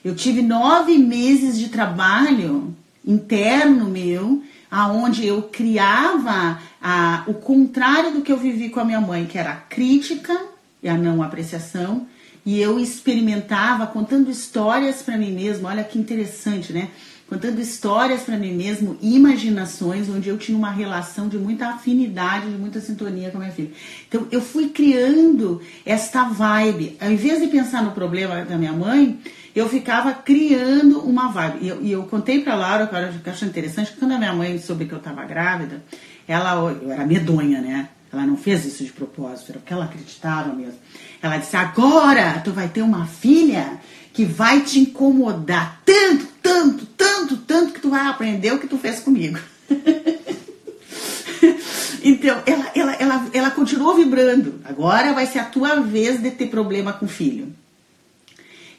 Eu 0.06 0.15
tive 0.15 0.43
nove 0.43 0.95
meses 0.99 1.58
de 1.58 1.69
trabalho 1.69 2.75
interno 3.04 3.86
meu 3.86 4.43
aonde 4.69 5.25
eu 5.25 5.41
criava 5.41 6.62
a, 6.80 7.23
o 7.25 7.34
contrário 7.34 8.13
do 8.13 8.21
que 8.21 8.32
eu 8.32 8.38
vivi 8.38 8.69
com 8.69 8.80
a 8.80 8.86
minha 8.86 9.02
mãe, 9.02 9.25
que 9.25 9.39
era 9.39 9.54
a 9.54 9.56
crítica 9.56 10.39
e 10.84 10.88
a 10.88 10.95
não 10.95 11.23
apreciação, 11.23 12.06
e 12.45 12.62
eu 12.62 12.80
experimentava 12.80 13.88
contando 13.88 14.30
histórias 14.30 15.02
para 15.02 15.17
mim 15.17 15.32
mesmo. 15.32 15.67
Olha 15.67 15.84
que 15.84 15.97
interessante, 15.97 16.71
né? 16.71 16.89
Contando 17.30 17.62
histórias 17.62 18.24
para 18.24 18.38
mim 18.38 18.54
mesmo, 18.54 18.98
imaginações, 19.04 20.10
onde 20.10 20.28
eu 20.28 20.38
tinha 20.38 20.58
uma 20.58 20.72
relação 20.72 21.30
de 21.30 21.38
muita 21.38 21.68
afinidade, 21.68 22.50
de 22.50 22.58
muita 22.58 22.82
sintonia 22.82 23.30
com 23.30 23.38
a 23.38 23.42
minha 23.42 23.52
filha. 23.52 23.70
Então 24.08 24.28
eu 24.32 24.42
fui 24.42 24.70
criando 24.70 25.62
esta 25.86 26.24
vibe. 26.24 26.98
Ao 27.00 27.12
invés 27.12 27.39
de 27.39 27.46
pensar 27.46 27.84
no 27.84 27.92
problema 27.92 28.44
da 28.44 28.58
minha 28.58 28.74
mãe, 28.74 29.20
eu 29.56 29.70
ficava 29.70 30.12
criando 30.12 31.02
uma 31.02 31.32
vibe. 31.32 31.60
E 31.62 31.68
eu, 31.68 31.84
e 31.84 31.92
eu 31.92 32.04
contei 32.04 32.42
para 32.42 32.56
Laura, 32.56 32.88
que 32.88 32.96
eu 33.30 33.32
acho 33.32 33.46
interessante, 33.46 33.92
que 33.92 34.00
quando 34.00 34.13
a 34.13 34.18
minha 34.18 34.34
mãe 34.34 34.58
soube 34.58 34.86
que 34.86 34.94
eu 34.94 34.98
estava 34.98 35.24
grávida, 35.24 35.84
ela, 36.28 36.56
eu 36.82 36.92
era 36.92 37.06
medonha, 37.06 37.62
né? 37.62 37.89
Ela 38.12 38.26
não 38.26 38.38
fez 38.38 38.65
isso 38.65 38.84
de 38.84 38.92
propósito, 38.92 39.52
era 39.52 39.60
porque 39.60 39.72
ela 39.72 39.86
acreditava 39.86 40.52
mesmo. 40.52 40.80
Ela 41.22 41.38
disse: 41.38 41.56
agora 41.56 42.42
tu 42.44 42.52
vai 42.52 42.68
ter 42.68 42.82
uma 42.82 43.06
filha 43.06 43.80
que 44.13 44.26
vai 44.26 44.62
te 44.62 44.80
incomodar 44.80 45.82
tanto, 45.86 46.28
tanto, 46.41 46.86
tanto, 46.86 47.38
tanto 47.38 47.74
que 47.74 47.82
tu 47.82 47.89
vai 47.89 48.08
aprender 48.08 48.54
o 48.54 48.60
que 48.60 48.67
tu 48.67 48.78
fez 48.78 49.00
comigo. 49.00 49.39
então, 52.04 52.41
ela, 52.45 52.72
ela, 52.76 52.93
ela, 52.95 53.30
ela 53.34 53.52
continuou 53.52 53.95
vibrando. 53.95 54.62
Agora 54.65 55.13
vai 55.13 55.26
ser 55.26 55.39
a 55.39 55.45
tua 55.45 55.82
vez 55.82 56.22
de 56.22 56.32
ter 56.32 56.48
problema 56.48 56.93
com 56.93 57.06
o 57.06 57.10
filho. 57.10 57.54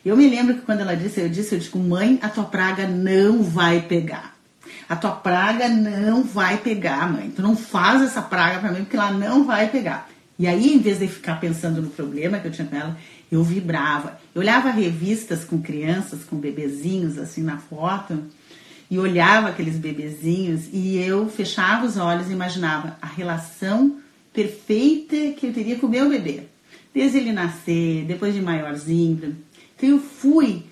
Eu 0.05 0.17
me 0.17 0.29
lembro 0.29 0.55
que 0.55 0.63
quando 0.63 0.81
ela 0.81 0.97
disse, 0.97 1.21
eu 1.21 1.29
disse, 1.29 1.55
eu 1.55 1.59
digo, 1.59 1.79
mãe, 1.79 2.19
a 2.23 2.29
tua 2.29 2.45
praga 2.45 2.87
não 2.87 3.43
vai 3.43 3.83
pegar. 3.83 4.35
A 4.89 4.97
tua 4.97 5.13
praga 5.13 5.69
não 5.69 6.23
vai 6.23 6.57
pegar, 6.57 7.13
mãe. 7.13 7.31
Tu 7.31 7.43
não 7.43 7.55
faz 7.55 8.03
essa 8.03 8.23
praga 8.23 8.59
para 8.59 8.73
mim 8.73 8.81
porque 8.81 8.97
ela 8.97 9.13
não 9.13 9.45
vai 9.45 9.69
pegar. 9.69 10.09
E 10.39 10.47
aí, 10.47 10.75
em 10.75 10.79
vez 10.79 10.99
de 10.99 11.07
ficar 11.07 11.39
pensando 11.39 11.83
no 11.83 11.91
problema 11.91 12.39
que 12.39 12.49
eu 12.49 12.51
tinha 12.51 12.67
com 12.67 12.75
ela, 12.75 12.97
eu 13.31 13.43
vibrava. 13.43 14.19
Eu 14.35 14.41
olhava 14.41 14.71
revistas 14.71 15.45
com 15.45 15.61
crianças, 15.61 16.25
com 16.25 16.37
bebezinhos 16.37 17.19
assim 17.19 17.43
na 17.43 17.59
foto, 17.59 18.25
e 18.91 18.99
olhava 18.99 19.49
aqueles 19.49 19.77
bebezinhos 19.77 20.69
e 20.73 20.97
eu 20.99 21.29
fechava 21.29 21.87
os 21.87 21.97
olhos 21.97 22.29
e 22.29 22.33
imaginava 22.33 22.97
a 23.01 23.07
relação 23.07 23.99
perfeita 24.33 25.33
que 25.37 25.47
eu 25.47 25.53
teria 25.53 25.79
com 25.79 25.87
o 25.87 25.91
meu 25.91 26.09
bebê. 26.09 26.43
Desde 26.93 27.19
ele 27.19 27.33
nascer, 27.33 28.05
depois 28.05 28.35
de 28.35 28.43
maiorzinho, 28.43 29.37
então 29.77 29.89
eu 29.89 30.01
fui 30.01 30.65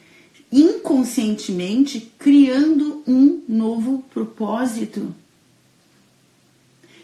inconscientemente 0.51 2.13
criando 2.19 3.03
um 3.07 3.43
novo 3.49 4.05
propósito. 4.13 5.15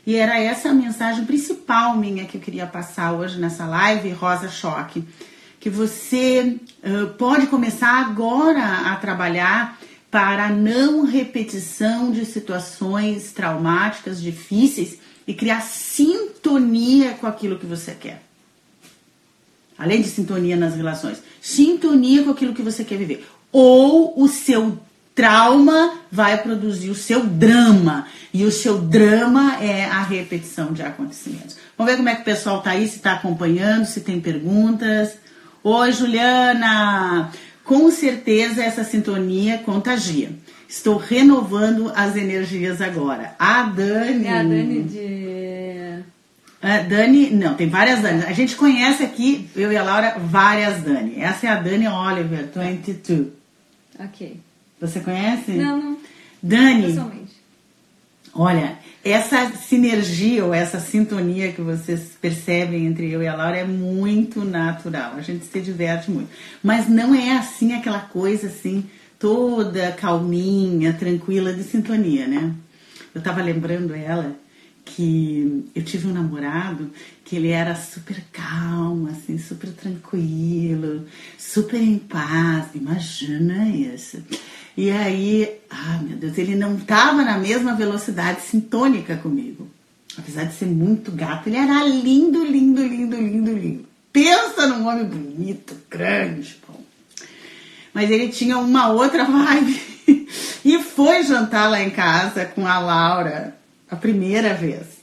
E 0.07 0.17
era 0.17 0.39
essa 0.39 0.71
a 0.71 0.75
mensagem 0.75 1.25
principal 1.25 1.97
minha 1.97 2.25
que 2.25 2.37
eu 2.37 2.41
queria 2.41 2.67
passar 2.67 3.13
hoje 3.13 3.39
nessa 3.39 3.67
live, 3.67 4.11
Rosa 4.11 4.49
Choque. 4.49 5.05
Que 5.65 5.71
você 5.71 6.59
uh, 6.83 7.07
pode 7.15 7.47
começar 7.47 7.99
agora 7.99 8.93
a 8.93 8.97
trabalhar 8.97 9.81
para 10.11 10.45
a 10.45 10.51
não 10.51 11.07
repetição 11.07 12.13
de 12.13 12.27
situações 12.27 13.33
traumáticas, 13.33 14.21
difíceis 14.21 14.99
e 15.27 15.33
criar 15.33 15.63
sintonia 15.63 17.13
com 17.13 17.27
aquilo 17.27 17.59
que 17.59 17.65
você 17.65 17.93
quer. 17.93 18.23
Além 19.79 20.03
de 20.03 20.09
sintonia 20.11 20.55
nas 20.55 20.75
relações, 20.75 21.23
sintonia 21.41 22.25
com 22.25 22.33
aquilo 22.33 22.53
que 22.53 22.61
você 22.61 22.85
quer 22.85 22.99
viver. 22.99 23.27
Ou 23.51 24.23
o 24.23 24.29
seu 24.29 24.79
trauma 25.15 25.95
vai 26.13 26.43
produzir 26.43 26.91
o 26.91 26.95
seu 26.95 27.25
drama. 27.25 28.07
E 28.35 28.45
o 28.45 28.53
seu 28.53 28.77
drama 28.77 29.57
é 29.63 29.87
a 29.87 30.03
repetição 30.03 30.75
de 30.75 30.83
acontecimentos. 30.83 31.57
Vamos 31.79 31.91
ver 31.91 31.97
como 31.97 32.11
é 32.11 32.17
que 32.17 32.21
o 32.21 32.25
pessoal 32.27 32.61
tá 32.61 32.73
aí, 32.73 32.87
se 32.87 32.97
está 32.97 33.15
acompanhando, 33.15 33.87
se 33.87 34.03
tem 34.03 34.21
perguntas. 34.21 35.24
Oi, 35.67 35.93
Juliana! 35.93 37.31
Com 37.65 37.91
certeza 37.91 38.63
essa 38.63 38.85
sintonia 38.85 39.57
contagia. 39.57 40.31
Estou 40.69 40.99
renovando 40.99 41.91
as 41.97 42.17
energias 42.17 42.83
agora. 42.83 43.35
A 43.39 43.63
Dani. 43.63 44.27
É 44.27 44.31
a 44.39 44.43
Dani 44.43 44.83
de. 44.83 46.05
A 46.61 46.79
Dani, 46.83 47.31
não, 47.31 47.55
tem 47.55 47.67
várias 47.67 48.03
Dani. 48.03 48.25
A 48.25 48.33
gente 48.35 48.57
conhece 48.57 49.03
aqui, 49.03 49.49
eu 49.57 49.73
e 49.73 49.77
a 49.79 49.83
Laura, 49.83 50.17
várias 50.19 50.83
Dani. 50.83 51.19
Essa 51.19 51.47
é 51.47 51.51
a 51.51 51.57
Dani 51.57 51.89
Oliver, 51.89 52.47
22. 52.55 53.29
Ok. 53.99 54.39
Você 54.79 55.01
conhece? 55.01 55.53
Não, 55.53 55.79
não. 55.83 55.97
Dani, 56.43 56.89
Pessoalmente. 56.89 57.33
olha, 58.35 58.79
essa 59.05 59.53
sinergia 59.57 60.45
ou 60.45 60.55
essa 60.55 60.81
sintonia 60.81 61.53
que 61.53 61.61
vocês 61.61 62.17
percebem 62.21 62.87
entre 62.87 63.11
eu 63.11 63.23
e 63.23 63.29
a 63.29 63.37
Laura 63.37 63.59
é 63.59 63.65
muito 63.65 64.43
natural. 64.43 65.13
A 65.17 65.21
gente 65.21 65.45
se 65.45 65.61
diverte 65.61 66.11
muito. 66.11 66.31
Mas 66.63 66.89
não 66.89 67.15
é 67.15 67.37
assim 67.37 67.75
aquela 67.75 68.01
coisa 68.01 68.47
assim, 68.47 68.87
toda 69.19 69.93
calminha, 69.93 70.95
tranquila 70.95 71.53
de 71.53 71.63
sintonia, 71.63 72.27
né? 72.27 72.55
Eu 73.15 73.21
tava 73.21 73.43
lembrando 73.43 73.95
ela 73.95 74.35
que 74.87 75.71
eu 75.75 75.83
tive 75.83 76.09
um 76.09 76.13
namorado 76.13 76.91
que 77.25 77.37
ele 77.37 77.49
era 77.49 77.75
super 77.75 78.23
calmo, 78.33 79.09
assim, 79.09 79.39
super 79.39 79.71
tranquilo, 79.71 81.05
super 81.39 81.81
em 81.81 81.99
paz. 81.99 82.69
Imagina 82.75 83.69
isso. 83.69 84.23
E 84.77 84.91
aí, 84.91 85.61
ah, 85.71 86.01
meu 86.03 86.17
Deus, 86.17 86.37
ele 86.37 86.57
não 86.57 86.77
estava 86.77 87.23
na 87.23 87.39
mesma 87.39 87.75
velocidade 87.75 88.43
sintônica 88.43 89.17
comigo. 89.17 89.69
Apesar 90.19 90.45
de 90.45 90.55
ser 90.55 90.67
muito 90.67 91.13
gato, 91.13 91.49
ele 91.49 91.57
era 91.57 91.85
lindo, 91.85 92.45
lindo, 92.45 92.83
lindo, 92.85 93.17
lindo, 93.17 93.53
lindo. 93.53 93.87
Pensa 94.13 94.67
num 94.67 94.87
homem 94.87 95.05
bonito, 95.05 95.77
grande, 95.91 96.57
bom. 96.67 96.81
Mas 97.93 98.11
ele 98.11 98.29
tinha 98.29 98.59
uma 98.59 98.89
outra 98.89 99.25
vibe. 99.27 99.81
e 100.65 100.83
foi 100.83 101.25
jantar 101.25 101.71
lá 101.71 101.81
em 101.81 101.91
casa 101.91 102.45
com 102.45 102.67
a 102.67 102.79
Laura 102.79 103.57
a 103.91 103.97
primeira 103.97 104.55
vez. 104.55 104.94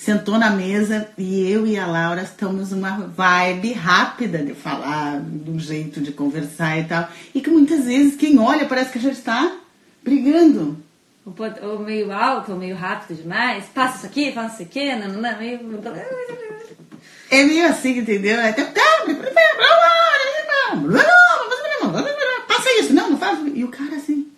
Sentou 0.00 0.38
na 0.38 0.48
mesa 0.48 1.10
e 1.18 1.50
eu 1.50 1.66
e 1.66 1.78
a 1.78 1.86
Laura 1.86 2.22
estamos 2.22 2.70
numa 2.70 3.06
vibe 3.08 3.74
rápida 3.74 4.38
de 4.38 4.54
falar, 4.54 5.20
de 5.20 5.50
um 5.50 5.58
jeito 5.58 6.00
de 6.00 6.10
conversar 6.10 6.78
e 6.78 6.84
tal. 6.84 7.06
E 7.34 7.40
que 7.42 7.50
muitas 7.50 7.84
vezes 7.84 8.16
quem 8.16 8.38
olha 8.38 8.64
parece 8.64 8.92
que 8.92 8.96
a 8.96 9.02
gente 9.02 9.18
está 9.18 9.58
brigando. 10.02 10.78
Ou, 11.26 11.80
meio 11.80 12.10
alto, 12.10 12.52
ou 12.52 12.58
meio 12.58 12.74
rápido 12.74 13.14
demais. 13.14 13.66
Passa 13.74 13.98
isso 13.98 14.06
aqui, 14.06 14.32
passa 14.32 14.62
isso 14.62 14.62
aqui, 14.62 14.96
não, 14.96 15.08
não, 15.08 15.20
não, 15.20 15.38
meio. 15.38 15.60
É 17.30 17.44
meio 17.44 17.66
assim, 17.66 17.98
entendeu? 17.98 18.40
Até. 18.40 18.72
Passa 22.48 22.70
isso, 22.80 22.94
não, 22.94 23.10
não 23.10 23.18
faz. 23.18 23.38
E 23.54 23.62
o 23.64 23.68
cara 23.68 23.96
assim. 23.96 24.32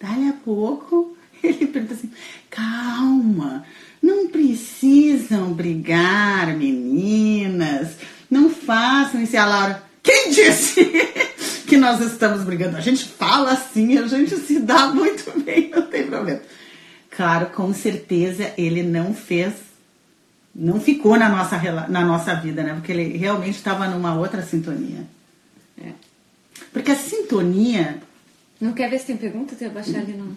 Dali 0.00 0.28
a 0.28 0.34
pouco, 0.44 1.16
ele 1.40 1.68
pergunta 1.68 1.94
assim: 1.94 2.10
calma, 2.50 3.64
não 4.02 4.28
precisam 4.28 5.52
brigar, 5.52 6.56
meninas. 6.56 7.90
Não 8.30 8.50
façam 8.50 9.22
isso. 9.22 9.34
E 9.34 9.38
a 9.38 9.46
Laura, 9.46 9.82
quem 10.02 10.30
disse 10.30 10.84
que 11.66 11.76
nós 11.76 12.00
estamos 12.00 12.44
brigando? 12.44 12.76
A 12.76 12.80
gente 12.80 13.04
fala 13.04 13.52
assim, 13.52 13.98
a 13.98 14.06
gente 14.06 14.36
se 14.36 14.60
dá 14.60 14.88
muito 14.88 15.30
bem, 15.44 15.70
não 15.70 15.82
tem 15.82 16.06
problema. 16.06 16.40
Claro, 17.10 17.46
com 17.46 17.74
certeza 17.74 18.52
ele 18.56 18.82
não 18.82 19.12
fez 19.12 19.70
não 20.54 20.80
ficou 20.80 21.16
na 21.16 21.28
nossa, 21.28 21.58
na 21.88 22.04
nossa 22.04 22.34
vida, 22.34 22.62
né? 22.62 22.74
Porque 22.74 22.92
ele 22.92 23.16
realmente 23.16 23.56
estava 23.56 23.86
numa 23.86 24.14
outra 24.14 24.42
sintonia. 24.42 25.06
É. 25.80 25.92
Porque 26.72 26.90
a 26.90 26.96
sintonia. 26.96 27.98
Não 28.60 28.72
quer 28.72 28.90
ver 28.90 28.98
se 28.98 29.06
tem 29.06 29.16
pergunta? 29.16 29.54
Tem 29.54 29.68
que 29.68 29.74
baixar 29.74 30.00
ali 30.00 30.12
no. 30.12 30.36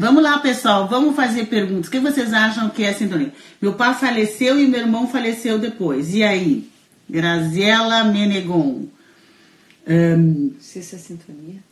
Vamos 0.00 0.22
lá, 0.22 0.38
pessoal, 0.38 0.88
vamos 0.88 1.14
fazer 1.14 1.44
perguntas. 1.44 1.88
O 1.88 1.90
que 1.90 2.00
vocês 2.00 2.32
acham 2.32 2.70
que 2.70 2.82
é 2.82 2.94
sintonia? 2.94 3.34
Meu 3.60 3.74
pai 3.74 3.92
faleceu 3.92 4.58
e 4.58 4.66
meu 4.66 4.80
irmão 4.80 5.06
faleceu 5.06 5.58
depois. 5.58 6.14
E 6.14 6.22
aí? 6.22 6.66
Graziela 7.06 8.04
Menegon. 8.04 8.86
Ahn, 9.86 10.52
Se 10.58 10.78
isso 10.78 10.94
é 10.94 10.98
sintonia. 10.98 11.62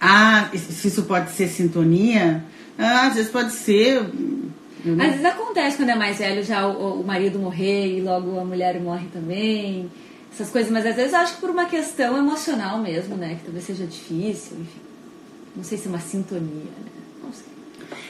ah, 0.00 0.50
se 0.54 0.86
isso 0.86 1.02
pode 1.02 1.32
ser 1.32 1.48
sintonia? 1.48 2.44
Ah, 2.78 3.08
às 3.08 3.14
vezes 3.16 3.32
pode 3.32 3.50
ser. 3.52 3.98
Às 3.98 5.10
vezes 5.10 5.24
acontece 5.24 5.78
quando 5.78 5.88
é 5.88 5.96
mais 5.96 6.18
velho 6.18 6.44
já 6.44 6.68
o, 6.68 7.00
o 7.00 7.04
marido 7.04 7.40
morrer 7.40 7.98
e 7.98 8.00
logo 8.00 8.38
a 8.38 8.44
mulher 8.44 8.80
morre 8.80 9.08
também. 9.12 9.90
Essas 10.32 10.48
coisas, 10.48 10.70
mas 10.70 10.86
às 10.86 10.94
vezes 10.94 11.12
eu 11.12 11.18
acho 11.18 11.34
que 11.34 11.40
por 11.40 11.50
uma 11.50 11.64
questão 11.64 12.16
emocional 12.16 12.78
mesmo, 12.78 13.16
né? 13.16 13.34
Que 13.34 13.46
talvez 13.46 13.64
seja 13.64 13.84
difícil, 13.84 14.58
enfim. 14.60 14.80
Não 15.56 15.64
sei 15.64 15.76
se 15.76 15.88
é 15.88 15.90
uma 15.90 15.98
sintonia, 15.98 16.70
né? 16.84 17.01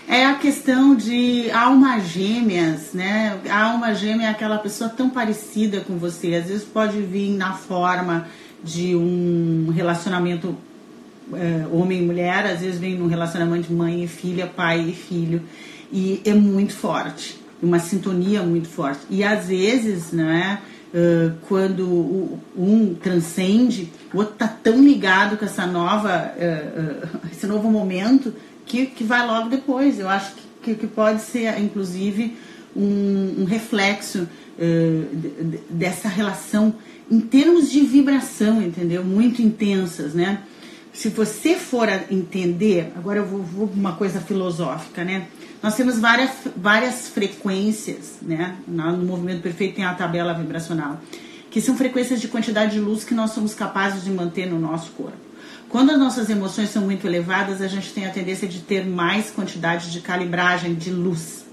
É 0.08 0.26
a 0.26 0.34
questão 0.34 0.94
de 0.94 1.50
almas 1.52 2.08
gêmeas, 2.08 2.92
né? 2.92 3.38
A 3.48 3.70
alma 3.70 3.94
gêmea 3.94 4.26
é 4.26 4.30
aquela 4.30 4.58
pessoa 4.58 4.90
tão 4.90 5.08
parecida 5.08 5.80
com 5.80 5.96
você. 5.96 6.34
Às 6.34 6.46
vezes 6.46 6.64
pode 6.64 7.00
vir 7.00 7.36
na 7.36 7.54
forma 7.54 8.26
de 8.62 8.94
um 8.94 9.70
relacionamento 9.74 10.56
é, 11.32 11.66
homem 11.72 12.02
e 12.02 12.06
mulher, 12.06 12.46
às 12.46 12.60
vezes 12.60 12.78
vem 12.78 12.98
num 12.98 13.06
relacionamento 13.06 13.68
de 13.68 13.74
mãe 13.74 14.04
e 14.04 14.08
filha, 14.08 14.46
pai 14.46 14.80
e 14.80 14.92
filho. 14.92 15.42
E 15.92 16.20
é 16.24 16.34
muito 16.34 16.72
forte, 16.72 17.40
uma 17.62 17.78
sintonia 17.78 18.42
muito 18.42 18.68
forte. 18.68 19.00
E 19.08 19.22
às 19.22 19.46
vezes, 19.46 20.12
né? 20.12 20.58
Uh, 20.94 21.32
quando 21.48 22.38
um 22.54 22.94
transcende, 23.02 23.90
o 24.12 24.18
outro 24.18 24.34
tá 24.34 24.46
tão 24.46 24.84
ligado 24.84 25.38
com 25.38 25.44
essa 25.46 25.64
nova, 25.64 26.34
uh, 26.36 27.06
uh, 27.06 27.20
esse 27.32 27.46
novo 27.46 27.70
momento 27.70 28.34
que, 28.72 28.87
que 28.87 29.04
vai 29.04 29.26
logo 29.26 29.50
depois. 29.50 30.00
Eu 30.00 30.08
acho 30.08 30.32
que, 30.62 30.74
que, 30.74 30.87
pode 30.87 31.20
ser, 31.20 31.61
inclusive, 31.61 32.35
um, 32.74 33.42
um 33.42 33.44
reflexo 33.44 34.20
uh, 34.22 35.16
de- 35.16 35.28
de- 35.44 35.61
dessa 35.68 36.08
relação 36.08 36.74
em 37.11 37.20
termos 37.20 37.70
de 37.70 37.80
vibração, 37.82 38.62
entendeu? 38.62 39.04
Muito 39.04 39.42
intensas, 39.42 40.14
né? 40.14 40.38
Se 40.90 41.11
você 41.11 41.54
for 41.54 41.87
entender, 42.11 42.90
agora 42.96 43.18
eu 43.18 43.26
vou, 43.26 43.42
vou 43.42 43.66
uma 43.74 43.92
coisa 43.92 44.20
filosófica, 44.22 45.04
né? 45.04 45.26
Nós 45.62 45.74
temos 45.76 45.98
várias, 45.98 46.30
várias 46.56 47.08
frequências, 47.08 48.18
né? 48.22 48.56
No 48.66 48.96
movimento 49.04 49.42
perfeito 49.42 49.74
tem 49.76 49.85
a 49.85 49.92
tabela 49.94 50.32
vibracional, 50.32 50.98
que 51.50 51.61
são 51.61 51.76
frequências 51.76 52.20
de 52.22 52.28
quantidade 52.28 52.72
de 52.72 52.80
luz 52.80 53.04
que 53.04 53.14
nós 53.14 53.32
somos 53.32 53.52
capazes 53.54 54.02
de 54.02 54.11
manter 54.11 54.46
no 54.46 54.58
nosso 54.58 54.92
corpo. 54.92 55.31
Quando 55.72 55.90
as 55.90 55.98
nossas 55.98 56.28
emoções 56.28 56.68
são 56.68 56.82
muito 56.82 57.06
elevadas, 57.06 57.62
a 57.62 57.66
gente 57.66 57.94
tem 57.94 58.04
a 58.04 58.11
tendência 58.11 58.46
de 58.46 58.58
ter 58.58 58.85
mais 58.85 59.30
quantidade 59.30 59.90
de 59.90 60.02
calibragem 60.02 60.74
de 60.74 60.90
luz. 60.90 61.46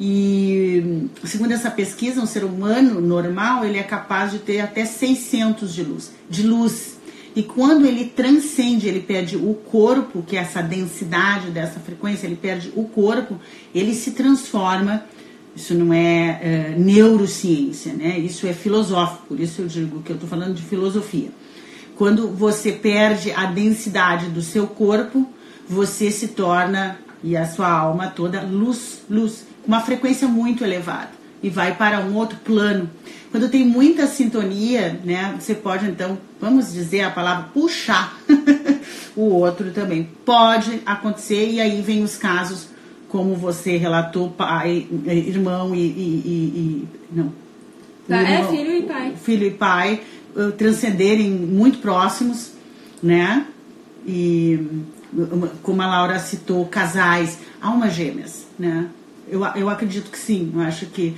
E 0.00 1.08
segundo 1.22 1.52
essa 1.52 1.70
pesquisa, 1.70 2.20
um 2.20 2.26
ser 2.26 2.42
humano 2.42 3.00
normal, 3.00 3.64
ele 3.64 3.78
é 3.78 3.84
capaz 3.84 4.32
de 4.32 4.40
ter 4.40 4.58
até 4.58 4.84
600 4.84 5.72
de 5.72 5.84
luz, 5.84 6.10
de 6.28 6.42
luz. 6.42 6.98
E 7.36 7.44
quando 7.44 7.86
ele 7.86 8.06
transcende, 8.06 8.88
ele 8.88 8.98
perde 8.98 9.36
o 9.36 9.54
corpo, 9.54 10.20
que 10.20 10.36
é 10.36 10.40
essa 10.40 10.60
densidade 10.60 11.52
dessa 11.52 11.78
frequência, 11.78 12.26
ele 12.26 12.34
perde 12.34 12.72
o 12.74 12.82
corpo, 12.82 13.38
ele 13.72 13.94
se 13.94 14.10
transforma. 14.10 15.04
Isso 15.54 15.74
não 15.74 15.94
é, 15.94 16.40
é, 16.42 16.74
neurociência, 16.76 17.92
né? 17.92 18.18
Isso 18.18 18.48
é 18.48 18.52
filosófico, 18.52 19.28
por 19.28 19.38
isso 19.38 19.62
eu 19.62 19.68
digo 19.68 20.02
que 20.02 20.10
eu 20.10 20.14
estou 20.14 20.28
falando 20.28 20.54
de 20.54 20.62
filosofia. 20.62 21.30
Quando 22.00 22.28
você 22.28 22.72
perde 22.72 23.30
a 23.30 23.44
densidade 23.44 24.30
do 24.30 24.40
seu 24.40 24.66
corpo, 24.66 25.28
você 25.68 26.10
se 26.10 26.28
torna, 26.28 26.98
e 27.22 27.36
a 27.36 27.44
sua 27.44 27.68
alma 27.70 28.06
toda, 28.06 28.40
luz, 28.40 29.02
luz, 29.10 29.44
uma 29.66 29.80
frequência 29.82 30.26
muito 30.26 30.64
elevada 30.64 31.10
e 31.42 31.50
vai 31.50 31.74
para 31.74 32.00
um 32.00 32.14
outro 32.14 32.38
plano. 32.42 32.88
Quando 33.30 33.50
tem 33.50 33.66
muita 33.66 34.06
sintonia, 34.06 34.98
né, 35.04 35.34
você 35.38 35.54
pode 35.54 35.84
então, 35.90 36.16
vamos 36.40 36.72
dizer 36.72 37.02
a 37.02 37.10
palavra 37.10 37.50
puxar 37.52 38.18
o 39.14 39.24
outro 39.34 39.70
também. 39.70 40.08
Pode 40.24 40.80
acontecer 40.86 41.50
e 41.50 41.60
aí 41.60 41.82
vem 41.82 42.02
os 42.02 42.16
casos 42.16 42.68
como 43.10 43.34
você 43.34 43.76
relatou, 43.76 44.30
pai, 44.30 44.86
irmão 45.06 45.74
e, 45.74 45.80
e, 45.80 45.82
e- 45.82 46.28
e- 46.56 46.88
não. 47.12 47.30
Tá, 48.08 48.22
é 48.22 48.38
Irmão- 48.38 48.50
filho 48.50 48.72
e 48.72 48.82
pai. 48.84 49.14
Filho 49.22 49.46
e 49.46 49.50
pai 49.50 50.00
transcenderem 50.56 51.30
muito 51.30 51.78
próximos, 51.78 52.52
né? 53.02 53.46
E 54.06 54.66
como 55.62 55.82
a 55.82 55.86
Laura 55.86 56.18
citou, 56.18 56.64
casais, 56.66 57.38
almas 57.60 57.94
gêmeas, 57.94 58.46
né? 58.58 58.88
Eu, 59.28 59.44
eu 59.56 59.68
acredito 59.68 60.10
que 60.10 60.18
sim, 60.18 60.52
eu 60.54 60.60
acho 60.60 60.86
que 60.86 61.16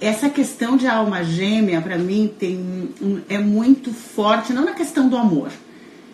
essa 0.00 0.28
questão 0.28 0.76
de 0.76 0.86
alma 0.86 1.22
gêmea, 1.22 1.80
para 1.80 1.96
mim, 1.96 2.32
tem 2.36 2.88
é 3.28 3.38
muito 3.38 3.92
forte, 3.92 4.52
não 4.52 4.64
na 4.64 4.72
questão 4.72 5.08
do 5.08 5.16
amor. 5.16 5.50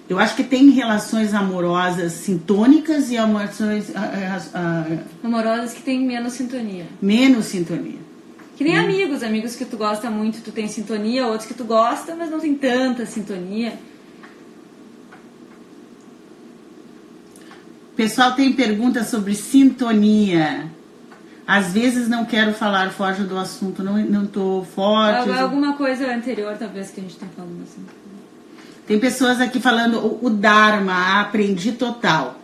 Eu 0.09 0.19
acho 0.19 0.37
que 0.37 0.45
tem 0.45 0.71
relações 0.71 1.35
amorosas 1.35 2.13
sintônicas 2.13 3.11
e 3.11 3.17
amorosas, 3.17 3.93
amorosas 5.23 5.73
que 5.75 5.83
têm 5.83 6.07
menos 6.07 6.35
sintonia. 6.35 6.87
Menos 7.01 7.47
sintonia. 7.47 8.08
Que 8.59 8.65
nem 8.65 8.77
hum. 8.77 8.83
amigos, 8.83 9.23
amigos 9.23 9.55
que 9.55 9.65
tu 9.65 9.77
gosta 9.77 10.11
muito, 10.11 10.43
tu 10.43 10.51
tem 10.51 10.67
sintonia, 10.67 11.29
outros 11.29 11.47
que 11.47 11.55
tu 11.55 11.63
gosta, 11.63 12.17
mas 12.17 12.29
não 12.29 12.41
tem 12.41 12.57
tanta 12.57 13.07
sintonia. 13.07 13.79
Pessoal 17.95 18.33
tem 18.35 18.53
perguntas 18.53 19.07
sobre 19.07 19.37
sintonia. 19.37 20.69
Às 21.47 21.73
vezes 21.73 22.09
não 22.09 22.25
quero 22.25 22.53
falar 22.53 22.91
foge 22.91 23.23
do 23.23 23.39
assunto, 23.39 23.85
não, 23.85 23.97
não 23.99 24.27
tô 24.27 24.67
forte. 24.75 25.31
Alguma 25.31 25.77
coisa 25.77 26.13
anterior, 26.13 26.57
talvez, 26.59 26.91
que 26.91 26.99
a 26.99 27.05
gente 27.05 27.15
tenha 27.15 27.31
falado 27.31 27.63
assim. 27.63 27.87
Tem 28.89 28.99
pessoas 28.99 29.41
aqui 29.41 29.61
falando 29.61 29.99
o, 29.99 30.27
o 30.27 30.31
Dharma, 30.31 31.21
aprendi 31.21 31.71
total. 31.71 32.38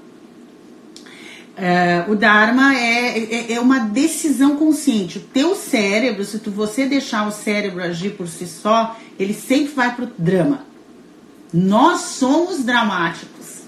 É, 1.56 2.04
o 2.08 2.16
Dharma 2.16 2.74
é, 2.74 3.18
é, 3.18 3.52
é, 3.52 3.60
uma 3.60 3.78
decisão 3.78 4.56
consciente. 4.56 5.18
O 5.18 5.20
teu 5.20 5.54
cérebro, 5.54 6.24
se 6.24 6.38
tu, 6.40 6.50
você 6.50 6.86
deixar 6.86 7.26
o 7.28 7.30
cérebro 7.30 7.82
agir 7.82 8.16
por 8.16 8.26
si 8.26 8.46
só, 8.46 8.96
ele 9.18 9.32
sempre 9.32 9.72
vai 9.72 9.94
pro 9.94 10.10
drama. 10.18 10.66
Nós 11.52 12.00
somos 12.00 12.64
dramáticos. 12.64 13.62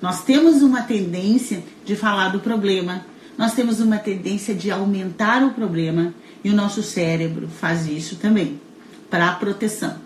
Nós 0.00 0.22
temos 0.24 0.62
uma 0.62 0.82
tendência 0.82 1.62
de 1.84 1.94
falar 1.94 2.28
do 2.30 2.40
problema, 2.40 3.06
nós 3.38 3.54
temos 3.54 3.80
uma 3.80 3.98
tendência 3.98 4.54
de 4.54 4.70
aumentar 4.70 5.44
o 5.44 5.52
problema 5.52 6.12
e 6.44 6.50
o 6.50 6.54
nosso 6.54 6.82
cérebro 6.82 7.48
faz 7.48 7.86
isso 7.86 8.16
também 8.16 8.60
para 9.08 9.32
proteção. 9.32 9.96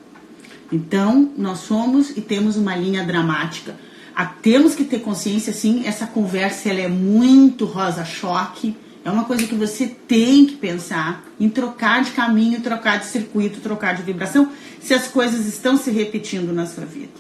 Então, 0.70 1.32
nós 1.36 1.60
somos 1.60 2.10
e 2.10 2.20
temos 2.20 2.56
uma 2.56 2.76
linha 2.76 3.04
dramática. 3.04 3.74
A, 4.16 4.24
temos 4.24 4.74
que 4.74 4.84
ter 4.84 5.00
consciência, 5.00 5.52
sim, 5.52 5.82
essa 5.84 6.06
conversa 6.06 6.70
ela 6.70 6.80
é 6.80 6.88
muito 6.88 7.66
rosa-choque. 7.66 8.74
É 9.04 9.10
uma 9.10 9.24
coisa 9.24 9.46
que 9.46 9.54
você 9.54 9.86
tem 9.86 10.46
que 10.46 10.56
pensar 10.56 11.22
em 11.38 11.50
trocar 11.50 12.02
de 12.02 12.12
caminho, 12.12 12.62
trocar 12.62 12.98
de 12.98 13.04
circuito, 13.04 13.60
trocar 13.60 13.94
de 13.94 14.02
vibração, 14.02 14.50
se 14.80 14.94
as 14.94 15.06
coisas 15.06 15.46
estão 15.46 15.76
se 15.76 15.90
repetindo 15.90 16.50
na 16.52 16.66
sua 16.66 16.86
vida. 16.86 17.12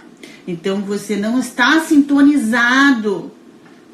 Então, 0.48 0.80
você 0.80 1.16
não 1.16 1.38
está 1.38 1.80
sintonizado 1.80 3.30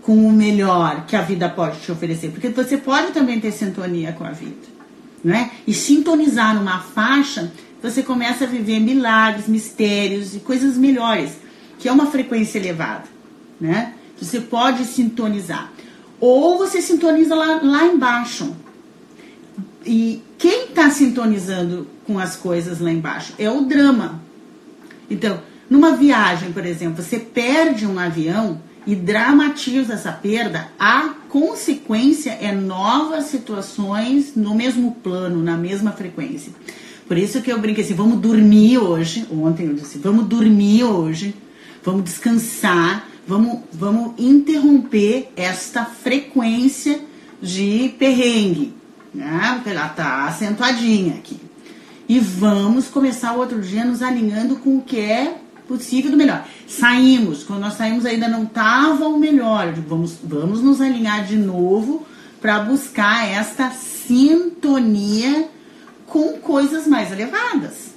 com 0.01 0.27
o 0.27 0.33
melhor 0.33 1.05
que 1.07 1.17
a 1.17 1.23
vida 1.23 1.49
pode 1.49 1.81
te 1.81 1.91
oferecer, 1.91 2.31
porque 2.31 2.51
você 2.51 2.77
pode 2.77 3.13
também 3.13 3.41
ter 3.41 3.51
sintonia 3.53 4.13
com 4.13 4.25
a 4.25 4.31
vida, 4.31 4.67
né? 5.25 5.51
E 5.67 5.75
sintonizar 5.75 6.55
numa 6.55 6.81
faixa, 6.81 7.53
você 7.83 8.03
começa 8.03 8.45
a 8.45 8.47
viver 8.47 8.81
milagres, 8.81 9.49
mistérios 9.49 10.35
e 10.35 10.41
coisas 10.41 10.77
melhores, 10.77 11.42
que 11.83 11.89
é 11.89 11.93
uma 11.93 12.07
frequência 12.07 12.59
elevada, 12.59 13.03
né? 13.61 13.95
Você 14.21 14.41
pode 14.41 14.85
sintonizar. 14.85 15.73
Ou 16.21 16.57
você 16.57 16.81
sintoniza 16.81 17.35
lá, 17.35 17.61
lá 17.61 17.85
embaixo. 17.87 18.55
E 19.85 20.23
quem 20.39 20.67
está 20.67 20.91
sintonizando 20.91 21.89
com 22.07 22.21
as 22.21 22.37
coisas 22.37 22.79
lá 22.79 22.93
embaixo 22.93 23.35
é 23.37 23.51
o 23.51 23.63
drama. 23.63 24.23
Então, 25.11 25.43
numa 25.69 25.97
viagem, 25.97 26.53
por 26.53 26.65
exemplo, 26.65 27.03
você 27.03 27.19
perde 27.19 27.85
um 27.85 27.99
avião, 27.99 28.61
e 28.87 28.95
dramatiza 28.97 29.95
essa 29.95 30.11
perda, 30.11 30.69
a 30.79 31.15
consequência 31.29 32.31
é 32.31 32.53
novas 32.53 33.27
situações 33.27 34.35
no 34.35 34.55
mesmo 34.55 34.97
plano, 35.03 35.41
na 35.41 35.57
mesma 35.57 35.93
frequência. 35.93 36.53
Por 37.07 37.17
isso 37.17 37.41
que 37.43 37.53
eu 37.53 37.61
brinquei 37.61 37.85
assim, 37.85 37.95
vamos 37.95 38.19
dormir 38.19 38.79
hoje. 38.79 39.25
Ontem 39.31 39.67
eu 39.67 39.75
disse, 39.75 39.99
vamos 39.99 40.27
dormir 40.27 40.83
hoje, 40.83 41.35
vamos 41.85 42.05
descansar, 42.05 43.07
vamos, 43.27 43.61
vamos 43.73 44.15
interromper 44.19 45.33
esta 45.37 45.85
frequência 45.85 47.01
de 47.41 47.95
perrengue, 47.99 48.75
né? 49.13 49.53
Porque 49.55 49.71
ela 49.71 49.89
tá 49.89 50.27
acentuadinha 50.27 51.15
aqui. 51.15 51.41
E 52.09 52.19
vamos 52.21 52.89
começar 52.89 53.33
o 53.33 53.39
outro 53.39 53.61
dia 53.61 53.85
nos 53.85 54.03
alinhando 54.03 54.57
com 54.57 54.77
o 54.77 54.83
que 54.83 54.99
é 54.99 55.37
possível 55.67 56.11
do 56.11 56.17
melhor. 56.17 56.47
Saímos, 56.67 57.45
quando 57.45 57.61
nós 57.61 57.75
saímos 57.75 58.05
ainda 58.05 58.29
não 58.29 58.45
estava 58.45 59.07
o 59.09 59.19
melhor. 59.19 59.73
Vamos, 59.89 60.17
vamos 60.23 60.61
nos 60.61 60.81
alinhar 60.81 61.25
de 61.25 61.37
novo 61.37 62.07
para 62.41 62.61
buscar 62.61 63.27
esta 63.29 63.71
sintonia 63.71 65.49
com 66.07 66.35
coisas 66.39 66.87
mais 66.87 67.11
elevadas. 67.13 67.92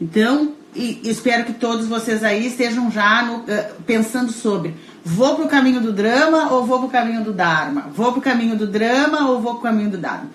Então, 0.00 0.54
espero 0.74 1.44
que 1.44 1.52
todos 1.52 1.86
vocês 1.86 2.24
aí 2.24 2.46
estejam 2.46 2.90
já 2.90 3.22
no, 3.22 3.38
uh, 3.38 3.82
pensando 3.86 4.32
sobre 4.32 4.74
vou 5.04 5.34
para 5.34 5.44
o 5.44 5.48
caminho 5.48 5.80
do 5.80 5.92
drama 5.92 6.52
ou 6.52 6.64
vou 6.64 6.78
para 6.78 6.88
o 6.88 6.90
caminho 6.90 7.24
do 7.24 7.32
Dharma? 7.32 7.90
Vou 7.94 8.12
para 8.12 8.18
o 8.18 8.22
caminho 8.22 8.56
do 8.56 8.66
drama 8.66 9.28
ou 9.28 9.40
vou 9.40 9.52
para 9.54 9.60
o 9.60 9.62
caminho 9.62 9.90
do 9.90 9.98
Dharma? 9.98 10.30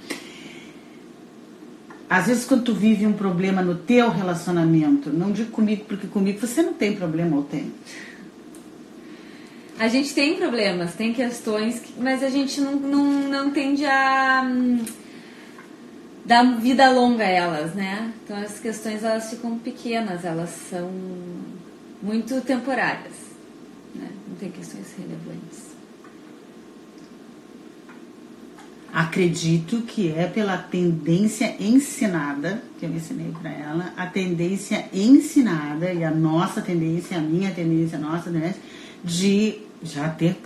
Às 2.10 2.28
vezes 2.28 2.46
quando 2.46 2.64
tu 2.64 2.74
vive 2.74 3.08
um 3.08 3.14
problema 3.14 3.62
no 3.62 3.76
teu 3.76 4.10
relacionamento, 4.10 5.10
não 5.10 5.32
digo 5.32 5.52
comigo 5.52 5.86
porque 5.88 6.08
comigo 6.08 6.40
você 6.40 6.62
não 6.62 6.74
tem 6.74 6.96
problema 6.96 7.36
ou 7.36 7.44
tem. 7.44 7.72
A 9.80 9.88
gente 9.88 10.14
tem 10.14 10.36
problemas, 10.36 10.94
tem 10.94 11.14
questões, 11.14 11.82
mas 12.00 12.24
a 12.24 12.30
gente 12.30 12.62
não, 12.62 12.76
não, 12.76 13.06
não 13.28 13.52
tende 13.52 13.86
a 13.86 14.46
dar 16.26 16.44
vida 16.60 16.90
longa 16.90 17.24
a 17.24 17.30
elas, 17.30 17.76
né? 17.76 18.12
Então 18.24 18.36
as 18.36 18.60
questões 18.60 19.04
elas 19.04 19.30
ficam 19.30 19.58
pequenas, 19.60 20.26
elas 20.26 20.50
são 20.50 20.90
muito 22.02 22.42
temporárias, 22.42 23.14
né? 23.94 24.10
Não 24.28 24.36
tem 24.36 24.50
questões 24.50 24.88
relevantes. 24.98 25.76
Acredito 28.92 29.82
que 29.82 30.10
é 30.14 30.26
pela 30.26 30.58
tendência 30.58 31.56
ensinada, 31.60 32.64
que 32.80 32.86
eu 32.86 32.90
ensinei 32.90 33.30
para 33.42 33.52
ela, 33.52 33.94
a 33.98 34.06
tendência 34.06 34.86
ensinada, 34.94 35.92
e 35.92 36.02
a 36.02 36.12
nossa 36.12 36.62
tendência, 36.62 37.18
a 37.18 37.20
minha 37.20 37.52
tendência, 37.52 37.98
a 37.98 38.02
nossa 38.02 38.32
tendência, 38.32 38.62
de 39.04 39.60
já 39.84 40.08
ter, 40.08 40.38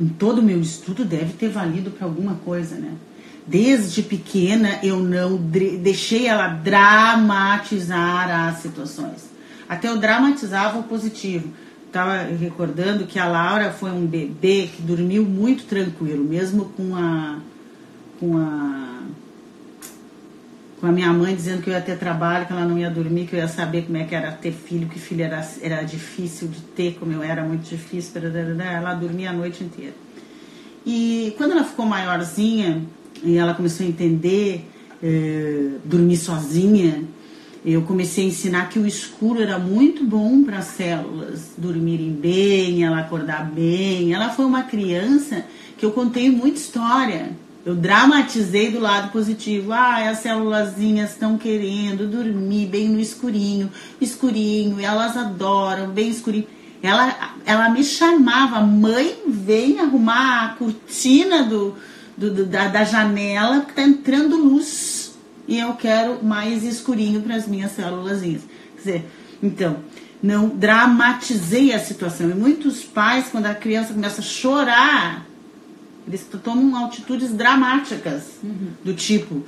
em 0.00 0.08
todo 0.08 0.38
o 0.38 0.42
meu 0.42 0.58
estudo, 0.58 1.04
deve 1.04 1.34
ter 1.34 1.50
valido 1.50 1.90
para 1.90 2.06
alguma 2.06 2.36
coisa, 2.36 2.76
né? 2.76 2.94
Desde 3.48 4.02
pequena 4.02 4.78
eu 4.82 5.00
não 5.00 5.36
deixei 5.36 6.26
ela 6.26 6.48
dramatizar 6.48 8.48
as 8.48 8.58
situações. 8.58 9.30
Até 9.66 9.88
eu 9.88 9.96
dramatizava 9.96 10.78
o 10.78 10.82
positivo. 10.82 11.48
Estava 11.86 12.24
recordando 12.38 13.06
que 13.06 13.18
a 13.18 13.26
Laura 13.26 13.72
foi 13.72 13.90
um 13.90 14.06
bebê 14.06 14.68
que 14.74 14.82
dormiu 14.82 15.24
muito 15.24 15.64
tranquilo, 15.64 16.22
mesmo 16.22 16.66
com 16.76 16.94
a 16.94 17.38
com 18.20 18.36
a 18.36 18.88
com 20.78 20.86
a 20.86 20.92
minha 20.92 21.12
mãe 21.12 21.34
dizendo 21.34 21.62
que 21.62 21.70
eu 21.70 21.74
ia 21.74 21.80
ter 21.80 21.98
trabalho, 21.98 22.46
que 22.46 22.52
ela 22.52 22.64
não 22.64 22.78
ia 22.78 22.90
dormir, 22.90 23.26
que 23.26 23.34
eu 23.34 23.40
ia 23.40 23.48
saber 23.48 23.86
como 23.86 23.96
é 23.96 24.04
que 24.04 24.14
era 24.14 24.30
ter 24.30 24.52
filho, 24.52 24.88
que 24.88 24.98
filho 24.98 25.24
era, 25.24 25.44
era 25.60 25.82
difícil 25.82 26.48
de 26.48 26.60
ter, 26.60 26.96
como 27.00 27.12
eu 27.12 27.22
era 27.22 27.42
muito 27.42 27.68
difícil, 27.68 28.12
ela 28.60 28.94
dormia 28.94 29.30
a 29.30 29.32
noite 29.32 29.64
inteira. 29.64 29.94
E 30.86 31.34
quando 31.36 31.52
ela 31.52 31.64
ficou 31.64 31.84
maiorzinha 31.84 32.82
e 33.22 33.36
ela 33.36 33.54
começou 33.54 33.84
a 33.84 33.88
entender 33.88 34.64
é, 35.02 35.70
dormir 35.84 36.16
sozinha, 36.16 37.04
eu 37.64 37.82
comecei 37.82 38.24
a 38.24 38.28
ensinar 38.28 38.68
que 38.68 38.78
o 38.78 38.86
escuro 38.86 39.42
era 39.42 39.58
muito 39.58 40.04
bom 40.04 40.42
para 40.44 40.58
as 40.58 40.66
células 40.66 41.52
dormirem 41.58 42.12
bem, 42.12 42.84
ela 42.84 43.00
acordar 43.00 43.44
bem. 43.50 44.14
Ela 44.14 44.30
foi 44.30 44.44
uma 44.44 44.62
criança 44.62 45.44
que 45.76 45.84
eu 45.84 45.90
contei 45.90 46.30
muita 46.30 46.58
história 46.58 47.36
eu 47.68 47.74
dramatizei 47.74 48.70
do 48.70 48.80
lado 48.80 49.12
positivo. 49.12 49.72
Ah, 49.74 50.08
as 50.08 50.20
célulazinhas 50.20 51.10
estão 51.10 51.36
querendo 51.36 52.06
dormir 52.06 52.64
bem 52.64 52.88
no 52.88 52.98
escurinho, 52.98 53.70
escurinho, 54.00 54.80
elas 54.80 55.18
adoram, 55.18 55.90
bem 55.90 56.08
escurinho. 56.08 56.46
Ela, 56.82 57.34
ela 57.44 57.68
me 57.68 57.84
chamava, 57.84 58.60
mãe, 58.60 59.16
vem 59.26 59.80
arrumar 59.80 60.44
a 60.44 60.48
cortina 60.54 61.42
do, 61.42 61.74
do, 62.18 62.34
do 62.34 62.46
da, 62.46 62.66
da 62.68 62.84
janela, 62.84 63.60
porque 63.60 63.74
tá 63.74 63.82
entrando 63.82 64.36
luz. 64.36 65.16
E 65.46 65.58
eu 65.58 65.72
quero 65.74 66.22
mais 66.22 66.64
escurinho 66.64 67.22
para 67.22 67.36
as 67.36 67.46
minhas 67.46 67.72
célulazinhas. 67.72 68.42
Quer 68.74 68.78
dizer, 68.78 69.10
então, 69.42 69.78
não 70.22 70.48
dramatizei 70.48 71.72
a 71.72 71.78
situação. 71.78 72.28
E 72.28 72.34
muitos 72.34 72.84
pais, 72.84 73.28
quando 73.30 73.46
a 73.46 73.54
criança 73.54 73.94
começa 73.94 74.20
a 74.20 74.24
chorar, 74.24 75.26
eles 76.06 76.26
tomam 76.42 76.76
altitudes 76.76 77.32
dramáticas, 77.32 78.24
uhum. 78.42 78.70
do 78.84 78.94
tipo, 78.94 79.44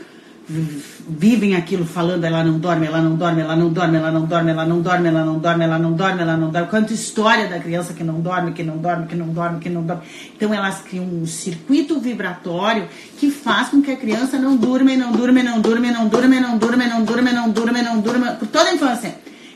vivem 1.08 1.54
aquilo 1.54 1.86
falando, 1.86 2.24
ela 2.24 2.42
não 2.42 2.58
dorme, 2.58 2.86
ela 2.86 3.00
não 3.00 3.14
dorme, 3.14 3.40
ela 3.40 3.54
não 3.54 3.72
dorme, 3.72 3.96
ela 3.96 4.10
não 4.10 4.24
dorme, 4.24 4.50
ela 4.50 4.66
não 4.66 4.80
dorme, 4.80 5.08
ela 5.08 5.24
não 5.24 5.38
dorme, 5.38 5.64
ela 5.64 5.78
não 5.78 5.92
dorme, 5.92 6.22
ela 6.22 6.36
não 6.36 6.50
dorme. 6.50 6.68
Quanta 6.68 6.92
história 6.92 7.48
da 7.48 7.60
criança 7.60 7.92
que 7.92 8.02
não 8.02 8.20
dorme, 8.20 8.52
que 8.52 8.62
não 8.62 8.76
dorme, 8.78 9.06
que 9.06 9.14
não 9.14 9.28
dorme, 9.28 9.60
que 9.60 9.70
não 9.70 9.82
dorme. 9.82 10.02
Então 10.36 10.52
elas 10.52 10.80
criam 10.80 11.04
um 11.04 11.24
circuito 11.24 12.00
vibratório 12.00 12.88
que 13.16 13.30
faz 13.30 13.68
com 13.68 13.80
que 13.80 13.92
a 13.92 13.96
criança 13.96 14.38
não 14.38 14.56
durma, 14.56 14.96
não 14.96 15.12
durma, 15.12 15.42
não 15.42 15.60
durma, 15.60 15.90
não 15.92 16.08
durma, 16.08 16.40
não 16.40 16.58
durma, 16.58 16.86
não 16.86 17.04
durma, 17.04 17.32
não 17.32 17.50
durma, 17.50 17.82
não 17.82 18.00
durma, 18.00 18.32
por 18.32 18.48
toda 18.48 18.70
a 18.70 18.74
infância. 18.74 19.14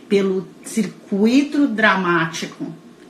Pelo 0.08 0.46
circuito 0.62 1.66
dramático 1.66 2.66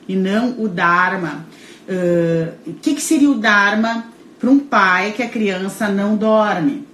e 0.08 0.16
não 0.16 0.54
o 0.58 0.68
Dharma. 0.68 1.44
O 1.86 2.70
uh, 2.70 2.74
que 2.80 2.98
seria 3.00 3.30
o 3.30 3.34
Dharma 3.34 4.06
para 4.40 4.48
um 4.48 4.58
pai 4.58 5.12
que 5.12 5.22
a 5.22 5.28
criança 5.28 5.88
não 5.88 6.16
dorme? 6.16 6.93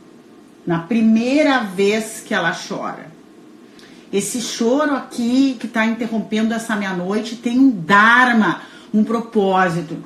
Na 0.66 0.80
primeira 0.80 1.60
vez 1.60 2.22
que 2.26 2.34
ela 2.34 2.54
chora. 2.54 3.10
Esse 4.12 4.40
choro 4.40 4.94
aqui 4.94 5.56
que 5.58 5.66
está 5.66 5.86
interrompendo 5.86 6.52
essa 6.52 6.74
meia-noite 6.74 7.36
tem 7.36 7.58
um 7.58 7.70
dharma, 7.70 8.62
um 8.92 9.04
propósito. 9.04 9.96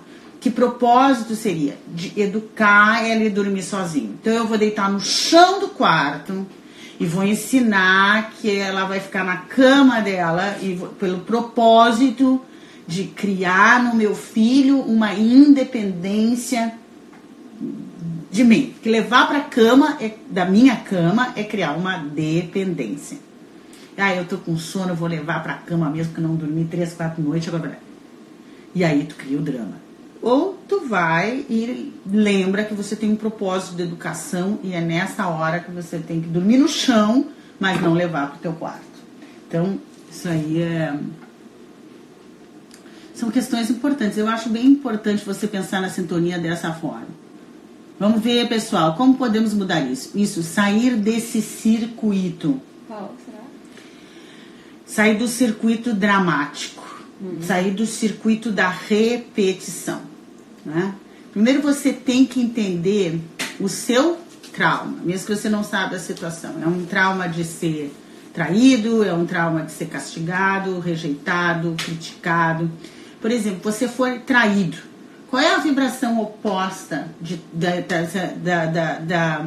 Que 0.41 0.51
propósito 0.51 1.35
seria? 1.35 1.79
De 1.89 2.13
educar 2.21 3.03
ela 3.03 3.25
e 3.25 3.31
dormir 3.31 3.63
sozinho. 3.63 4.15
Então 4.21 4.33
eu 4.33 4.47
vou 4.47 4.59
deitar 4.59 4.91
no 4.91 5.01
chão 5.01 5.59
do 5.59 5.69
quarto 5.69 6.47
e 7.01 7.07
vou 7.07 7.25
ensinar 7.25 8.33
que 8.41 8.55
ela 8.55 8.85
vai 8.85 9.01
ficar 9.01 9.25
na 9.25 9.39
cama 9.39 10.01
dela 10.01 10.59
e 10.61 10.75
vou, 10.75 10.89
pelo 10.91 11.21
propósito 11.21 12.41
de 12.87 13.05
criar 13.05 13.83
no 13.83 13.95
meu 13.95 14.15
filho 14.15 14.81
uma 14.81 15.15
independência 15.15 16.75
de 18.35 18.43
mim. 18.43 18.75
Que 18.83 18.89
levar 18.89 19.29
para 19.29 19.43
cama, 19.43 19.97
é, 20.01 20.11
da 20.29 20.45
minha 20.45 20.75
cama, 20.75 21.33
é 21.37 21.45
criar 21.45 21.75
uma 21.75 21.99
dependência. 21.99 23.17
Ah, 23.97 24.13
eu 24.13 24.25
tô 24.25 24.39
com 24.39 24.57
sono, 24.57 24.93
vou 24.93 25.07
levar 25.07 25.41
para 25.41 25.55
cama 25.55 25.89
mesmo 25.89 26.13
que 26.13 26.21
não 26.21 26.35
dormi 26.35 26.65
três, 26.65 26.93
quatro 26.95 27.23
noites, 27.23 27.49
agora. 27.49 27.79
E 28.75 28.83
aí 28.83 29.05
tu 29.05 29.15
cria 29.15 29.39
o 29.39 29.41
drama. 29.41 29.85
Ou 30.21 30.59
tu 30.67 30.89
vai 30.89 31.47
e 31.49 31.93
lembra 32.05 32.65
que 32.65 32.75
você 32.75 32.97
tem 32.97 33.13
um 33.13 33.17
propósito 33.17 33.77
de 33.77 33.85
educação 33.85 34.59
e 34.65 34.73
é 34.73 34.81
nessa 34.81 35.29
hora 35.29 35.61
que 35.61 35.71
você 35.71 35.99
tem 35.99 36.21
que 36.21 36.27
dormir 36.27 36.57
no 36.57 36.67
chão, 36.67 37.29
mas 37.61 37.81
não 37.81 37.95
levar 37.95 38.31
para 38.31 38.37
o 38.37 38.41
teu 38.41 38.53
quarto. 38.55 38.83
Então, 39.47 39.79
isso 40.11 40.29
aí 40.29 40.61
é 40.61 40.93
são 43.15 43.31
questões 43.31 43.71
importantes. 43.71 44.19
Eu 44.19 44.27
acho 44.27 44.49
bem 44.49 44.67
importante 44.67 45.25
você 45.25 45.47
pensar 45.47 45.81
na 45.81 45.89
sintonia 45.89 46.37
dessa 46.37 46.73
forma. 46.73 47.24
Vamos 47.99 48.23
ver, 48.23 48.49
pessoal, 48.49 48.95
como 48.97 49.17
podemos 49.17 49.55
mudar 49.55 49.81
isso? 49.81 50.11
Isso, 50.17 50.43
sair 50.43 50.97
desse 50.97 51.41
circuito. 51.41 52.61
Qual 52.89 53.15
será? 53.25 53.45
Sair 54.85 55.17
do 55.17 55.29
circuito 55.29 55.95
dramático. 55.95 56.83
Uhum. 57.21 57.41
Sair 57.41 57.71
do 57.71 57.87
circuito 57.87 58.51
da 58.51 58.69
repetição. 58.69 60.01
Né? 60.67 60.93
Primeiro 61.33 61.63
você 61.63 61.93
tem 61.93 62.27
que 62.27 62.41
entender 62.41 63.21
o 63.61 63.69
seu 63.69 64.19
trauma, 64.53 64.99
mesmo 65.05 65.27
que 65.27 65.37
você 65.37 65.49
não 65.49 65.63
saiba 65.63 65.95
a 65.95 66.01
situação. 66.01 66.55
É 66.61 66.67
um 66.67 66.85
trauma 66.85 67.29
de 67.29 67.45
ser 67.45 67.95
traído, 68.33 69.05
é 69.05 69.15
um 69.15 69.25
trauma 69.25 69.63
de 69.63 69.71
ser 69.71 69.87
castigado, 69.87 70.81
rejeitado, 70.81 71.77
criticado. 71.79 72.69
Por 73.21 73.31
exemplo, 73.31 73.61
você 73.63 73.87
foi 73.87 74.19
traído 74.19 74.79
qual 75.35 75.43
é 75.43 75.53
a 75.53 75.59
vibração 75.59 76.23
oposta 76.23 77.09
de, 77.21 77.41
da, 77.53 77.81
da, 77.81 78.67
da, 78.67 78.99
da, 79.01 79.47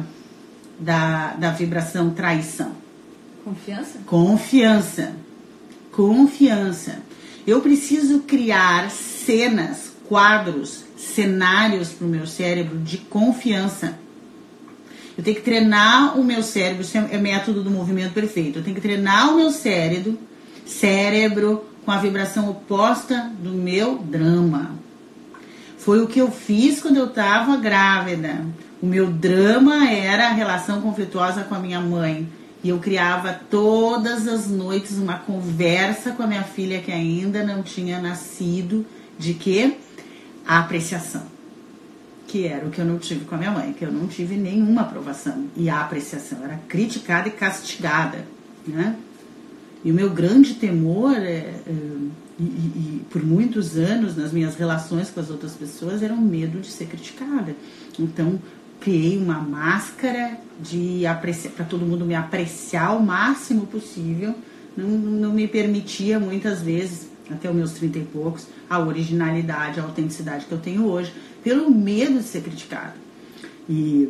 da, 0.78 1.26
da 1.32 1.50
vibração 1.52 2.10
traição? 2.10 2.72
Confiança? 3.42 3.98
Confiança. 4.04 5.12
Confiança. 5.90 6.98
Eu 7.46 7.62
preciso 7.62 8.20
criar 8.20 8.90
cenas, 8.90 9.90
quadros, 10.06 10.84
cenários 10.98 11.88
para 11.88 12.06
o 12.06 12.10
meu 12.10 12.26
cérebro 12.26 12.76
de 12.80 12.98
confiança. 12.98 13.98
Eu 15.16 15.24
tenho 15.24 15.36
que 15.36 15.42
treinar 15.42 16.20
o 16.20 16.22
meu 16.22 16.42
cérebro, 16.42 16.82
isso 16.82 16.98
é 16.98 17.16
método 17.16 17.62
do 17.62 17.70
movimento 17.70 18.12
perfeito. 18.12 18.58
Eu 18.58 18.62
tenho 18.62 18.76
que 18.76 18.82
treinar 18.82 19.32
o 19.32 19.36
meu 19.36 19.50
cérebro, 19.50 20.18
cérebro 20.66 21.64
com 21.82 21.90
a 21.90 21.96
vibração 21.96 22.50
oposta 22.50 23.32
do 23.42 23.52
meu 23.52 23.96
drama. 23.96 24.86
Foi 25.88 26.02
o 26.02 26.06
que 26.06 26.18
eu 26.18 26.30
fiz 26.30 26.82
quando 26.82 26.98
eu 26.98 27.06
estava 27.06 27.56
grávida. 27.56 28.44
O 28.82 28.84
meu 28.84 29.06
drama 29.06 29.90
era 29.90 30.26
a 30.26 30.32
relação 30.32 30.82
conflituosa 30.82 31.44
com 31.44 31.54
a 31.54 31.58
minha 31.58 31.80
mãe. 31.80 32.28
E 32.62 32.68
eu 32.68 32.78
criava 32.78 33.32
todas 33.32 34.28
as 34.28 34.46
noites 34.46 34.98
uma 34.98 35.14
conversa 35.14 36.10
com 36.10 36.22
a 36.22 36.26
minha 36.26 36.42
filha 36.42 36.82
que 36.82 36.92
ainda 36.92 37.42
não 37.42 37.62
tinha 37.62 38.02
nascido, 38.02 38.84
de 39.18 39.32
que? 39.32 39.78
A 40.46 40.58
apreciação. 40.58 41.22
Que 42.26 42.46
era 42.46 42.66
o 42.66 42.70
que 42.70 42.82
eu 42.82 42.84
não 42.84 42.98
tive 42.98 43.24
com 43.24 43.36
a 43.36 43.38
minha 43.38 43.50
mãe, 43.50 43.72
que 43.72 43.82
eu 43.82 43.90
não 43.90 44.06
tive 44.08 44.36
nenhuma 44.36 44.82
aprovação. 44.82 45.46
E 45.56 45.70
a 45.70 45.80
apreciação 45.80 46.44
era 46.44 46.60
criticada 46.68 47.28
e 47.28 47.32
castigada, 47.32 48.26
né? 48.66 48.94
E 49.82 49.90
o 49.90 49.94
meu 49.94 50.10
grande 50.10 50.52
temor 50.52 51.16
é, 51.16 51.54
é 51.66 51.72
e, 52.38 52.42
e, 52.42 53.06
por 53.10 53.24
muitos 53.24 53.76
anos 53.76 54.16
nas 54.16 54.32
minhas 54.32 54.54
relações 54.54 55.10
com 55.10 55.20
as 55.20 55.30
outras 55.30 55.52
pessoas 55.52 56.02
era 56.02 56.14
o 56.14 56.20
medo 56.20 56.60
de 56.60 56.68
ser 56.68 56.86
criticada. 56.86 57.54
Então 57.98 58.38
criei 58.80 59.18
uma 59.18 59.40
máscara 59.40 60.38
de 60.60 61.02
para 61.56 61.64
todo 61.64 61.84
mundo 61.84 62.04
me 62.04 62.14
apreciar 62.14 62.96
o 62.96 63.02
máximo 63.02 63.66
possível. 63.66 64.34
Não, 64.76 64.88
não 64.88 65.32
me 65.32 65.48
permitia 65.48 66.20
muitas 66.20 66.62
vezes 66.62 67.08
até 67.28 67.50
os 67.50 67.56
meus 67.56 67.72
trinta 67.72 67.98
e 67.98 68.04
poucos 68.04 68.46
a 68.70 68.78
originalidade, 68.78 69.80
a 69.80 69.82
autenticidade 69.82 70.46
que 70.46 70.52
eu 70.52 70.58
tenho 70.58 70.86
hoje, 70.86 71.12
pelo 71.42 71.70
medo 71.70 72.18
de 72.18 72.24
ser 72.24 72.42
criticado. 72.42 72.94
E 73.68 74.08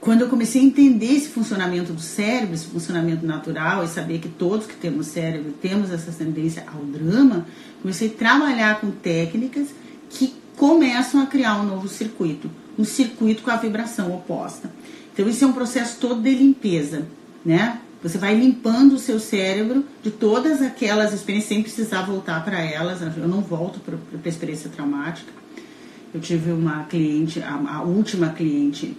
quando 0.00 0.22
eu 0.22 0.28
comecei 0.28 0.62
a 0.62 0.64
entender 0.64 1.12
esse 1.12 1.28
funcionamento 1.28 1.92
do 1.92 2.00
cérebro, 2.00 2.54
esse 2.54 2.66
funcionamento 2.66 3.26
natural, 3.26 3.84
e 3.84 3.88
saber 3.88 4.18
que 4.18 4.28
todos 4.28 4.66
que 4.66 4.74
temos 4.74 5.08
cérebro 5.08 5.52
temos 5.52 5.90
essa 5.90 6.10
tendência 6.10 6.64
ao 6.66 6.82
drama, 6.84 7.46
comecei 7.82 8.08
a 8.08 8.12
trabalhar 8.12 8.80
com 8.80 8.90
técnicas 8.90 9.68
que 10.08 10.34
começam 10.56 11.20
a 11.20 11.26
criar 11.26 11.60
um 11.60 11.64
novo 11.64 11.86
circuito, 11.86 12.50
um 12.78 12.84
circuito 12.84 13.42
com 13.42 13.50
a 13.50 13.56
vibração 13.56 14.14
oposta. 14.14 14.70
Então, 15.12 15.28
isso 15.28 15.44
é 15.44 15.46
um 15.46 15.52
processo 15.52 15.98
todo 16.00 16.22
de 16.22 16.34
limpeza, 16.34 17.06
né? 17.44 17.78
Você 18.02 18.16
vai 18.16 18.34
limpando 18.34 18.94
o 18.94 18.98
seu 18.98 19.20
cérebro 19.20 19.84
de 20.02 20.10
todas 20.10 20.62
aquelas 20.62 21.12
experiências 21.12 21.50
sem 21.50 21.62
precisar 21.62 22.02
voltar 22.02 22.42
para 22.42 22.58
elas. 22.58 23.02
Eu 23.02 23.28
não 23.28 23.42
volto 23.42 23.78
para 23.80 23.96
a 23.96 24.28
experiência 24.28 24.70
traumática. 24.70 25.30
Eu 26.14 26.20
tive 26.20 26.50
uma 26.50 26.84
cliente, 26.84 27.42
a, 27.42 27.54
a 27.54 27.82
última 27.82 28.30
cliente 28.30 28.96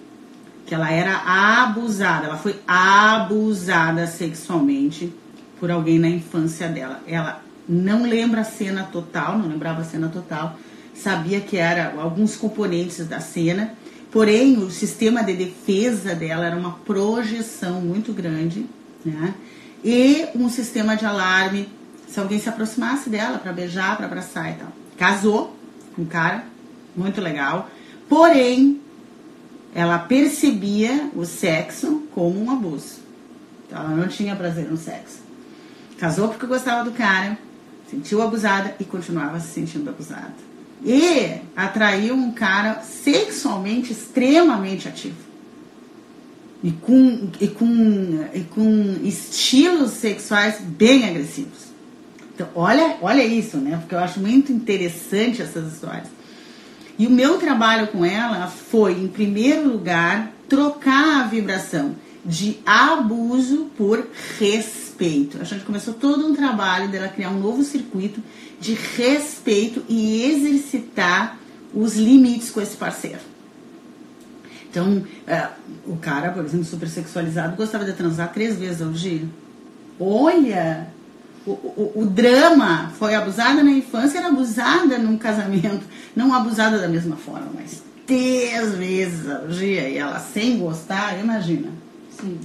que 0.65 0.73
ela 0.73 0.91
era 0.91 1.63
abusada, 1.63 2.27
ela 2.27 2.37
foi 2.37 2.59
abusada 2.67 4.07
sexualmente 4.07 5.13
por 5.59 5.69
alguém 5.69 5.99
na 5.99 6.09
infância 6.09 6.67
dela. 6.67 7.01
Ela 7.07 7.41
não 7.67 8.03
lembra 8.03 8.41
a 8.41 8.45
cena 8.45 8.83
total, 8.83 9.37
não 9.37 9.47
lembrava 9.47 9.81
a 9.81 9.85
cena 9.85 10.09
total, 10.09 10.57
sabia 10.93 11.39
que 11.39 11.57
era 11.57 11.93
alguns 11.99 12.35
componentes 12.35 13.05
da 13.07 13.19
cena, 13.19 13.73
porém 14.11 14.57
o 14.57 14.69
sistema 14.71 15.23
de 15.23 15.33
defesa 15.33 16.13
dela 16.15 16.45
era 16.45 16.55
uma 16.55 16.73
projeção 16.85 17.81
muito 17.81 18.13
grande, 18.13 18.65
né? 19.05 19.33
E 19.83 20.27
um 20.35 20.49
sistema 20.49 20.95
de 20.95 21.05
alarme 21.05 21.67
se 22.07 22.19
alguém 22.19 22.39
se 22.39 22.49
aproximasse 22.49 23.09
dela 23.09 23.37
para 23.39 23.53
beijar, 23.53 23.95
para 23.95 24.05
abraçar 24.05 24.51
e 24.51 24.55
tal. 24.55 24.67
Casou 24.97 25.55
com 25.95 26.03
um 26.03 26.05
cara 26.05 26.43
muito 26.95 27.21
legal, 27.21 27.69
porém 28.09 28.81
ela 29.73 29.99
percebia 29.99 31.09
o 31.15 31.25
sexo 31.25 32.03
como 32.13 32.43
um 32.43 32.51
abuso. 32.51 32.99
Então, 33.65 33.79
ela 33.79 33.95
não 33.95 34.07
tinha 34.07 34.35
prazer 34.35 34.69
no 34.69 34.77
sexo. 34.77 35.19
Casou 35.97 36.29
porque 36.29 36.45
gostava 36.45 36.83
do 36.83 36.91
cara, 36.91 37.37
sentiu 37.89 38.21
abusada 38.21 38.75
e 38.79 38.83
continuava 38.83 39.39
se 39.39 39.53
sentindo 39.53 39.89
abusada. 39.89 40.33
E 40.83 41.41
atraiu 41.55 42.15
um 42.15 42.31
cara 42.31 42.81
sexualmente 42.81 43.91
extremamente 43.91 44.87
ativo. 44.87 45.31
E 46.63 46.71
com, 46.71 47.29
e 47.39 47.47
com, 47.47 48.25
e 48.33 48.41
com 48.41 48.99
estilos 49.03 49.91
sexuais 49.91 50.59
bem 50.59 51.07
agressivos. 51.07 51.71
Então, 52.33 52.47
olha, 52.55 52.97
olha 53.01 53.23
isso, 53.23 53.57
né? 53.57 53.77
Porque 53.77 53.95
eu 53.95 53.99
acho 53.99 54.19
muito 54.19 54.51
interessante 54.51 55.41
essas 55.41 55.73
histórias. 55.73 56.07
E 57.01 57.07
o 57.07 57.09
meu 57.09 57.39
trabalho 57.39 57.87
com 57.87 58.05
ela 58.05 58.45
foi, 58.45 58.91
em 58.91 59.07
primeiro 59.07 59.67
lugar, 59.67 60.31
trocar 60.47 61.21
a 61.21 61.23
vibração 61.23 61.95
de 62.23 62.59
abuso 62.63 63.71
por 63.75 64.05
respeito. 64.37 65.39
A 65.41 65.43
gente 65.43 65.65
começou 65.65 65.95
todo 65.95 66.27
um 66.27 66.35
trabalho 66.35 66.89
dela 66.89 67.07
criar 67.07 67.31
um 67.31 67.39
novo 67.39 67.63
circuito 67.63 68.21
de 68.59 68.75
respeito 68.75 69.83
e 69.89 70.25
exercitar 70.25 71.39
os 71.73 71.95
limites 71.95 72.51
com 72.51 72.61
esse 72.61 72.77
parceiro. 72.77 73.21
Então, 74.69 75.03
é, 75.25 75.47
o 75.87 75.97
cara, 75.97 76.29
por 76.29 76.45
exemplo, 76.45 76.67
super 76.67 76.87
sexualizado, 76.87 77.57
gostava 77.57 77.83
de 77.83 77.93
transar 77.93 78.31
três 78.31 78.59
vezes 78.59 78.79
ao 78.79 78.91
dia. 78.91 79.27
Olha! 79.99 80.87
O, 81.45 81.51
o, 81.51 81.91
o, 81.95 82.05
drama 82.05 82.91
foi 82.99 83.15
abusada 83.15 83.63
na 83.63 83.71
infância, 83.71 84.19
era 84.19 84.27
abusada 84.27 84.97
num 84.97 85.17
casamento. 85.17 85.81
Não 86.15 86.33
abusada 86.33 86.77
da 86.77 86.87
mesma 86.87 87.15
forma, 87.15 87.47
mas 87.55 87.81
três 88.05 88.75
vezes 88.75 89.29
ao 89.29 89.47
dia. 89.47 89.89
E 89.89 89.97
ela 89.97 90.19
sem 90.19 90.59
gostar, 90.59 91.19
imagina. 91.19 91.69
Sim. 92.11 92.37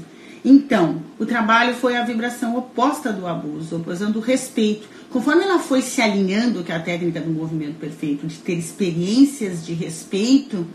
Então, 0.44 1.02
o 1.18 1.26
trabalho 1.26 1.74
foi 1.74 1.96
a 1.96 2.04
vibração 2.04 2.56
oposta 2.56 3.12
do 3.12 3.26
abuso, 3.26 3.84
usando 3.86 4.16
o 4.16 4.20
respeito. 4.20 4.88
Conforme 5.10 5.42
ela 5.42 5.58
foi 5.58 5.82
se 5.82 6.00
alinhando, 6.00 6.62
que 6.62 6.70
é 6.70 6.76
a 6.76 6.80
técnica 6.80 7.20
do 7.20 7.30
movimento 7.30 7.78
perfeito, 7.78 8.26
de 8.26 8.36
ter 8.36 8.54
experiências 8.54 9.66
de 9.66 9.74
respeito, 9.74 10.66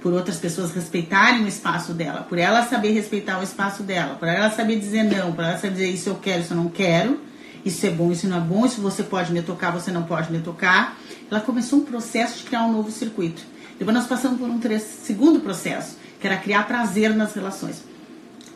por 0.00 0.12
outras 0.12 0.38
pessoas 0.38 0.72
respeitarem 0.72 1.44
o 1.44 1.48
espaço 1.48 1.92
dela, 1.92 2.22
por 2.22 2.38
ela 2.38 2.62
saber 2.62 2.92
respeitar 2.92 3.38
o 3.40 3.42
espaço 3.42 3.82
dela, 3.82 4.14
por 4.14 4.28
ela 4.28 4.50
saber 4.50 4.78
dizer 4.78 5.02
não, 5.02 5.32
por 5.32 5.44
ela 5.44 5.58
saber 5.58 5.72
dizer 5.72 5.88
isso 5.88 6.08
eu 6.08 6.14
quero, 6.14 6.40
isso 6.40 6.52
eu 6.52 6.56
não 6.56 6.68
quero, 6.68 7.20
isso 7.64 7.86
é 7.86 7.90
bom, 7.90 8.10
isso 8.10 8.26
não 8.28 8.38
é 8.38 8.40
bom, 8.40 8.64
isso 8.64 8.80
você 8.80 9.02
pode 9.02 9.32
me 9.32 9.42
tocar, 9.42 9.70
você 9.70 9.90
não 9.90 10.04
pode 10.04 10.30
me 10.32 10.40
tocar. 10.40 10.98
Ela 11.30 11.40
começou 11.40 11.80
um 11.80 11.84
processo 11.84 12.38
de 12.38 12.44
criar 12.44 12.64
um 12.64 12.72
novo 12.72 12.90
circuito. 12.90 13.42
Depois 13.78 13.96
nós 13.96 14.06
passamos 14.06 14.38
por 14.38 14.48
um 14.48 14.60
segundo 14.80 15.40
processo, 15.40 15.96
que 16.20 16.26
era 16.26 16.36
criar 16.36 16.66
prazer 16.66 17.14
nas 17.14 17.34
relações. 17.34 17.82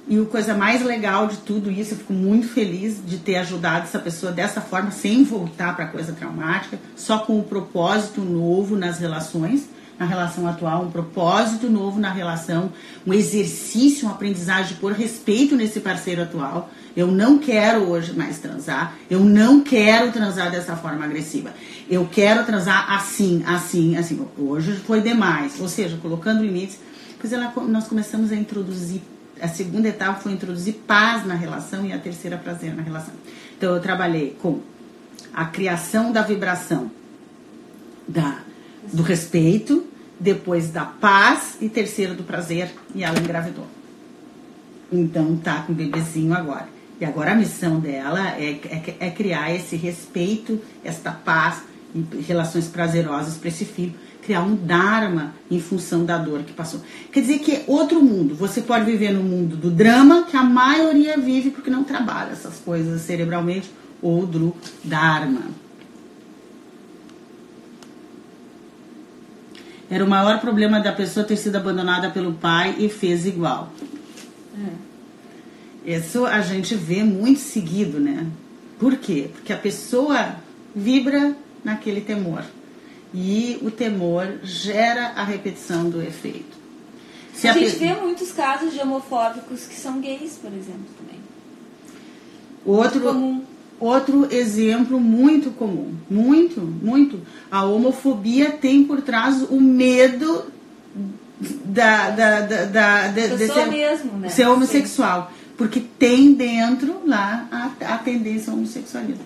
E 0.08 0.18
a 0.18 0.24
coisa 0.24 0.54
mais 0.54 0.82
legal 0.82 1.28
de 1.28 1.36
tudo 1.38 1.70
isso, 1.70 1.94
eu 1.94 1.98
fico 1.98 2.12
muito 2.12 2.48
feliz 2.48 3.00
de 3.06 3.18
ter 3.18 3.36
ajudado 3.36 3.84
essa 3.84 4.00
pessoa 4.00 4.32
dessa 4.32 4.60
forma, 4.60 4.90
sem 4.90 5.22
voltar 5.22 5.76
para 5.76 5.86
coisa 5.86 6.12
traumática, 6.12 6.78
só 6.96 7.18
com 7.18 7.38
um 7.38 7.42
propósito 7.42 8.20
novo 8.20 8.76
nas 8.76 8.98
relações 8.98 9.68
na 9.98 10.06
relação 10.06 10.46
atual, 10.46 10.84
um 10.84 10.90
propósito 10.90 11.68
novo 11.70 12.00
na 12.00 12.10
relação, 12.10 12.72
um 13.06 13.12
exercício, 13.12 14.06
uma 14.06 14.14
aprendizagem 14.14 14.76
por 14.78 14.92
respeito 14.92 15.54
nesse 15.54 15.80
parceiro 15.80 16.22
atual. 16.22 16.70
Eu 16.96 17.06
não 17.06 17.38
quero 17.38 17.88
hoje 17.88 18.12
mais 18.12 18.38
transar, 18.38 18.94
eu 19.08 19.20
não 19.20 19.60
quero 19.60 20.12
transar 20.12 20.50
dessa 20.50 20.76
forma 20.76 21.04
agressiva. 21.04 21.50
Eu 21.88 22.08
quero 22.10 22.44
transar 22.44 22.92
assim, 22.92 23.42
assim, 23.46 23.96
assim. 23.96 24.26
Hoje 24.36 24.76
foi 24.86 25.00
demais. 25.00 25.60
Ou 25.60 25.68
seja, 25.68 25.96
colocando 26.00 26.42
limites. 26.42 26.78
Pois 27.20 27.32
ela, 27.32 27.52
nós 27.68 27.86
começamos 27.86 28.32
a 28.32 28.36
introduzir. 28.36 29.00
A 29.40 29.48
segunda 29.48 29.88
etapa 29.88 30.20
foi 30.20 30.32
introduzir 30.32 30.74
paz 30.86 31.26
na 31.26 31.34
relação 31.34 31.84
e 31.86 31.92
a 31.92 31.98
terceira 31.98 32.36
prazer 32.36 32.74
na 32.74 32.82
relação. 32.82 33.14
Então 33.56 33.74
eu 33.74 33.80
trabalhei 33.80 34.36
com 34.40 34.60
a 35.32 35.44
criação 35.46 36.12
da 36.12 36.22
vibração 36.22 36.90
da, 38.06 38.38
do 38.92 39.02
respeito, 39.02 39.86
depois 40.18 40.70
da 40.70 40.84
paz 40.84 41.56
e 41.60 41.68
terceiro 41.68 42.14
do 42.14 42.22
prazer 42.22 42.72
e 42.94 43.02
ela 43.02 43.18
engravidou. 43.18 43.66
Então 44.90 45.36
tá 45.36 45.62
com 45.62 45.72
o 45.72 45.74
bebezinho 45.74 46.34
agora. 46.34 46.68
E 47.00 47.04
agora 47.04 47.32
a 47.32 47.34
missão 47.34 47.80
dela 47.80 48.36
é, 48.38 48.60
é, 48.64 48.96
é 49.00 49.10
criar 49.10 49.52
esse 49.52 49.74
respeito, 49.74 50.60
esta 50.84 51.10
paz 51.10 51.62
e 51.94 52.22
relações 52.22 52.68
prazerosas 52.68 53.36
para 53.36 53.48
esse 53.48 53.64
filho, 53.64 53.94
criar 54.22 54.42
um 54.42 54.54
dharma 54.54 55.34
em 55.50 55.60
função 55.60 56.04
da 56.04 56.16
dor 56.16 56.44
que 56.44 56.52
passou. 56.52 56.80
Quer 57.10 57.22
dizer 57.22 57.40
que 57.40 57.52
é 57.52 57.64
outro 57.66 58.00
mundo. 58.02 58.34
Você 58.36 58.60
pode 58.60 58.84
viver 58.84 59.10
no 59.10 59.22
mundo 59.22 59.56
do 59.56 59.70
drama, 59.70 60.24
que 60.30 60.36
a 60.36 60.44
maioria 60.44 61.18
vive 61.18 61.50
porque 61.50 61.70
não 61.70 61.82
trabalha 61.82 62.30
essas 62.30 62.58
coisas 62.58 63.00
cerebralmente, 63.02 63.70
ou 64.00 64.24
do 64.24 64.54
dharma. 64.84 65.42
Era 69.92 70.02
o 70.02 70.08
maior 70.08 70.40
problema 70.40 70.80
da 70.80 70.90
pessoa 70.90 71.22
ter 71.22 71.36
sido 71.36 71.56
abandonada 71.56 72.08
pelo 72.08 72.32
pai 72.32 72.74
e 72.78 72.88
fez 72.88 73.26
igual. 73.26 73.70
É. 75.84 75.98
Isso 75.98 76.24
a 76.24 76.40
gente 76.40 76.74
vê 76.74 77.04
muito 77.04 77.40
seguido, 77.40 78.00
né? 78.00 78.26
Por 78.78 78.96
quê? 78.96 79.28
Porque 79.30 79.52
a 79.52 79.58
pessoa 79.58 80.36
vibra 80.74 81.36
naquele 81.62 82.00
temor. 82.00 82.42
E 83.12 83.58
o 83.60 83.70
temor 83.70 84.38
gera 84.42 85.08
a 85.08 85.24
repetição 85.24 85.90
do 85.90 86.00
efeito. 86.00 86.56
Se 87.34 87.46
a, 87.46 87.50
a 87.50 87.58
gente 87.58 87.72
pe... 87.72 87.80
vê 87.80 87.92
muitos 87.92 88.32
casos 88.32 88.72
de 88.72 88.80
homofóbicos 88.80 89.66
que 89.66 89.74
são 89.74 90.00
gays, 90.00 90.38
por 90.40 90.54
exemplo, 90.54 90.86
também. 90.98 91.20
Outro, 92.64 92.98
comum. 93.02 93.44
Outro 93.82 94.28
exemplo 94.32 95.00
muito 95.00 95.50
comum, 95.50 95.92
muito, 96.08 96.60
muito. 96.60 97.20
A 97.50 97.64
homofobia 97.64 98.52
tem 98.52 98.84
por 98.84 99.02
trás 99.02 99.42
o 99.50 99.60
medo 99.60 100.44
da, 101.64 102.10
da, 102.10 102.40
da, 102.42 102.64
da 102.66 103.06
de, 103.08 103.36
de 103.36 103.46
ser, 103.48 103.66
mesmo, 103.66 104.18
né? 104.18 104.28
ser 104.28 104.46
homossexual. 104.46 105.32
Sim. 105.34 105.54
Porque 105.56 105.80
tem 105.98 106.32
dentro 106.32 107.00
lá 107.04 107.48
a, 107.50 107.94
a 107.94 107.98
tendência 107.98 108.52
homossexualista. 108.52 109.24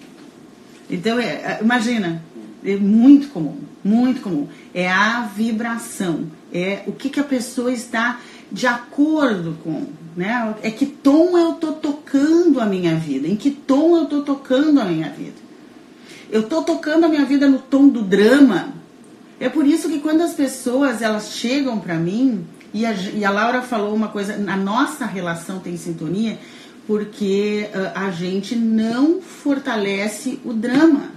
Então, 0.88 1.18
é, 1.18 1.26
é, 1.26 1.58
imagina, 1.60 2.22
é 2.64 2.76
muito 2.76 3.28
comum, 3.28 3.58
muito 3.84 4.22
comum. 4.22 4.48
É 4.72 4.90
a 4.90 5.20
vibração, 5.36 6.30
é 6.50 6.82
o 6.86 6.92
que, 6.92 7.10
que 7.10 7.20
a 7.20 7.24
pessoa 7.24 7.70
está 7.70 8.20
de 8.50 8.66
acordo 8.66 9.58
com, 9.62 9.84
né? 10.16 10.54
É 10.62 10.70
que 10.70 10.86
tom 10.86 11.36
eu 11.36 11.52
tô 11.54 11.72
tocando 11.72 12.60
a 12.60 12.66
minha 12.66 12.94
vida, 12.94 13.28
em 13.28 13.36
que 13.36 13.50
tom 13.50 13.96
eu 13.96 14.06
tô 14.06 14.22
tocando 14.22 14.80
a 14.80 14.84
minha 14.84 15.10
vida. 15.10 15.36
Eu 16.30 16.44
tô 16.44 16.62
tocando 16.62 17.04
a 17.04 17.08
minha 17.08 17.24
vida 17.24 17.48
no 17.48 17.58
tom 17.58 17.88
do 17.88 18.02
drama. 18.02 18.74
É 19.38 19.48
por 19.48 19.66
isso 19.66 19.88
que 19.88 20.00
quando 20.00 20.22
as 20.22 20.32
pessoas 20.32 21.02
elas 21.02 21.32
chegam 21.32 21.78
para 21.78 21.94
mim 21.94 22.46
e 22.72 22.86
a, 22.86 22.92
e 22.92 23.24
a, 23.24 23.30
Laura 23.30 23.62
falou 23.62 23.94
uma 23.94 24.08
coisa, 24.08 24.34
a 24.34 24.56
nossa 24.56 25.04
relação 25.04 25.58
tem 25.58 25.76
sintonia 25.76 26.38
porque 26.86 27.68
a 27.94 28.10
gente 28.10 28.54
não 28.54 29.20
fortalece 29.20 30.40
o 30.44 30.52
drama. 30.52 31.10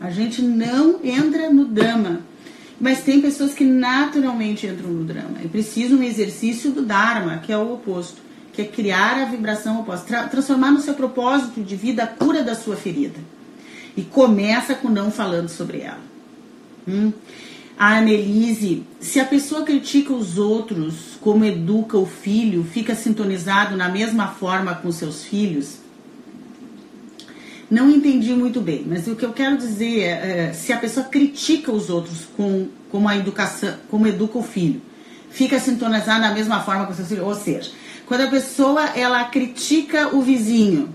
A 0.00 0.10
gente 0.10 0.42
não 0.42 0.98
entra 1.02 1.48
no 1.48 1.64
drama. 1.64 2.20
Mas 2.82 3.04
tem 3.04 3.20
pessoas 3.20 3.54
que 3.54 3.64
naturalmente 3.64 4.66
entram 4.66 4.90
no 4.90 5.04
drama. 5.04 5.38
É 5.40 5.46
preciso 5.46 5.96
um 5.96 6.02
exercício 6.02 6.72
do 6.72 6.82
Dharma, 6.82 7.38
que 7.38 7.52
é 7.52 7.56
o 7.56 7.74
oposto, 7.74 8.20
que 8.52 8.60
é 8.60 8.64
criar 8.64 9.22
a 9.22 9.24
vibração 9.24 9.80
oposta, 9.80 10.04
tra 10.04 10.24
transformar 10.24 10.72
no 10.72 10.80
seu 10.80 10.94
propósito 10.94 11.62
de 11.62 11.76
vida 11.76 12.02
a 12.02 12.08
cura 12.08 12.42
da 12.42 12.56
sua 12.56 12.74
ferida. 12.74 13.20
E 13.96 14.02
começa 14.02 14.74
com 14.74 14.88
não 14.88 15.12
falando 15.12 15.48
sobre 15.48 15.82
ela. 15.82 16.00
Hum? 16.88 17.12
A 17.78 17.98
Annelise, 17.98 18.82
se 18.98 19.20
a 19.20 19.24
pessoa 19.26 19.62
critica 19.62 20.12
os 20.12 20.36
outros 20.36 21.16
como 21.20 21.44
educa 21.44 21.96
o 21.96 22.04
filho, 22.04 22.64
fica 22.64 22.96
sintonizado 22.96 23.76
na 23.76 23.88
mesma 23.88 24.26
forma 24.26 24.74
com 24.74 24.90
seus 24.90 25.22
filhos, 25.22 25.76
não 27.72 27.88
entendi 27.88 28.34
muito 28.34 28.60
bem, 28.60 28.84
mas 28.86 29.08
o 29.08 29.16
que 29.16 29.24
eu 29.24 29.32
quero 29.32 29.56
dizer 29.56 30.00
é, 30.00 30.48
é 30.48 30.52
se 30.52 30.74
a 30.74 30.76
pessoa 30.76 31.06
critica 31.06 31.72
os 31.72 31.88
outros 31.88 32.28
com, 32.36 32.68
como 32.90 33.08
a 33.08 33.16
educação, 33.16 33.76
como 33.88 34.06
educa 34.06 34.36
o 34.36 34.42
filho, 34.42 34.82
fica 35.30 35.58
sintonizada 35.58 36.28
da 36.28 36.34
mesma 36.34 36.60
forma 36.60 36.84
com 36.84 36.92
seus 36.92 37.08
filhos, 37.08 37.24
ou 37.24 37.34
seja, 37.34 37.70
quando 38.04 38.20
a 38.20 38.26
pessoa 38.26 38.90
ela 38.90 39.24
critica 39.24 40.14
o 40.14 40.20
vizinho, 40.20 40.90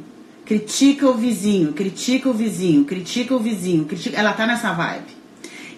critica 0.45 1.09
o 1.09 1.15
vizinho, 1.15 1.73
critica 1.73 2.30
o 2.30 2.34
vizinho, 2.34 2.86
critica 2.86 3.36
o 3.36 3.39
vizinho, 3.39 3.86
critica, 3.86 4.15
ela 4.15 4.34
tá 4.34 4.45
nessa 4.45 4.71
vibe. 4.71 5.17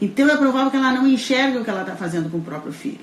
Então 0.01 0.27
é 0.27 0.35
provável 0.35 0.69
que 0.69 0.75
ela 0.75 0.91
não 0.91 1.07
enxergue 1.07 1.59
o 1.59 1.63
que 1.63 1.69
ela 1.69 1.81
está 1.81 1.95
fazendo 1.95 2.29
com 2.29 2.39
o 2.39 2.41
próprio 2.41 2.73
filho. 2.73 2.99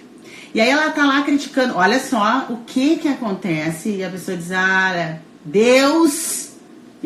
E 0.55 0.61
aí 0.61 0.69
ela 0.69 0.91
tá 0.91 1.07
lá 1.07 1.23
criticando, 1.23 1.75
olha 1.75 1.99
só 1.99 2.47
o 2.51 2.59
que 2.59 2.97
que 2.97 3.09
acontece 3.09 3.89
e 3.89 4.05
a 4.05 4.11
pessoa 4.11 4.37
diz, 4.37 4.53
ah, 4.53 5.17
Deus 5.43 6.46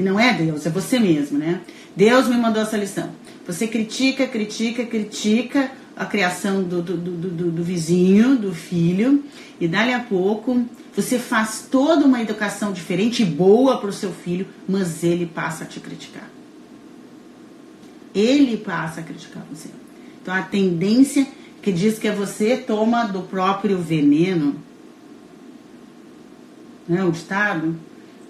e 0.01 0.03
não 0.03 0.19
é 0.19 0.33
Deus, 0.33 0.65
é 0.65 0.71
você 0.71 0.99
mesmo, 0.99 1.39
né? 1.39 1.61
Deus 1.95 2.27
me 2.27 2.37
mandou 2.39 2.63
essa 2.63 2.75
lição. 2.75 3.11
Você 3.47 3.67
critica, 3.67 4.27
critica, 4.27 4.87
critica 4.87 5.71
a 5.95 6.07
criação 6.07 6.63
do, 6.63 6.81
do, 6.81 6.97
do, 6.97 7.51
do, 7.51 7.63
vizinho, 7.63 8.35
do 8.35 8.55
filho, 8.55 9.23
e 9.61 9.69
dali 9.69 9.93
a 9.93 10.01
pouco 10.01 10.65
você 10.97 11.19
faz 11.19 11.69
toda 11.71 12.07
uma 12.07 12.23
educação 12.23 12.73
diferente 12.73 13.23
e 13.23 13.27
boa 13.27 13.77
para 13.77 13.91
o 13.91 13.93
seu 13.93 14.11
filho, 14.11 14.47
mas 14.67 15.05
ele 15.05 15.27
passa 15.27 15.65
a 15.65 15.67
te 15.67 15.79
criticar. 15.81 16.31
Ele 18.15 18.57
passa 18.57 19.01
a 19.01 19.03
criticar 19.03 19.45
você. 19.53 19.69
Então 20.23 20.33
a 20.33 20.41
tendência 20.41 21.27
que 21.61 21.71
diz 21.71 21.99
que 21.99 22.09
é 22.09 22.13
você 22.13 22.57
toma 22.57 23.05
do 23.05 23.21
próprio 23.21 23.77
veneno, 23.77 24.57
né, 26.89 27.05
o 27.05 27.11
ditado, 27.11 27.77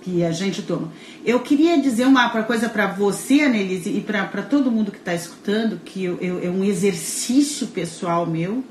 que 0.03 0.25
a 0.25 0.33
gente 0.33 0.63
toma. 0.63 0.93
Eu 1.31 1.39
queria 1.39 1.81
dizer 1.81 2.09
uma 2.09 2.29
coisa 2.43 2.69
para 2.69 2.89
você, 2.89 3.43
Annelise, 3.43 3.89
e 3.89 4.01
para 4.01 4.43
todo 4.43 4.69
mundo 4.69 4.91
que 4.91 4.99
está 4.99 5.15
escutando, 5.15 5.79
que 5.85 6.03
eu, 6.03 6.19
eu, 6.21 6.43
é 6.43 6.51
um 6.51 6.65
exercício 6.65 7.69
pessoal 7.69 8.27
meu, 8.27 8.65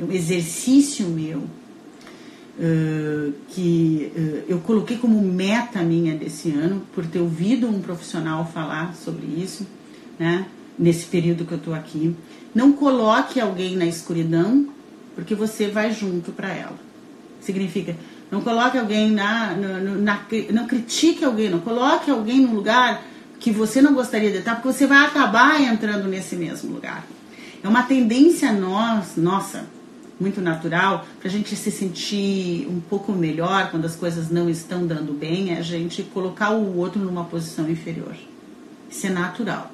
é 0.00 0.02
um 0.02 0.10
exercício 0.10 1.06
meu, 1.08 1.40
uh, 1.40 3.34
que 3.48 4.10
uh, 4.16 4.44
eu 4.48 4.58
coloquei 4.60 4.96
como 4.96 5.20
meta 5.20 5.82
minha 5.82 6.14
desse 6.14 6.52
ano, 6.52 6.86
por 6.94 7.04
ter 7.04 7.18
ouvido 7.18 7.68
um 7.68 7.82
profissional 7.82 8.50
falar 8.50 8.94
sobre 8.94 9.26
isso, 9.26 9.66
né, 10.18 10.46
nesse 10.78 11.04
período 11.04 11.44
que 11.44 11.52
eu 11.52 11.58
estou 11.58 11.74
aqui. 11.74 12.16
Não 12.54 12.72
coloque 12.72 13.38
alguém 13.38 13.76
na 13.76 13.84
escuridão, 13.84 14.66
porque 15.14 15.34
você 15.34 15.68
vai 15.68 15.92
junto 15.92 16.32
para 16.32 16.48
ela. 16.48 16.78
Significa, 17.42 17.94
não 18.30 18.40
coloque 18.40 18.76
alguém 18.76 19.10
na, 19.10 19.54
na, 19.54 19.78
na, 19.78 20.20
Não 20.52 20.66
critique 20.66 21.24
alguém, 21.24 21.48
não 21.48 21.60
coloque 21.60 22.10
alguém 22.10 22.40
num 22.40 22.54
lugar 22.54 23.02
que 23.38 23.50
você 23.50 23.80
não 23.80 23.94
gostaria 23.94 24.30
de 24.30 24.38
estar, 24.38 24.56
porque 24.56 24.72
você 24.72 24.86
vai 24.86 25.04
acabar 25.06 25.60
entrando 25.60 26.08
nesse 26.08 26.34
mesmo 26.36 26.72
lugar. 26.72 27.06
É 27.62 27.68
uma 27.68 27.82
tendência 27.82 28.52
nós, 28.52 29.16
nossa, 29.16 29.64
muito 30.18 30.40
natural, 30.40 31.06
para 31.20 31.28
a 31.28 31.30
gente 31.30 31.54
se 31.54 31.70
sentir 31.70 32.66
um 32.68 32.80
pouco 32.80 33.12
melhor 33.12 33.70
quando 33.70 33.84
as 33.84 33.94
coisas 33.94 34.30
não 34.30 34.48
estão 34.48 34.86
dando 34.86 35.12
bem, 35.12 35.52
é 35.54 35.58
a 35.58 35.62
gente 35.62 36.02
colocar 36.02 36.50
o 36.50 36.76
outro 36.78 37.00
numa 37.00 37.24
posição 37.24 37.68
inferior. 37.68 38.16
Isso 38.90 39.06
é 39.06 39.10
natural. 39.10 39.70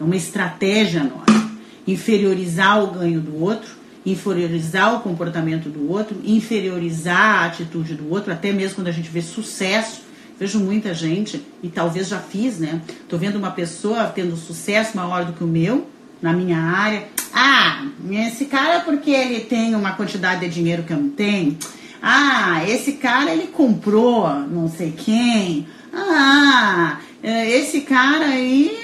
É 0.00 0.02
uma 0.02 0.16
estratégia 0.16 1.04
nossa. 1.04 1.48
Inferiorizar 1.86 2.82
o 2.82 2.88
ganho 2.88 3.20
do 3.20 3.40
outro, 3.40 3.77
inferiorizar 4.10 4.94
o 4.94 5.00
comportamento 5.00 5.68
do 5.68 5.90
outro, 5.90 6.20
inferiorizar 6.24 7.42
a 7.42 7.46
atitude 7.46 7.94
do 7.94 8.10
outro, 8.10 8.32
até 8.32 8.52
mesmo 8.52 8.76
quando 8.76 8.88
a 8.88 8.92
gente 8.92 9.08
vê 9.08 9.22
sucesso. 9.22 10.02
Vejo 10.38 10.60
muita 10.60 10.94
gente, 10.94 11.44
e 11.62 11.68
talvez 11.68 12.06
já 12.06 12.20
fiz, 12.20 12.60
né? 12.60 12.80
Tô 13.08 13.18
vendo 13.18 13.36
uma 13.36 13.50
pessoa 13.50 14.04
tendo 14.06 14.36
sucesso 14.36 14.96
maior 14.96 15.24
do 15.24 15.32
que 15.32 15.42
o 15.42 15.48
meu, 15.48 15.88
na 16.22 16.32
minha 16.32 16.58
área. 16.58 17.08
Ah, 17.34 17.86
esse 18.08 18.44
cara 18.44 18.74
é 18.74 18.80
porque 18.80 19.10
ele 19.10 19.40
tem 19.40 19.74
uma 19.74 19.92
quantidade 19.92 20.40
de 20.42 20.48
dinheiro 20.48 20.84
que 20.84 20.92
eu 20.92 20.96
não 20.96 21.10
tenho. 21.10 21.58
Ah, 22.00 22.62
esse 22.68 22.92
cara 22.92 23.32
ele 23.32 23.48
comprou 23.48 24.28
não 24.28 24.68
sei 24.68 24.92
quem. 24.92 25.66
Ah, 25.92 26.98
é, 27.22 27.50
esse 27.50 27.80
cara 27.80 28.26
aí, 28.26 28.78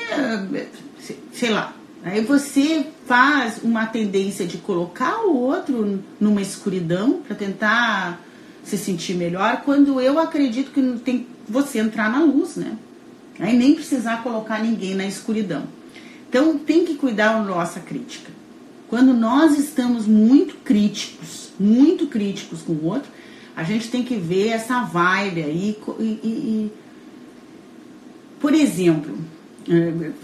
sei 1.33 1.51
lá. 1.51 1.72
Aí 2.05 2.20
você 2.22 2.87
faz 3.07 3.63
uma 3.63 3.87
tendência 3.87 4.47
de 4.47 4.59
colocar 4.59 5.27
o 5.27 5.37
outro 5.37 6.03
numa 6.19 6.41
escuridão 6.41 7.21
para 7.27 7.37
tentar 7.37 8.21
se 8.65 8.79
sentir 8.79 9.15
melhor, 9.15 9.63
quando 9.63 10.01
eu 10.01 10.19
acredito 10.19 10.71
que 10.71 10.99
tem 11.05 11.27
você 11.47 11.79
entrar 11.79 12.11
na 12.11 12.25
luz, 12.25 12.57
né? 12.57 12.79
Aí 13.39 13.57
nem 13.57 13.75
precisar 13.75 14.23
colocar 14.23 14.63
ninguém 14.63 14.95
na 14.95 15.05
escuridão. 15.07 15.65
Então 16.29 16.57
tem 16.59 16.85
que 16.85 16.95
cuidar 16.95 17.35
da 17.35 17.43
nossa 17.43 17.81
crítica. 17.81 18.33
Quando 18.89 19.13
nós 19.13 19.59
estamos 19.59 20.07
muito 20.07 20.57
críticos, 20.65 21.53
muito 21.59 22.07
críticos 22.07 22.63
com 22.63 22.73
o 22.73 22.85
outro, 22.87 23.11
a 23.55 23.63
gente 23.63 23.91
tem 23.91 24.03
que 24.03 24.17
ver 24.17 24.49
essa 24.49 24.83
vibe 24.83 25.43
aí. 25.43 25.77
E, 25.99 26.03
e, 26.03 26.29
e 26.29 26.73
por 28.41 28.55
exemplo, 28.55 29.17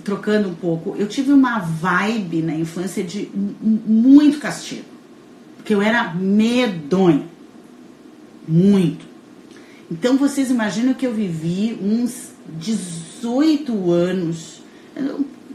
trocando 0.05 0.49
um 0.49 0.55
pouco, 0.55 0.95
eu 0.99 1.09
tive 1.09 1.33
uma 1.33 1.59
vibe 1.59 2.43
na 2.43 2.55
infância 2.55 3.03
de 3.03 3.29
muito 3.63 4.39
castigo. 4.39 4.85
Porque 5.57 5.75
eu 5.75 5.83
era 5.83 6.15
medonha. 6.15 7.25
Muito. 8.47 9.07
Então 9.91 10.17
vocês 10.17 10.51
imaginam 10.51 10.95
que 10.95 11.07
eu 11.07 11.13
vivi 11.13 11.79
uns 11.83 12.31
18 12.59 13.91
anos, 13.91 14.63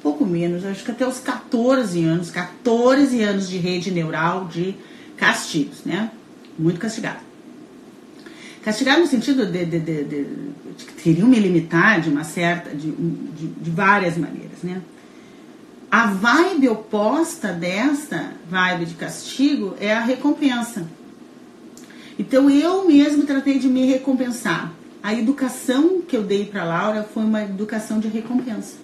pouco 0.02 0.26
menos, 0.26 0.66
acho 0.66 0.84
que 0.84 0.92
até 0.92 1.08
os 1.08 1.20
14 1.20 2.04
anos, 2.04 2.30
14 2.30 3.22
anos 3.24 3.50
de 3.50 3.58
rede 3.58 3.92
neural 3.92 4.46
de 4.46 4.76
castigos, 5.18 5.84
né? 5.86 6.12
Muito 6.58 6.80
castigado. 6.80 7.20
Castigado 8.66 9.02
no 9.02 9.06
sentido 9.06 9.46
de, 9.46 9.64
de, 9.64 9.80
de, 9.80 10.04
de, 10.04 10.24
de 10.24 10.86
que 10.86 10.94
teriam 11.04 11.28
me 11.28 11.40
limitar 11.40 12.02
de 12.02 12.10
uma 12.10 12.24
certa, 12.24 12.72
de, 12.72 12.90
de, 12.90 13.48
de 13.48 13.70
várias 13.70 14.18
maneiras, 14.18 14.64
né? 14.64 14.82
A 15.92 16.08
vibe 16.08 16.70
oposta 16.70 17.54
dessa 17.54 18.32
vibe 18.50 18.86
de 18.86 18.96
castigo 18.96 19.76
é 19.80 19.94
a 19.94 20.00
recompensa. 20.00 20.84
Então 22.18 22.50
eu 22.50 22.88
mesmo 22.88 23.24
tratei 23.24 23.60
de 23.60 23.68
me 23.68 23.86
recompensar. 23.86 24.74
A 25.04 25.14
educação 25.14 26.02
que 26.02 26.18
eu 26.18 26.24
dei 26.24 26.48
para 26.48 26.64
Laura 26.64 27.04
foi 27.04 27.24
uma 27.24 27.44
educação 27.44 28.00
de 28.00 28.08
recompensa. 28.08 28.78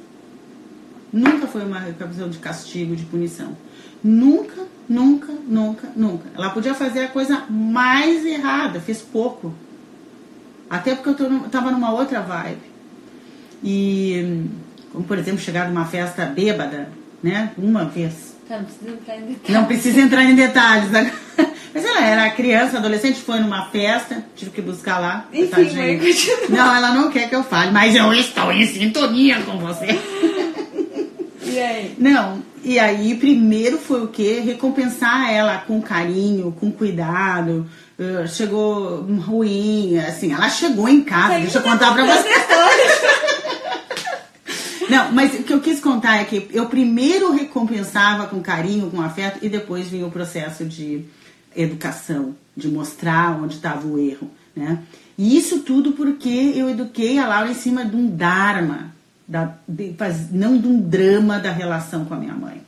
Nunca 1.11 1.47
foi 1.47 1.65
uma 1.65 1.79
recapitulação 1.79 2.29
de 2.29 2.37
castigo, 2.37 2.95
de 2.95 3.03
punição. 3.05 3.57
Nunca, 4.03 4.61
nunca, 4.87 5.33
nunca, 5.47 5.89
nunca. 5.95 6.29
Ela 6.35 6.51
podia 6.51 6.75
fazer 6.75 6.99
a 6.99 7.07
coisa 7.07 7.45
mais 7.49 8.23
errada, 8.23 8.79
fez 8.79 9.01
pouco. 9.01 9.51
Até 10.71 10.95
porque 10.95 11.21
eu 11.21 11.45
estava 11.45 11.69
numa 11.69 11.91
outra 11.91 12.21
vibe. 12.21 12.71
E, 13.61 14.45
como 14.93 15.03
por 15.03 15.17
exemplo, 15.17 15.41
chegar 15.41 15.67
numa 15.67 15.85
festa 15.85 16.25
bêbada, 16.25 16.87
né? 17.21 17.51
Uma 17.57 17.83
vez. 17.83 18.37
Tá, 18.47 18.57
não 18.57 18.65
precisa 18.65 18.91
entrar 18.91 19.17
em 19.17 19.25
detalhes. 19.25 19.49
Não 19.49 19.65
precisa 19.65 20.01
entrar 20.01 20.23
em 20.23 20.35
detalhes. 20.35 20.89
Mas 21.73 21.85
ela 21.85 22.05
era 22.05 22.29
criança, 22.31 22.77
adolescente, 22.77 23.19
foi 23.19 23.39
numa 23.39 23.65
festa, 23.69 24.25
tive 24.35 24.51
que 24.51 24.61
buscar 24.61 24.99
lá. 24.99 25.27
Enfim, 25.33 25.69
não, 26.49 26.75
ela 26.75 26.93
não 26.93 27.11
quer 27.11 27.29
que 27.29 27.35
eu 27.35 27.43
fale, 27.43 27.71
mas 27.71 27.95
eu 27.95 28.11
estou 28.13 28.51
em 28.51 28.65
sintonia 28.65 29.41
com 29.43 29.57
você. 29.57 29.87
E 31.43 31.59
aí? 31.59 31.95
Não, 31.97 32.41
e 32.63 32.79
aí 32.79 33.15
primeiro 33.15 33.77
foi 33.77 34.03
o 34.03 34.07
que? 34.07 34.39
Recompensar 34.39 35.33
ela 35.33 35.57
com 35.57 35.81
carinho, 35.81 36.55
com 36.57 36.71
cuidado. 36.71 37.67
Uh, 38.01 38.27
chegou 38.27 39.03
ruim, 39.03 39.99
assim, 39.99 40.33
ela 40.33 40.49
chegou 40.49 40.89
em 40.89 41.03
casa, 41.03 41.37
deixa 41.37 41.59
eu 41.59 41.61
contar 41.61 41.93
pra 41.93 42.03
você. 42.03 42.29
Não, 44.89 45.11
mas 45.11 45.35
o 45.35 45.43
que 45.43 45.53
eu 45.53 45.61
quis 45.61 45.79
contar 45.79 46.17
é 46.17 46.23
que 46.23 46.49
eu 46.51 46.65
primeiro 46.65 47.31
recompensava 47.31 48.25
com 48.25 48.41
carinho, 48.41 48.89
com 48.89 48.99
afeto, 48.99 49.37
e 49.43 49.47
depois 49.47 49.87
vinha 49.87 50.07
o 50.07 50.11
processo 50.11 50.65
de 50.65 51.05
educação, 51.55 52.35
de 52.57 52.67
mostrar 52.67 53.39
onde 53.39 53.57
estava 53.57 53.87
o 53.87 53.99
erro, 53.99 54.31
né? 54.55 54.79
E 55.15 55.37
isso 55.37 55.59
tudo 55.59 55.91
porque 55.91 56.53
eu 56.55 56.71
eduquei 56.71 57.19
a 57.19 57.27
Laura 57.27 57.51
em 57.51 57.53
cima 57.53 57.85
de 57.85 57.95
um 57.95 58.07
Dharma, 58.09 58.95
da, 59.27 59.53
de, 59.67 59.95
não 60.31 60.57
de 60.57 60.67
um 60.67 60.81
drama 60.81 61.37
da 61.37 61.51
relação 61.51 62.03
com 62.03 62.15
a 62.15 62.17
minha 62.17 62.33
mãe. 62.33 62.63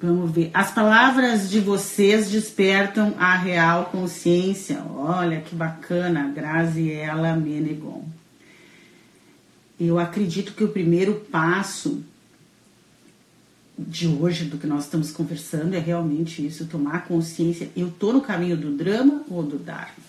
Vamos 0.00 0.30
ver. 0.30 0.50
As 0.54 0.70
palavras 0.70 1.50
de 1.50 1.58
vocês 1.58 2.30
despertam 2.30 3.14
a 3.18 3.36
real 3.36 3.86
consciência. 3.86 4.80
Olha 4.94 5.40
que 5.40 5.56
bacana, 5.56 6.30
Graziela 6.32 7.34
Menegon. 7.34 8.04
Eu 9.78 9.98
acredito 9.98 10.54
que 10.54 10.62
o 10.62 10.68
primeiro 10.68 11.26
passo 11.32 12.02
de 13.76 14.06
hoje, 14.06 14.44
do 14.44 14.56
que 14.56 14.66
nós 14.66 14.84
estamos 14.84 15.10
conversando, 15.10 15.74
é 15.74 15.80
realmente 15.80 16.46
isso: 16.46 16.66
tomar 16.66 17.06
consciência. 17.06 17.68
Eu 17.76 17.88
estou 17.88 18.12
no 18.12 18.20
caminho 18.20 18.56
do 18.56 18.76
drama 18.76 19.22
ou 19.28 19.42
do 19.42 19.58
Dharma? 19.58 20.08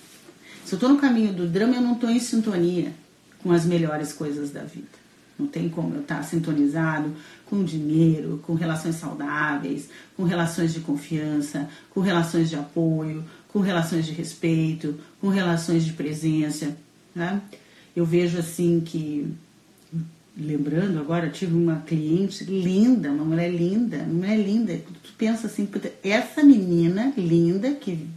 Se 0.65 0.73
eu 0.73 0.77
estou 0.77 0.89
no 0.89 0.99
caminho 0.99 1.33
do 1.33 1.47
drama, 1.47 1.75
eu 1.75 1.81
não 1.81 1.93
estou 1.93 2.11
em 2.11 2.19
sintonia 2.19 2.93
com 3.41 3.51
as 3.51 3.65
melhores 3.65 4.13
coisas 4.13 4.51
da 4.51 4.61
vida. 4.61 4.87
Não 5.39 5.47
tem 5.47 5.69
como 5.69 5.95
eu 5.95 6.01
estar 6.01 6.21
sintonizado 6.23 7.15
com 7.45 7.63
dinheiro, 7.63 8.39
com 8.45 8.53
relações 8.53 8.95
saudáveis, 8.95 9.89
com 10.15 10.23
relações 10.23 10.73
de 10.73 10.81
confiança, 10.81 11.69
com 11.89 12.01
relações 12.01 12.49
de 12.49 12.57
apoio, 12.57 13.23
com 13.47 13.59
relações 13.59 14.05
de 14.05 14.11
respeito, 14.11 14.95
com 15.19 15.29
relações 15.29 15.85
de 15.85 15.93
presença. 15.93 16.77
Né? 17.15 17.41
Eu 17.95 18.05
vejo 18.05 18.37
assim 18.37 18.81
que, 18.85 19.27
lembrando 20.37 20.99
agora, 20.99 21.29
tive 21.29 21.55
uma 21.55 21.77
cliente 21.77 22.43
linda, 22.43 23.09
uma 23.09 23.25
mulher 23.25 23.49
linda, 23.49 23.97
uma 23.97 24.13
mulher 24.13 24.37
linda. 24.37 24.79
Tu 25.03 25.13
pensa 25.17 25.47
assim, 25.47 25.67
essa 26.03 26.43
menina 26.43 27.11
linda 27.17 27.71
que 27.71 28.07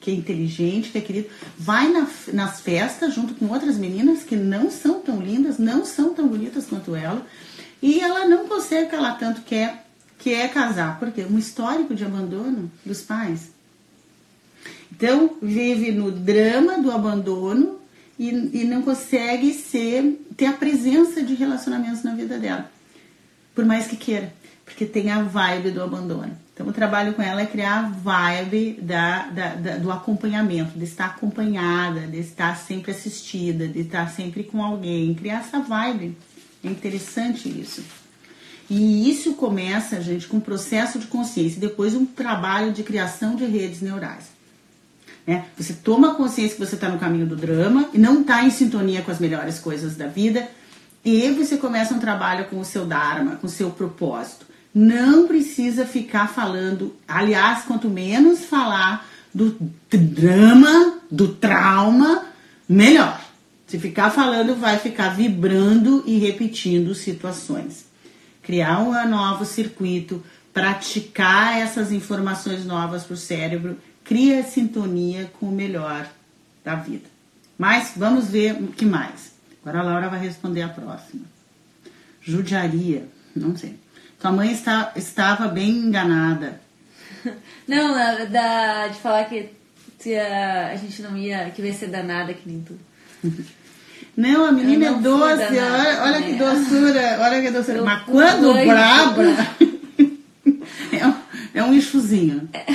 que 0.00 0.10
é 0.10 0.14
inteligente, 0.14 0.90
que 0.90 0.98
é 0.98 1.00
querido, 1.00 1.28
vai 1.56 1.88
na, 1.88 2.06
nas 2.32 2.60
festas 2.60 3.14
junto 3.14 3.34
com 3.34 3.46
outras 3.46 3.76
meninas 3.76 4.22
que 4.22 4.36
não 4.36 4.70
são 4.70 5.00
tão 5.00 5.20
lindas, 5.20 5.58
não 5.58 5.84
são 5.84 6.14
tão 6.14 6.28
bonitas 6.28 6.66
quanto 6.66 6.94
ela, 6.94 7.26
e 7.82 8.00
ela 8.00 8.26
não 8.26 8.46
consegue 8.46 8.86
o 8.86 8.88
que 8.88 8.94
ela 8.94 9.12
tanto 9.12 9.42
quer, 9.42 9.86
que 10.18 10.32
é 10.32 10.48
casar. 10.48 10.98
Por 10.98 11.12
quê? 11.12 11.26
Um 11.28 11.38
histórico 11.38 11.94
de 11.94 12.04
abandono 12.04 12.70
dos 12.84 13.02
pais. 13.02 13.50
Então, 14.90 15.36
vive 15.40 15.92
no 15.92 16.10
drama 16.10 16.78
do 16.78 16.90
abandono 16.90 17.78
e, 18.18 18.28
e 18.28 18.64
não 18.64 18.82
consegue 18.82 19.52
ser, 19.54 20.20
ter 20.36 20.46
a 20.46 20.52
presença 20.52 21.22
de 21.22 21.34
relacionamentos 21.34 22.02
na 22.02 22.14
vida 22.14 22.38
dela. 22.38 22.70
Por 23.54 23.64
mais 23.64 23.86
que 23.86 23.96
queira, 23.96 24.32
porque 24.64 24.84
tem 24.86 25.10
a 25.10 25.22
vibe 25.22 25.70
do 25.70 25.82
abandono. 25.82 26.36
Então, 26.58 26.66
o 26.66 26.72
trabalho 26.72 27.14
com 27.14 27.22
ela 27.22 27.40
é 27.40 27.46
criar 27.46 27.78
a 27.78 27.88
vibe 27.88 28.80
da, 28.82 29.28
da, 29.28 29.54
da, 29.54 29.76
do 29.76 29.92
acompanhamento, 29.92 30.76
de 30.76 30.82
estar 30.82 31.06
acompanhada, 31.06 32.00
de 32.00 32.18
estar 32.18 32.56
sempre 32.56 32.90
assistida, 32.90 33.68
de 33.68 33.82
estar 33.82 34.10
sempre 34.10 34.42
com 34.42 34.60
alguém, 34.60 35.14
criar 35.14 35.38
essa 35.38 35.60
vibe. 35.60 36.18
É 36.64 36.68
interessante 36.68 37.48
isso. 37.48 37.84
E 38.68 39.08
isso 39.08 39.34
começa, 39.34 40.00
gente, 40.00 40.26
com 40.26 40.38
um 40.38 40.40
processo 40.40 40.98
de 40.98 41.06
consciência, 41.06 41.60
depois 41.60 41.94
um 41.94 42.04
trabalho 42.04 42.72
de 42.72 42.82
criação 42.82 43.36
de 43.36 43.44
redes 43.44 43.80
neurais. 43.80 44.24
Né? 45.24 45.44
Você 45.56 45.74
toma 45.74 46.16
consciência 46.16 46.56
que 46.56 46.66
você 46.66 46.74
está 46.74 46.88
no 46.88 46.98
caminho 46.98 47.26
do 47.26 47.36
drama 47.36 47.88
e 47.94 47.98
não 47.98 48.22
está 48.22 48.42
em 48.42 48.50
sintonia 48.50 49.02
com 49.02 49.12
as 49.12 49.20
melhores 49.20 49.60
coisas 49.60 49.94
da 49.94 50.08
vida, 50.08 50.48
e 51.04 51.30
você 51.30 51.56
começa 51.56 51.94
um 51.94 52.00
trabalho 52.00 52.46
com 52.46 52.58
o 52.58 52.64
seu 52.64 52.84
Dharma, 52.84 53.36
com 53.36 53.46
o 53.46 53.50
seu 53.50 53.70
propósito 53.70 54.47
não 54.74 55.26
precisa 55.26 55.86
ficar 55.86 56.28
falando. 56.28 56.94
Aliás, 57.06 57.64
quanto 57.64 57.88
menos 57.88 58.44
falar 58.44 59.08
do 59.34 59.56
drama, 59.90 60.98
do 61.10 61.28
trauma, 61.28 62.24
melhor. 62.68 63.20
Se 63.66 63.78
ficar 63.78 64.10
falando, 64.10 64.54
vai 64.56 64.78
ficar 64.78 65.10
vibrando 65.10 66.02
e 66.06 66.18
repetindo 66.18 66.94
situações. 66.94 67.86
Criar 68.42 68.80
um 68.80 69.08
novo 69.08 69.44
circuito, 69.44 70.24
praticar 70.54 71.58
essas 71.58 71.92
informações 71.92 72.64
novas 72.64 73.04
para 73.04 73.14
o 73.14 73.16
cérebro, 73.16 73.76
cria 74.02 74.42
sintonia 74.42 75.30
com 75.38 75.46
o 75.46 75.52
melhor 75.52 76.08
da 76.64 76.74
vida. 76.74 77.04
Mas 77.58 77.92
vamos 77.96 78.28
ver 78.28 78.54
o 78.54 78.68
que 78.68 78.86
mais. 78.86 79.32
Agora 79.62 79.80
a 79.80 79.82
Laura 79.82 80.08
vai 80.08 80.20
responder 80.20 80.62
a 80.62 80.68
próxima. 80.68 81.24
Judiaria, 82.22 83.06
não 83.36 83.54
sei. 83.56 83.78
Tua 84.20 84.32
mãe 84.32 84.52
está, 84.52 84.92
estava 84.96 85.48
bem 85.48 85.70
enganada. 85.70 86.60
Não, 87.66 87.94
da, 88.30 88.88
de 88.88 88.98
falar 88.98 89.24
que 89.24 89.50
a, 90.16 90.70
a 90.72 90.76
gente 90.76 91.02
não 91.02 91.16
ia, 91.16 91.50
que 91.50 91.60
ia 91.60 91.72
ser 91.72 91.88
danada 91.88 92.32
que 92.32 92.48
nem 92.48 92.60
tu. 92.60 92.78
Não, 94.16 94.46
a 94.46 94.52
menina 94.52 94.86
é 94.86 94.94
doce, 94.94 95.42
olha, 95.44 96.02
olha 96.02 96.22
que 96.22 96.32
doçura, 96.34 97.18
olha 97.20 97.40
que 97.40 97.50
doçura. 97.52 97.78
Eu 97.78 97.84
Mas 97.84 98.02
quando 98.02 98.52
braba, 98.52 99.22
é, 100.92 101.06
um, 101.06 101.14
é 101.54 101.62
um 101.62 101.72
enxuzinho. 101.72 102.48
É. 102.52 102.66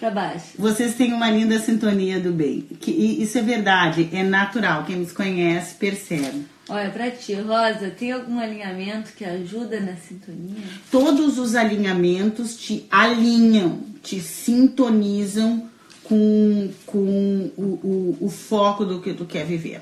Pra 0.00 0.10
baixo. 0.10 0.46
Vocês 0.58 0.94
têm 0.94 1.12
uma 1.12 1.30
linda 1.30 1.58
sintonia 1.60 2.18
do 2.18 2.32
bem. 2.32 2.66
Que, 2.80 2.90
isso 2.90 3.38
é 3.38 3.42
verdade, 3.42 4.08
é 4.12 4.24
natural. 4.24 4.84
Quem 4.84 4.96
nos 4.96 5.12
conhece 5.12 5.74
percebe. 5.76 6.46
Olha, 6.68 6.90
pra 6.90 7.10
ti, 7.10 7.32
Rosa, 7.34 7.90
tem 7.90 8.12
algum 8.12 8.38
alinhamento 8.38 9.12
que 9.14 9.24
ajuda 9.24 9.80
na 9.80 9.96
sintonia? 9.96 10.62
Todos 10.90 11.38
os 11.38 11.54
alinhamentos 11.54 12.56
te 12.56 12.84
alinham, 12.90 13.80
te 14.02 14.20
sintonizam 14.20 15.68
com, 16.04 16.70
com 16.84 17.50
o, 17.56 17.62
o, 17.62 18.18
o 18.20 18.28
foco 18.28 18.84
do 18.84 19.00
que 19.00 19.14
tu 19.14 19.24
quer 19.24 19.46
viver. 19.46 19.80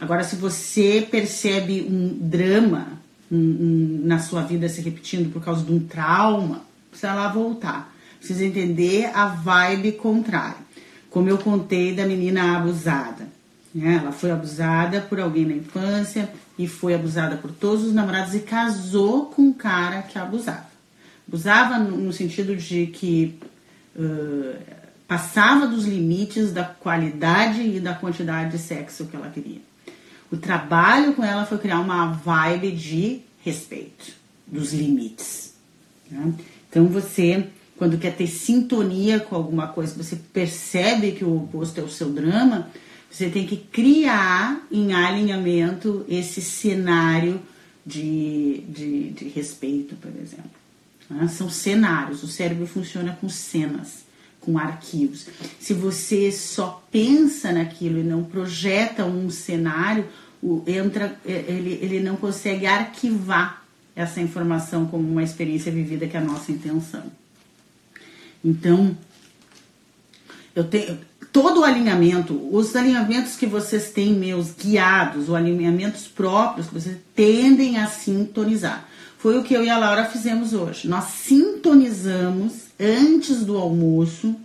Agora, 0.00 0.22
se 0.22 0.36
você 0.36 1.06
percebe 1.08 1.86
um 1.88 2.16
drama 2.20 3.00
um, 3.30 3.36
um, 3.36 4.00
na 4.04 4.18
sua 4.18 4.42
vida 4.42 4.68
se 4.68 4.80
repetindo 4.80 5.32
por 5.32 5.42
causa 5.42 5.64
de 5.64 5.72
um 5.72 5.80
trauma, 5.80 6.62
precisa 6.90 7.14
lá 7.14 7.28
voltar. 7.28 7.92
Precisa 8.18 8.44
entender 8.44 9.10
a 9.14 9.26
vibe 9.26 9.92
contrária. 9.92 10.58
Como 11.10 11.28
eu 11.28 11.38
contei 11.38 11.94
da 11.94 12.06
menina 12.06 12.56
abusada. 12.56 13.31
Né? 13.74 13.96
Ela 14.00 14.12
foi 14.12 14.30
abusada 14.30 15.00
por 15.00 15.20
alguém 15.20 15.46
na 15.46 15.54
infância 15.54 16.28
e 16.58 16.68
foi 16.68 16.94
abusada 16.94 17.36
por 17.36 17.50
todos 17.50 17.84
os 17.84 17.94
namorados 17.94 18.34
e 18.34 18.40
casou 18.40 19.26
com 19.26 19.42
um 19.42 19.52
cara 19.52 20.02
que 20.02 20.18
abusava. 20.18 20.70
Abusava 21.26 21.78
no 21.78 22.12
sentido 22.12 22.54
de 22.56 22.86
que 22.86 23.38
uh, 23.96 24.56
passava 25.06 25.66
dos 25.66 25.86
limites 25.86 26.52
da 26.52 26.64
qualidade 26.64 27.62
e 27.62 27.80
da 27.80 27.94
quantidade 27.94 28.52
de 28.52 28.58
sexo 28.58 29.06
que 29.06 29.16
ela 29.16 29.30
queria. 29.30 29.60
O 30.30 30.36
trabalho 30.36 31.14
com 31.14 31.22
ela 31.22 31.44
foi 31.44 31.58
criar 31.58 31.80
uma 31.80 32.12
vibe 32.12 32.72
de 32.72 33.20
respeito 33.44 34.12
dos 34.46 34.72
limites. 34.72 35.54
Né? 36.10 36.32
Então 36.68 36.86
você, 36.86 37.48
quando 37.76 37.98
quer 37.98 38.16
ter 38.16 38.26
sintonia 38.26 39.20
com 39.20 39.36
alguma 39.36 39.68
coisa, 39.68 39.94
você 40.02 40.16
percebe 40.16 41.12
que 41.12 41.24
o 41.24 41.36
oposto 41.36 41.80
é 41.80 41.84
o 41.84 41.88
seu 41.88 42.10
drama, 42.10 42.70
você 43.12 43.28
tem 43.28 43.46
que 43.46 43.58
criar 43.58 44.66
em 44.70 44.94
alinhamento 44.94 46.02
esse 46.08 46.40
cenário 46.40 47.42
de, 47.84 48.64
de, 48.66 49.10
de 49.10 49.28
respeito, 49.28 49.94
por 49.96 50.10
exemplo. 50.10 50.50
Né? 51.10 51.28
São 51.28 51.50
cenários, 51.50 52.22
o 52.22 52.26
cérebro 52.26 52.66
funciona 52.66 53.12
com 53.20 53.28
cenas, 53.28 54.06
com 54.40 54.58
arquivos. 54.58 55.26
Se 55.60 55.74
você 55.74 56.32
só 56.32 56.82
pensa 56.90 57.52
naquilo 57.52 57.98
e 57.98 58.02
não 58.02 58.24
projeta 58.24 59.04
um 59.04 59.28
cenário, 59.28 60.08
o, 60.42 60.64
entra, 60.66 61.14
é, 61.26 61.44
ele, 61.48 61.78
ele 61.82 62.00
não 62.00 62.16
consegue 62.16 62.64
arquivar 62.64 63.62
essa 63.94 64.22
informação 64.22 64.86
como 64.86 65.06
uma 65.06 65.22
experiência 65.22 65.70
vivida 65.70 66.08
que 66.08 66.16
é 66.16 66.20
a 66.20 66.24
nossa 66.24 66.50
intenção. 66.50 67.04
Então, 68.42 68.96
eu 70.56 70.64
tenho 70.64 70.98
todo 71.32 71.60
o 71.60 71.64
alinhamento, 71.64 72.38
os 72.54 72.76
alinhamentos 72.76 73.36
que 73.36 73.46
vocês 73.46 73.90
têm 73.90 74.12
meus 74.12 74.52
guiados, 74.52 75.30
os 75.30 75.34
alinhamentos 75.34 76.06
próprios 76.06 76.66
que 76.68 76.74
vocês 76.74 76.98
tendem 77.16 77.78
a 77.78 77.86
sintonizar. 77.86 78.86
Foi 79.18 79.38
o 79.38 79.42
que 79.42 79.54
eu 79.54 79.64
e 79.64 79.70
a 79.70 79.78
Laura 79.78 80.04
fizemos 80.04 80.52
hoje. 80.52 80.86
Nós 80.86 81.04
sintonizamos 81.04 82.66
antes 82.78 83.44
do 83.44 83.56
almoço, 83.56 84.36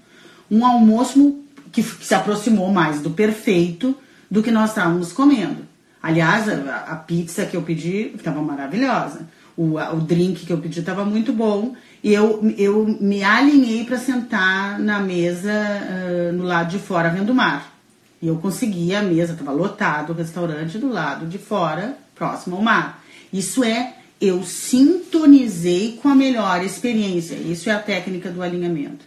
um 0.49 0.65
almoço 0.65 1.35
que 1.71 1.83
se 1.83 2.15
aproximou 2.15 2.71
mais 2.71 3.01
do 3.01 3.09
perfeito 3.09 3.95
do 4.31 4.41
que 4.41 4.51
nós 4.51 4.69
estávamos 4.69 5.11
comendo. 5.11 5.67
Aliás, 6.01 6.47
a, 6.47 6.95
pizza 6.95 7.45
que 7.45 7.57
eu 7.57 7.63
pedi 7.63 8.13
estava 8.15 8.41
maravilhosa. 8.41 9.27
O, 9.57 9.77
o 9.77 9.99
drink 9.99 10.45
que 10.45 10.53
eu 10.53 10.59
pedi 10.59 10.79
estava 10.79 11.03
muito 11.03 11.33
bom 11.33 11.75
eu, 12.03 12.53
eu 12.57 12.85
me 12.99 13.23
alinhei 13.23 13.83
para 13.83 13.97
sentar 13.97 14.79
na 14.79 14.99
mesa 14.99 15.51
uh, 15.51 16.33
no 16.33 16.43
lado 16.43 16.69
de 16.69 16.79
fora 16.79 17.09
vendo 17.09 17.31
o 17.31 17.35
mar. 17.35 17.75
E 18.21 18.27
eu 18.27 18.37
consegui 18.37 18.95
a 18.95 19.01
mesa, 19.01 19.33
estava 19.33 19.51
lotado 19.51 20.11
o 20.11 20.15
restaurante 20.15 20.77
do 20.77 20.89
lado 20.89 21.27
de 21.27 21.37
fora, 21.37 21.97
próximo 22.15 22.55
ao 22.55 22.61
mar. 22.61 23.03
Isso 23.31 23.63
é, 23.63 23.93
eu 24.19 24.43
sintonizei 24.43 25.99
com 26.01 26.09
a 26.09 26.15
melhor 26.15 26.63
experiência. 26.63 27.35
Isso 27.35 27.69
é 27.69 27.73
a 27.73 27.79
técnica 27.79 28.31
do 28.31 28.41
alinhamento. 28.41 29.05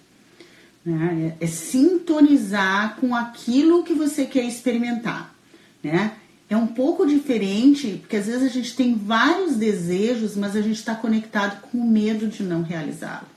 Né? 0.85 1.35
É, 1.41 1.45
é 1.45 1.47
sintonizar 1.49 2.97
com 3.01 3.15
aquilo 3.15 3.83
que 3.83 3.95
você 3.95 4.25
quer 4.25 4.45
experimentar. 4.45 5.35
Né? 5.83 6.13
É 6.51 6.57
um 6.57 6.67
pouco 6.67 7.07
diferente, 7.07 7.99
porque 8.01 8.17
às 8.17 8.27
vezes 8.27 8.43
a 8.43 8.49
gente 8.49 8.75
tem 8.75 8.97
vários 8.97 9.55
desejos, 9.55 10.35
mas 10.35 10.57
a 10.57 10.61
gente 10.61 10.77
está 10.77 10.97
conectado 10.97 11.61
com 11.63 11.79
o 11.79 11.89
medo 11.89 12.27
de 12.27 12.43
não 12.43 12.63
realizá-lo. 12.63 13.29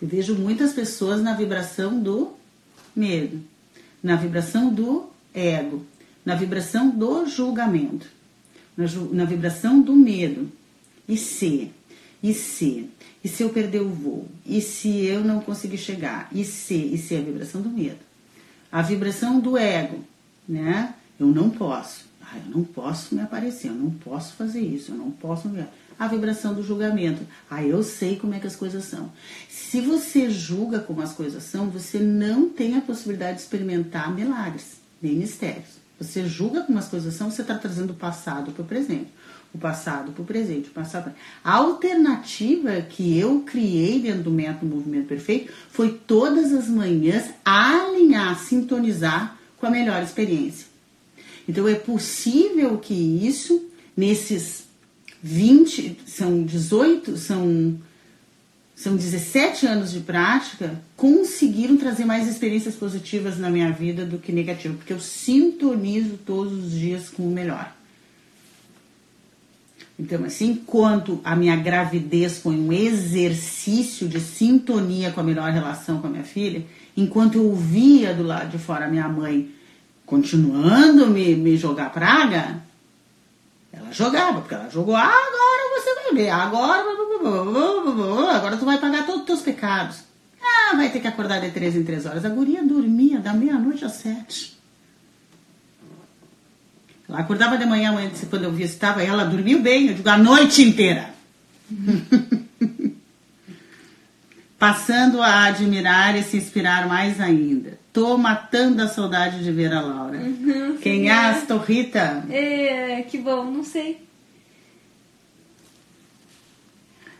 Eu 0.00 0.06
vejo 0.06 0.36
muitas 0.36 0.72
pessoas 0.72 1.20
na 1.20 1.34
vibração 1.34 2.00
do 2.00 2.34
medo, 2.94 3.42
na 4.00 4.14
vibração 4.14 4.72
do 4.72 5.10
ego, 5.34 5.84
na 6.24 6.36
vibração 6.36 6.90
do 6.90 7.26
julgamento, 7.26 8.06
na, 8.76 8.86
na 9.10 9.24
vibração 9.24 9.80
do 9.80 9.96
medo. 9.96 10.50
E 11.08 11.16
se? 11.16 11.72
E 12.22 12.32
se? 12.32 12.88
E 13.24 13.28
se 13.28 13.42
eu 13.42 13.50
perder 13.50 13.80
o 13.80 13.88
voo? 13.88 14.28
E 14.46 14.60
se 14.60 15.04
eu 15.06 15.24
não 15.24 15.40
conseguir 15.40 15.78
chegar? 15.78 16.28
E 16.30 16.44
se? 16.44 16.74
E 16.76 16.98
se 16.98 17.16
é 17.16 17.18
a 17.18 17.22
vibração 17.22 17.60
do 17.60 17.68
medo? 17.68 17.98
A 18.70 18.80
vibração 18.80 19.40
do 19.40 19.58
ego, 19.58 20.04
né? 20.48 20.94
Eu 21.22 21.28
não 21.28 21.48
posso. 21.48 22.06
Ah, 22.20 22.36
eu 22.44 22.50
não 22.50 22.64
posso 22.64 23.14
me 23.14 23.20
aparecer, 23.20 23.68
eu 23.68 23.74
não 23.74 23.90
posso 23.90 24.34
fazer 24.34 24.60
isso, 24.60 24.90
eu 24.90 24.96
não 24.96 25.12
posso. 25.12 25.48
Me... 25.48 25.64
A 25.96 26.08
vibração 26.08 26.52
do 26.52 26.64
julgamento. 26.64 27.22
Ah, 27.48 27.62
eu 27.62 27.80
sei 27.84 28.16
como 28.16 28.34
é 28.34 28.40
que 28.40 28.46
as 28.48 28.56
coisas 28.56 28.84
são. 28.84 29.12
Se 29.48 29.80
você 29.80 30.28
julga 30.28 30.80
como 30.80 31.00
as 31.00 31.12
coisas 31.12 31.44
são, 31.44 31.70
você 31.70 32.00
não 32.00 32.48
tem 32.48 32.76
a 32.76 32.80
possibilidade 32.80 33.36
de 33.36 33.42
experimentar 33.42 34.12
milagres, 34.12 34.80
nem 35.00 35.14
mistérios. 35.14 35.80
Você 35.96 36.26
julga 36.26 36.62
como 36.62 36.76
as 36.76 36.88
coisas 36.88 37.14
são, 37.14 37.30
você 37.30 37.42
está 37.42 37.56
trazendo 37.56 37.90
o 37.92 37.96
passado 37.96 38.50
para 38.50 38.62
o 38.62 38.66
presente. 38.66 39.08
O 39.54 39.58
passado 39.58 40.10
para 40.10 40.22
o 40.22 40.26
presente, 40.26 40.70
o 40.70 40.72
passado. 40.72 41.12
A 41.44 41.52
alternativa 41.52 42.80
que 42.80 43.16
eu 43.16 43.42
criei 43.42 44.00
dentro 44.00 44.24
do 44.24 44.30
método 44.30 44.74
Movimento 44.74 45.06
Perfeito 45.06 45.52
foi 45.70 46.00
todas 46.04 46.52
as 46.52 46.66
manhãs 46.66 47.30
alinhar, 47.44 48.36
sintonizar 48.40 49.36
com 49.58 49.66
a 49.66 49.70
melhor 49.70 50.02
experiência. 50.02 50.71
Então 51.48 51.66
é 51.68 51.74
possível 51.74 52.78
que 52.78 52.94
isso, 52.94 53.64
nesses 53.96 54.64
20, 55.22 56.00
são 56.06 56.42
18, 56.44 57.16
são, 57.16 57.78
são 58.74 58.96
17 58.96 59.66
anos 59.66 59.92
de 59.92 60.00
prática, 60.00 60.80
conseguiram 60.96 61.76
trazer 61.76 62.04
mais 62.04 62.28
experiências 62.28 62.74
positivas 62.74 63.38
na 63.38 63.50
minha 63.50 63.70
vida 63.70 64.04
do 64.04 64.18
que 64.18 64.32
negativas, 64.32 64.78
porque 64.78 64.92
eu 64.92 65.00
sintonizo 65.00 66.18
todos 66.24 66.52
os 66.64 66.72
dias 66.72 67.08
com 67.08 67.22
o 67.22 67.30
melhor. 67.30 67.72
Então, 69.98 70.24
assim, 70.24 70.50
enquanto 70.50 71.20
a 71.22 71.36
minha 71.36 71.54
gravidez 71.54 72.38
foi 72.38 72.56
um 72.56 72.72
exercício 72.72 74.08
de 74.08 74.18
sintonia 74.18 75.12
com 75.12 75.20
a 75.20 75.24
melhor 75.24 75.52
relação 75.52 76.00
com 76.00 76.06
a 76.06 76.10
minha 76.10 76.24
filha, 76.24 76.64
enquanto 76.96 77.36
eu 77.36 77.54
via 77.54 78.12
do 78.14 78.22
lado 78.22 78.50
de 78.50 78.58
fora 78.58 78.86
a 78.86 78.88
minha 78.88 79.08
mãe 79.08 79.50
continuando 80.12 81.06
me, 81.06 81.34
me 81.34 81.56
jogar 81.56 81.90
praga, 81.90 82.62
ela 83.72 83.90
jogava, 83.92 84.42
porque 84.42 84.54
ela 84.54 84.68
jogou, 84.68 84.94
ah, 84.94 85.04
agora 85.04 85.80
você 85.80 85.94
vai 85.94 86.12
ver, 86.12 86.28
agora, 86.28 86.84
agora 88.36 88.58
tu 88.58 88.66
vai 88.66 88.76
pagar 88.76 89.06
todos 89.06 89.22
os 89.22 89.26
teus 89.26 89.40
pecados. 89.40 90.00
Ah, 90.38 90.76
vai 90.76 90.90
ter 90.90 91.00
que 91.00 91.08
acordar 91.08 91.40
de 91.40 91.50
três 91.50 91.74
em 91.74 91.82
três 91.82 92.04
horas. 92.04 92.26
A 92.26 92.28
guria 92.28 92.62
dormia 92.62 93.20
da 93.20 93.32
meia-noite 93.32 93.86
às 93.86 93.92
sete. 93.92 94.60
Ela 97.08 97.20
acordava 97.20 97.56
de 97.56 97.64
manhã, 97.64 97.94
quando 98.28 98.44
eu 98.44 98.52
visitava 98.52 99.02
ela, 99.02 99.24
dormiu 99.24 99.62
bem, 99.62 99.86
eu 99.86 99.94
digo, 99.94 100.10
a 100.10 100.18
noite 100.18 100.62
inteira. 100.62 101.08
Passando 104.58 105.22
a 105.22 105.44
admirar 105.44 106.18
e 106.18 106.22
se 106.22 106.36
inspirar 106.36 106.86
mais 106.86 107.18
ainda. 107.18 107.80
Tô 107.92 108.16
matando 108.16 108.80
a 108.80 108.88
saudade 108.88 109.44
de 109.44 109.52
ver 109.52 109.72
a 109.72 109.80
Laura. 109.80 110.18
Uhum, 110.18 110.78
Quem 110.78 111.10
é 111.10 111.12
a 111.12 111.34
Torrita? 111.42 112.24
É, 112.30 113.02
que 113.02 113.18
bom, 113.18 113.44
não 113.44 113.62
sei. 113.62 114.00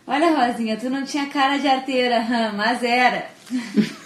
Olha, 0.05 0.35
Rosinha, 0.35 0.75
tu 0.75 0.89
não 0.89 1.05
tinha 1.05 1.27
cara 1.27 1.57
de 1.57 1.67
arteira, 1.67 2.51
mas 2.55 2.83
era. 2.83 3.29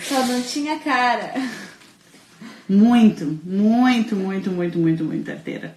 Só 0.00 0.24
não 0.26 0.40
tinha 0.42 0.78
cara. 0.78 1.34
Muito, 2.68 3.38
muito, 3.42 4.14
muito, 4.14 4.50
muito, 4.50 4.78
muito, 4.78 5.04
muito 5.04 5.30
arteira. 5.30 5.74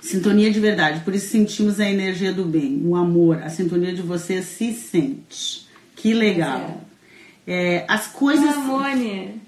Sintonia 0.00 0.50
de 0.50 0.60
verdade, 0.60 1.00
por 1.00 1.14
isso 1.14 1.30
sentimos 1.30 1.80
a 1.80 1.88
energia 1.88 2.32
do 2.32 2.44
bem, 2.44 2.82
o 2.84 2.94
amor, 2.94 3.42
a 3.42 3.48
sintonia 3.48 3.94
de 3.94 4.02
você 4.02 4.42
se 4.42 4.72
sente. 4.74 5.66
Que 5.96 6.12
legal. 6.12 6.82
É, 7.46 7.84
as 7.88 8.06
coisas. 8.06 8.54
Amone. 8.54 9.40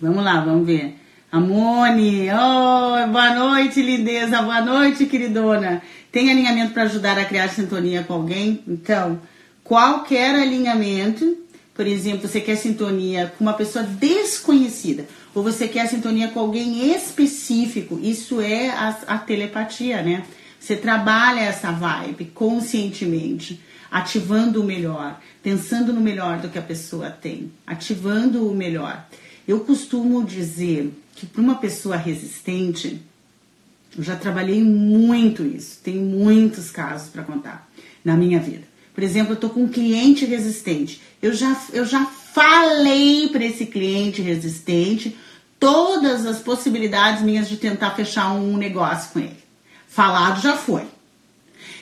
Vamos 0.00 0.24
lá, 0.24 0.40
vamos 0.40 0.66
ver. 0.66 0.96
Amone, 1.32 2.28
oh, 2.30 3.06
boa 3.06 3.34
noite, 3.34 3.80
lindeza, 3.80 4.42
boa 4.42 4.60
noite, 4.60 5.06
queridona. 5.06 5.80
Tem 6.10 6.28
alinhamento 6.28 6.72
para 6.72 6.82
ajudar 6.82 7.16
a 7.18 7.24
criar 7.24 7.48
sintonia 7.48 8.02
com 8.02 8.14
alguém? 8.14 8.64
Então, 8.66 9.20
qualquer 9.62 10.34
alinhamento, 10.34 11.38
por 11.72 11.86
exemplo, 11.86 12.26
você 12.26 12.40
quer 12.40 12.56
sintonia 12.56 13.32
com 13.38 13.44
uma 13.44 13.52
pessoa 13.52 13.84
desconhecida, 13.84 15.06
ou 15.32 15.42
você 15.42 15.68
quer 15.68 15.86
sintonia 15.86 16.28
com 16.28 16.40
alguém 16.40 16.92
específico, 16.92 18.00
isso 18.02 18.40
é 18.40 18.70
a, 18.70 18.88
a 19.06 19.18
telepatia, 19.18 20.02
né? 20.02 20.24
Você 20.58 20.74
trabalha 20.74 21.40
essa 21.40 21.70
vibe 21.70 22.24
conscientemente, 22.34 23.60
ativando 23.90 24.60
o 24.60 24.64
melhor, 24.64 25.20
pensando 25.42 25.92
no 25.92 26.00
melhor 26.00 26.38
do 26.38 26.48
que 26.48 26.58
a 26.58 26.62
pessoa 26.62 27.10
tem, 27.10 27.50
ativando 27.66 28.48
o 28.48 28.54
melhor. 28.54 29.06
Eu 29.46 29.60
costumo 29.60 30.24
dizer 30.24 30.92
que 31.14 31.26
para 31.26 31.42
uma 31.42 31.56
pessoa 31.56 31.96
resistente, 31.96 33.02
eu 33.96 34.04
já 34.04 34.14
trabalhei 34.14 34.62
muito 34.62 35.44
isso, 35.44 35.80
tenho 35.82 36.02
muitos 36.02 36.70
casos 36.70 37.08
para 37.08 37.24
contar 37.24 37.68
na 38.04 38.16
minha 38.16 38.38
vida. 38.38 38.70
Por 38.94 39.02
exemplo, 39.02 39.32
eu 39.32 39.34
estou 39.34 39.50
com 39.50 39.64
um 39.64 39.68
cliente 39.68 40.24
resistente. 40.24 41.00
Eu 41.22 41.32
já, 41.32 41.58
eu 41.72 41.84
já 41.84 42.04
falei 42.04 43.28
para 43.28 43.44
esse 43.44 43.66
cliente 43.66 44.20
resistente 44.20 45.16
todas 45.58 46.26
as 46.26 46.38
possibilidades 46.38 47.22
minhas 47.22 47.48
de 47.48 47.56
tentar 47.56 47.90
fechar 47.92 48.32
um 48.32 48.56
negócio 48.56 49.12
com 49.12 49.20
ele. 49.20 49.36
Falado 49.86 50.40
já 50.40 50.56
foi. 50.56 50.86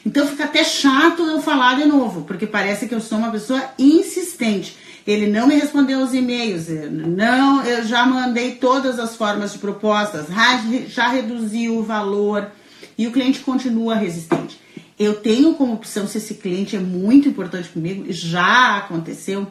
Então 0.08 0.26
fica 0.26 0.44
até 0.44 0.64
chato 0.64 1.22
eu 1.22 1.38
falar 1.42 1.76
de 1.76 1.84
novo, 1.84 2.22
porque 2.22 2.46
parece 2.46 2.88
que 2.88 2.94
eu 2.94 3.00
sou 3.00 3.18
uma 3.18 3.30
pessoa 3.30 3.62
insistente. 3.78 4.74
Ele 5.06 5.26
não 5.26 5.46
me 5.46 5.54
respondeu 5.54 6.00
os 6.00 6.14
e-mails, 6.14 6.66
não, 6.90 7.62
eu 7.62 7.84
já 7.84 8.06
mandei 8.06 8.52
todas 8.52 8.98
as 8.98 9.14
formas 9.16 9.52
de 9.52 9.58
propostas, 9.58 10.28
já 10.88 11.08
reduzi 11.08 11.68
o 11.68 11.82
valor 11.82 12.50
e 12.96 13.06
o 13.06 13.12
cliente 13.12 13.40
continua 13.40 13.96
resistente. 13.96 14.58
Eu 14.98 15.16
tenho 15.16 15.52
como 15.54 15.74
opção, 15.74 16.06
se 16.06 16.16
esse 16.16 16.34
cliente 16.36 16.74
é 16.74 16.80
muito 16.80 17.28
importante 17.28 17.68
comigo, 17.68 18.06
já 18.08 18.78
aconteceu, 18.78 19.46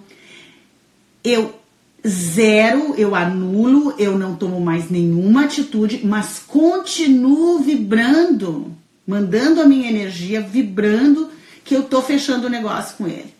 eu 1.24 1.53
zero, 2.05 2.95
eu 2.97 3.14
anulo, 3.14 3.93
eu 3.99 4.18
não 4.18 4.36
tomo 4.36 4.60
mais 4.60 4.89
nenhuma 4.89 5.45
atitude, 5.45 6.01
mas 6.03 6.39
continuo 6.39 7.60
vibrando, 7.60 8.76
mandando 9.08 9.62
a 9.62 9.66
minha 9.66 9.89
energia, 9.89 10.41
vibrando 10.41 11.32
que 11.64 11.74
eu 11.74 11.84
tô 11.84 12.01
fechando 12.01 12.47
o 12.47 12.49
negócio 12.49 12.97
com 12.97 13.08
ele. 13.08 13.34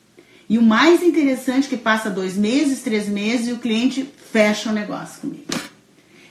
E 0.50 0.58
o 0.58 0.62
mais 0.62 1.04
interessante 1.04 1.68
que 1.68 1.76
passa 1.76 2.10
dois 2.10 2.38
meses, 2.38 2.82
três 2.82 3.10
meses 3.10 3.50
e 3.50 3.52
o 3.52 3.58
cliente 3.58 4.10
fecha 4.32 4.70
o 4.70 4.74
negócio 4.74 5.22
comigo. 5.22 5.44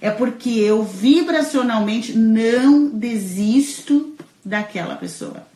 É 0.01 0.11
porque 0.11 0.51
eu 0.51 0.83
vibracionalmente 0.83 2.17
não 2.17 2.89
desisto 2.89 4.17
daquela 4.43 4.97
pessoa. 4.97 5.47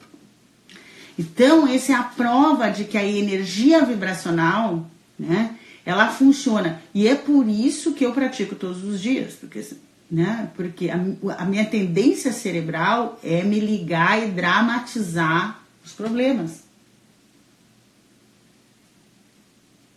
Então, 1.19 1.67
essa 1.67 1.93
é 1.93 1.95
a 1.95 2.03
prova 2.03 2.69
de 2.71 2.85
que 2.85 2.99
a 2.99 3.05
energia 3.05 3.85
vibracional, 3.85 4.87
né, 5.19 5.55
ela 5.85 6.09
funciona. 6.09 6.83
E 6.95 7.07
é 7.07 7.15
por 7.15 7.49
isso 7.49 7.93
que 7.93 8.05
eu 8.05 8.13
pratico 8.13 8.55
todos 8.55 8.85
os 8.85 9.01
dias, 9.01 9.35
porque, 9.35 9.63
né, 10.11 10.51
porque 10.57 10.91
a, 10.91 10.99
a 11.39 11.45
minha 11.45 11.65
tendência 11.65 12.33
cerebral 12.33 13.19
é 13.23 13.45
me 13.45 13.61
ligar 13.61 14.21
e 14.23 14.31
dramatizar 14.33 15.63
os 15.85 15.93
problemas. 15.93 16.65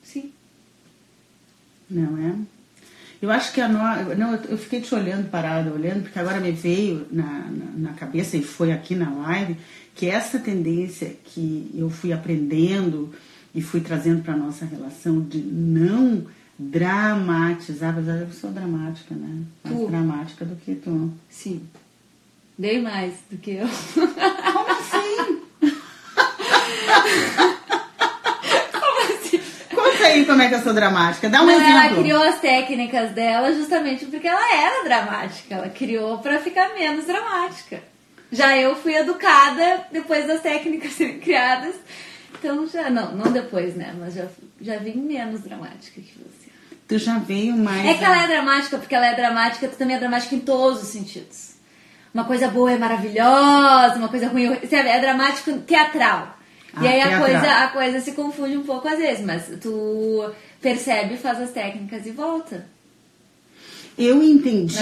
Sim. 0.03 0.32
Não 1.89 2.18
é? 2.18 2.36
Eu 3.20 3.32
acho 3.32 3.53
que 3.53 3.61
a 3.61 3.70
no... 3.70 4.16
não, 4.16 4.36
eu 4.36 4.57
fiquei 4.57 4.82
te 4.82 4.93
olhando 4.93 5.30
parada, 5.30 5.72
olhando, 5.72 6.03
porque 6.03 6.20
agora 6.20 6.39
me 6.39 6.51
veio 6.51 7.07
na, 7.09 7.49
na, 7.49 7.89
na, 7.89 7.93
cabeça 7.93 8.36
e 8.36 8.43
foi 8.43 8.72
aqui 8.72 8.95
na 8.95 9.09
live 9.09 9.57
que 9.95 10.07
essa 10.07 10.38
tendência 10.38 11.16
que 11.24 11.72
eu 11.74 11.89
fui 11.89 12.11
aprendendo 12.11 13.14
e 13.55 13.61
fui 13.61 13.80
trazendo 13.80 14.22
para 14.24 14.36
nossa 14.36 14.66
relação 14.66 15.22
de 15.22 15.38
não 15.38 16.26
dramatizar, 16.58 17.91
apesar 17.91 18.18
eu 18.22 18.32
sou 18.32 18.51
dramática, 18.51 19.14
né? 19.16 19.43
Mais 19.64 19.78
Tu. 19.78 19.88
dramática 19.88 20.45
do 20.45 20.56
que 20.56 20.76
tu. 20.76 21.12
Sim. 21.30 21.68
Bem 22.58 22.82
mais 22.82 23.14
do 23.32 23.38
que 23.38 23.51
eu. 23.51 23.68
Como 23.93 24.72
assim? 24.72 25.41
Como 28.72 29.14
assim? 29.14 29.41
Conta 29.74 30.06
aí 30.06 30.26
como 30.26 30.41
é 30.41 30.49
que 30.49 30.56
eu 30.56 30.62
sou 30.62 30.74
dramática. 30.74 31.30
Dá 31.30 31.41
um 31.41 31.45
Não, 31.47 31.54
exemplo. 31.54 31.72
ela 31.72 31.95
criou 31.95 32.24
as 32.24 32.39
técnicas 32.39 33.12
dela 33.12 33.54
justamente 33.54 34.06
porque 34.06 34.28
ela 34.28 34.56
era 34.56 34.84
dramática. 34.84 35.56
Ela 35.56 35.70
criou 35.70 36.20
pra 36.20 36.39
ficar 36.39 36.74
menos 36.76 37.06
dramática. 37.06 37.82
Já 38.32 38.58
eu 38.58 38.76
fui 38.76 38.95
educada 38.95 39.86
depois 39.91 40.28
das 40.28 40.41
técnicas 40.41 40.93
serem 40.97 41.20
criadas. 41.20 41.76
Então 42.38 42.68
já, 42.68 42.89
não, 42.89 43.16
não 43.16 43.32
depois, 43.32 43.76
né? 43.76 43.95
Mas 43.99 44.14
já, 44.16 44.26
já 44.62 44.78
vim 44.78 44.97
menos 44.97 45.41
dramática 45.41 46.01
que 46.01 46.14
você. 46.20 46.43
Tu 46.88 46.98
já 46.98 47.18
veio 47.18 47.56
mais. 47.58 47.86
É 47.86 47.94
que 47.94 48.04
ela 48.04 48.24
é 48.24 48.28
dramática, 48.28 48.78
porque 48.78 48.94
ela 48.94 49.08
é 49.08 49.16
dramática, 49.16 49.68
tu 49.68 49.78
também 49.78 49.96
é 49.96 50.00
dramática 50.00 50.36
em 50.36 50.40
todos 50.40 50.82
os 50.84 50.90
sentidos. 50.90 51.54
Uma 52.14 52.26
coisa 52.26 52.48
boa 52.50 52.72
é 52.72 52.78
maravilhosa, 52.78 53.96
uma 53.96 54.08
coisa 54.10 54.28
ruim 54.28 54.46
é, 54.54 54.68
sabe, 54.68 54.90
é 54.90 55.00
dramático 55.00 55.52
teatral. 55.60 56.38
e 56.82 56.86
Ah, 56.88 56.90
aí 56.92 57.02
a 57.02 57.20
coisa, 57.20 57.52
a 57.64 57.68
coisa 57.70 58.00
se 58.02 58.12
confunde 58.12 58.58
um 58.58 58.64
pouco 58.64 58.88
às 58.88 59.00
vezes, 59.00 59.26
mas 59.26 59.44
tu 59.60 60.30
percebe, 60.62 61.18
faz 61.18 61.42
as 61.42 61.52
técnicas 61.52 62.06
e 62.06 62.12
volta. 62.12 62.66
Eu 63.98 64.24
entendi, 64.24 64.76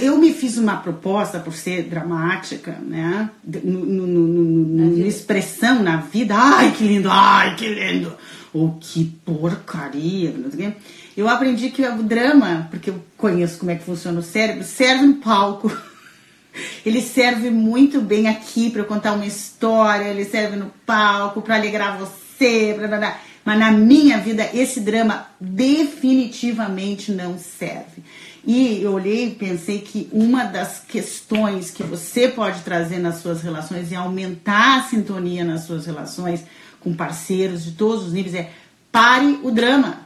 eu 0.00 0.18
me 0.18 0.32
fiz 0.32 0.58
uma 0.58 0.76
proposta 0.78 1.38
por 1.38 1.52
ser 1.54 1.84
dramática, 1.84 2.72
né? 2.82 3.30
No, 3.44 3.84
no, 3.84 4.06
no, 4.08 4.26
no- 4.26 4.98
Na 5.00 5.06
expressão 5.06 5.82
na 5.84 5.98
vida. 5.98 6.34
Ai, 6.36 6.72
que 6.72 6.82
lindo, 6.84 7.08
ai, 7.10 7.54
que 7.54 7.68
lindo. 7.68 8.12
Ou 8.52 8.76
que 8.80 9.04
porcaria. 9.24 10.32
não 10.32 10.50
sei 10.50 10.66
o 10.68 10.72
quê. 10.72 10.76
Eu 11.16 11.28
aprendi 11.28 11.70
que 11.70 11.86
o 11.86 12.02
drama, 12.02 12.66
porque 12.70 12.90
eu 12.90 13.02
conheço 13.16 13.58
como 13.58 13.70
é 13.70 13.76
que 13.76 13.84
funciona 13.84 14.18
o 14.18 14.22
cérebro, 14.22 14.64
serve 14.64 15.06
no 15.06 15.14
palco. 15.14 15.70
Ele 16.84 17.00
serve 17.00 17.50
muito 17.50 18.00
bem 18.00 18.26
aqui 18.28 18.70
para 18.70 18.84
contar 18.84 19.12
uma 19.12 19.26
história, 19.26 20.04
ele 20.04 20.24
serve 20.24 20.54
no 20.54 20.70
palco 20.86 21.42
para 21.42 21.56
alegrar 21.56 21.98
você, 21.98 22.72
blá, 22.78 22.86
blá, 22.86 22.98
blá. 22.98 23.20
mas 23.44 23.58
na 23.58 23.72
minha 23.72 24.18
vida 24.18 24.48
esse 24.54 24.78
drama 24.78 25.26
definitivamente 25.40 27.10
não 27.10 27.36
serve. 27.36 28.04
E 28.46 28.80
eu 28.80 28.92
olhei 28.92 29.28
e 29.28 29.34
pensei 29.34 29.80
que 29.80 30.08
uma 30.12 30.44
das 30.44 30.78
questões 30.78 31.72
que 31.72 31.82
você 31.82 32.28
pode 32.28 32.60
trazer 32.60 33.00
nas 33.00 33.16
suas 33.16 33.42
relações 33.42 33.90
e 33.90 33.96
aumentar 33.96 34.78
a 34.78 34.82
sintonia 34.82 35.44
nas 35.44 35.62
suas 35.62 35.86
relações 35.86 36.44
com 36.78 36.94
parceiros 36.94 37.64
de 37.64 37.72
todos 37.72 38.06
os 38.06 38.12
níveis 38.12 38.34
é 38.36 38.50
pare 38.92 39.40
o 39.42 39.50
drama 39.50 40.04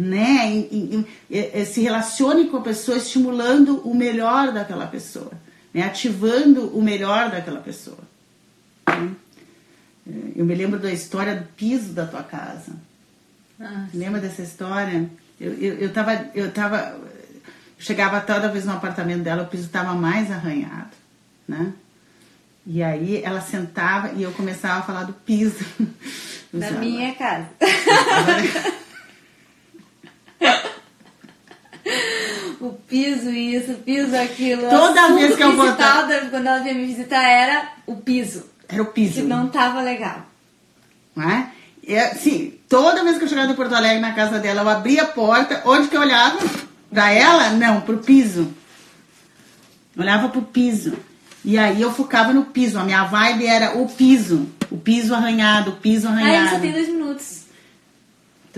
né? 0.00 0.48
E- 0.54 1.04
e- 1.28 1.50
e- 1.60 1.66
se 1.66 1.80
relacione 1.80 2.44
com 2.48 2.58
a 2.58 2.60
pessoa 2.60 2.96
estimulando 2.96 3.80
o 3.80 3.92
melhor 3.92 4.52
daquela 4.52 4.86
pessoa, 4.86 5.32
né? 5.74 5.82
Ativando 5.82 6.68
o 6.68 6.80
melhor 6.80 7.30
daquela 7.32 7.60
pessoa. 7.60 7.98
né? 8.86 9.10
É, 10.08 10.12
Eu 10.36 10.44
me 10.44 10.54
lembro 10.54 10.78
da 10.78 10.92
história 10.92 11.34
do 11.34 11.44
piso 11.56 11.92
da 11.92 12.06
tua 12.06 12.22
casa. 12.22 12.72
Ah, 13.60 13.86
Lembra 13.92 14.20
dessa 14.20 14.40
história? 14.42 15.10
Eu, 15.40 15.52
eu, 15.54 15.74
eu 15.78 15.92
tava, 15.92 16.26
eu 16.32 16.52
tava, 16.52 16.78
eu 16.78 17.10
chegava 17.80 18.20
toda 18.20 18.48
vez 18.48 18.64
no 18.64 18.72
apartamento 18.72 19.22
dela, 19.24 19.42
o 19.42 19.46
piso 19.48 19.68
tava 19.68 19.94
mais 19.94 20.30
arranhado, 20.30 20.90
né? 21.46 21.72
E 22.64 22.82
aí 22.84 23.20
ela 23.24 23.40
sentava 23.40 24.12
e 24.12 24.22
eu 24.22 24.30
começava 24.32 24.78
a 24.78 24.82
falar 24.82 25.02
do 25.04 25.12
piso. 25.12 25.64
Da 26.52 26.70
minha 26.72 27.14
casa. 27.14 27.48
"Agora- 30.40 30.78
O 32.60 32.70
piso 32.72 33.30
isso, 33.30 33.74
piso 33.84 34.16
aquilo. 34.16 34.68
Toda 34.68 35.14
vez 35.14 35.36
que 35.36 35.42
eu 35.42 35.56
botava... 35.56 36.12
quando 36.28 36.46
ela 36.46 36.58
vinha 36.58 36.74
me 36.74 36.86
visitar, 36.86 37.22
era 37.22 37.68
o 37.86 37.96
piso. 37.96 38.44
Era 38.68 38.82
o 38.82 38.86
piso. 38.86 39.14
Que 39.14 39.22
não 39.22 39.48
tava 39.48 39.80
legal. 39.80 40.26
Não 41.14 41.30
é? 41.30 41.52
é? 41.86 42.14
Sim, 42.14 42.54
toda 42.68 43.04
vez 43.04 43.16
que 43.16 43.24
eu 43.24 43.28
chegava 43.28 43.52
em 43.52 43.54
Porto 43.54 43.74
Alegre 43.74 44.00
na 44.00 44.12
casa 44.12 44.38
dela, 44.38 44.62
eu 44.62 44.68
abria 44.68 45.04
a 45.04 45.06
porta, 45.06 45.62
onde 45.64 45.88
que 45.88 45.96
eu 45.96 46.00
olhava? 46.00 46.38
Pra 46.92 47.12
ela? 47.12 47.50
Não, 47.50 47.80
pro 47.82 47.98
piso. 47.98 48.52
Eu 49.96 50.02
olhava 50.02 50.28
pro 50.28 50.42
piso. 50.42 50.94
E 51.44 51.56
aí 51.56 51.80
eu 51.80 51.92
focava 51.92 52.32
no 52.32 52.46
piso. 52.46 52.78
A 52.78 52.84
minha 52.84 53.04
vibe 53.04 53.46
era 53.46 53.78
o 53.78 53.88
piso. 53.88 54.48
O 54.70 54.76
piso 54.76 55.14
arranhado, 55.14 55.70
o 55.70 55.76
piso 55.76 56.08
arranhado. 56.08 56.48
Aí 56.48 56.54
só 56.54 56.58
tem 56.58 56.72
dois 56.72 56.88
minutos. 56.88 57.42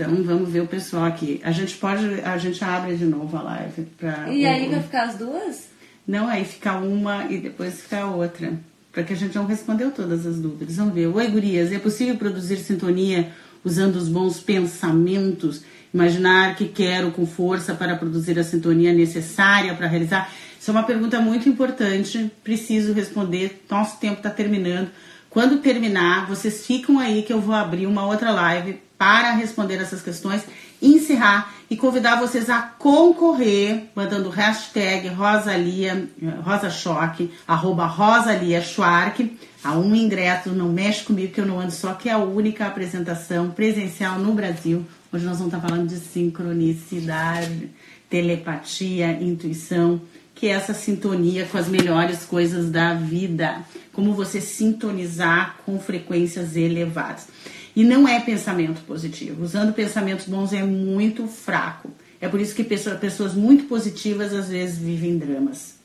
Então 0.01 0.23
vamos 0.23 0.49
ver 0.49 0.61
o 0.61 0.67
pessoal 0.67 1.05
aqui. 1.05 1.39
A 1.43 1.51
gente 1.51 1.77
pode. 1.77 2.21
A 2.21 2.37
gente 2.37 2.63
abre 2.63 2.95
de 2.95 3.05
novo 3.05 3.35
a 3.37 3.41
live 3.41 3.83
pra. 3.97 4.29
E 4.29 4.45
aí 4.45 4.69
vai 4.69 4.81
ficar 4.81 5.03
as 5.03 5.15
duas? 5.15 5.69
Não, 6.07 6.27
aí 6.27 6.43
fica 6.43 6.73
uma 6.77 7.25
e 7.25 7.37
depois 7.37 7.81
fica 7.81 8.01
a 8.01 8.11
outra. 8.11 8.53
Para 8.91 9.03
que 9.03 9.13
a 9.13 9.15
gente 9.15 9.35
não 9.35 9.45
respondeu 9.45 9.91
todas 9.91 10.25
as 10.25 10.39
dúvidas. 10.39 10.75
Vamos 10.75 10.93
ver. 10.93 11.07
Oi, 11.07 11.27
gurias. 11.27 11.71
É 11.71 11.79
possível 11.79 12.17
produzir 12.17 12.57
sintonia 12.57 13.31
usando 13.63 13.95
os 13.95 14.09
bons 14.09 14.39
pensamentos? 14.39 15.63
Imaginar 15.93 16.55
que 16.55 16.67
quero 16.67 17.11
com 17.11 17.25
força 17.25 17.73
para 17.73 17.95
produzir 17.95 18.39
a 18.39 18.43
sintonia 18.43 18.93
necessária 18.93 19.73
para 19.75 19.87
realizar? 19.87 20.31
Isso 20.59 20.69
é 20.69 20.73
uma 20.73 20.83
pergunta 20.83 21.19
muito 21.19 21.49
importante, 21.49 22.31
preciso 22.43 22.93
responder. 22.93 23.63
Nosso 23.69 23.99
tempo 23.99 24.17
está 24.17 24.29
terminando. 24.29 24.89
Quando 25.29 25.59
terminar, 25.59 26.27
vocês 26.27 26.65
ficam 26.65 26.99
aí 26.99 27.23
que 27.23 27.31
eu 27.31 27.39
vou 27.39 27.55
abrir 27.55 27.87
uma 27.87 28.05
outra 28.05 28.31
live 28.31 28.79
para 29.01 29.31
responder 29.31 29.77
essas 29.77 29.99
questões, 29.99 30.43
encerrar 30.79 31.55
e 31.71 31.75
convidar 31.75 32.19
vocês 32.19 32.51
a 32.51 32.61
concorrer, 32.61 33.85
mandando 33.95 34.29
hashtag 34.29 35.07
Rosalia, 35.07 36.07
Rosa 36.43 36.69
Choque, 36.69 37.31
arroba 37.47 37.87
Rosalia 37.87 38.61
Schwark, 38.61 39.39
a 39.63 39.75
um 39.75 39.95
ingresso, 39.95 40.51
não 40.51 40.69
mexe 40.69 41.03
comigo 41.03 41.33
que 41.33 41.41
eu 41.41 41.47
não 41.47 41.59
ando 41.59 41.71
só, 41.71 41.95
que 41.95 42.09
é 42.09 42.11
a 42.11 42.19
única 42.19 42.67
apresentação 42.67 43.49
presencial 43.49 44.19
no 44.19 44.35
Brasil. 44.35 44.85
Hoje 45.11 45.25
nós 45.25 45.39
vamos 45.39 45.51
estar 45.51 45.67
falando 45.67 45.89
de 45.89 45.97
sincronicidade, 45.97 47.71
telepatia, 48.07 49.13
intuição 49.13 49.99
que 50.35 50.47
é 50.47 50.51
essa 50.51 50.73
sintonia 50.73 51.45
com 51.45 51.57
as 51.57 51.67
melhores 51.67 52.23
coisas 52.23 52.71
da 52.71 52.93
vida. 52.95 53.63
Como 53.93 54.13
você 54.13 54.41
sintonizar 54.41 55.57
com 55.65 55.79
frequências 55.79 56.55
elevadas. 56.55 57.27
E 57.75 57.83
não 57.83 58.07
é 58.07 58.19
pensamento 58.19 58.81
positivo. 58.81 59.43
Usando 59.43 59.73
pensamentos 59.73 60.25
bons 60.25 60.51
é 60.53 60.63
muito 60.63 61.27
fraco. 61.27 61.89
É 62.19 62.27
por 62.27 62.39
isso 62.39 62.53
que 62.53 62.63
pessoas 62.63 63.33
muito 63.33 63.65
positivas 63.65 64.33
às 64.33 64.49
vezes 64.49 64.77
vivem 64.77 65.17
dramas. 65.17 65.75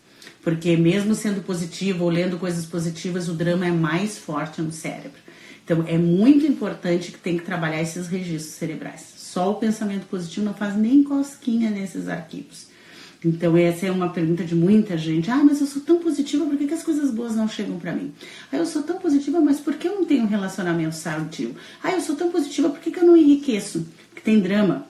Porque 0.43 0.77
mesmo 0.77 1.15
sendo 1.15 1.43
positivo 1.43 2.05
ou 2.05 2.11
lendo 2.11 2.39
coisas 2.39 2.67
positivas, 2.67 3.29
o 3.29 3.35
drama 3.35 3.67
é 3.67 3.71
mais 3.71 4.19
forte 4.19 4.61
no 4.61 4.73
cérebro. 4.73 5.19
Então 5.65 5.85
é 5.89 5.99
muito 5.99 6.47
importante 6.47 7.11
que 7.11 7.19
tem 7.19 7.37
que 7.37 7.45
trabalhar 7.45 7.83
esses 7.83 8.07
registros 8.07 8.55
cerebrais. 8.55 9.15
Só 9.17 9.51
o 9.51 9.57
pensamento 9.57 10.07
positivo 10.07 10.47
não 10.47 10.55
faz 10.55 10.77
nem 10.77 11.03
cosquinha 11.03 11.71
nesses 11.71 12.09
arquivos. 12.09 12.66
Então, 13.27 13.57
essa 13.57 13.87
é 13.87 13.91
uma 13.91 14.11
pergunta 14.11 14.45
de 14.45 14.55
muita 14.55 14.97
gente. 14.97 15.29
Ah, 15.29 15.43
mas 15.43 15.61
eu 15.61 15.67
sou 15.67 15.83
tão 15.83 15.99
positiva, 15.99 16.47
por 16.47 16.57
que, 16.57 16.69
que 16.69 16.75
as 16.75 16.85
coisas 16.85 17.11
boas 17.11 17.35
não 17.35 17.49
chegam 17.49 17.77
para 17.77 17.93
mim? 17.93 18.13
Ah, 18.53 18.57
eu 18.59 18.65
sou 18.65 18.85
tão 18.85 18.99
positiva, 18.99 19.41
mas 19.41 19.59
por 19.59 19.75
que 19.75 19.89
eu 19.89 19.97
não 19.97 20.05
tenho 20.05 20.23
um 20.23 20.29
relacionamento 20.29 20.95
saudável? 20.95 21.57
Ah, 21.83 21.91
eu 21.91 22.01
sou 22.01 22.15
tão 22.15 22.31
positiva, 22.31 22.69
por 22.69 22.79
que, 22.79 22.93
que 22.93 23.01
eu 23.01 23.05
não 23.05 23.17
enriqueço? 23.17 23.85
Porque 24.11 24.21
tem 24.21 24.39
drama. 24.39 24.87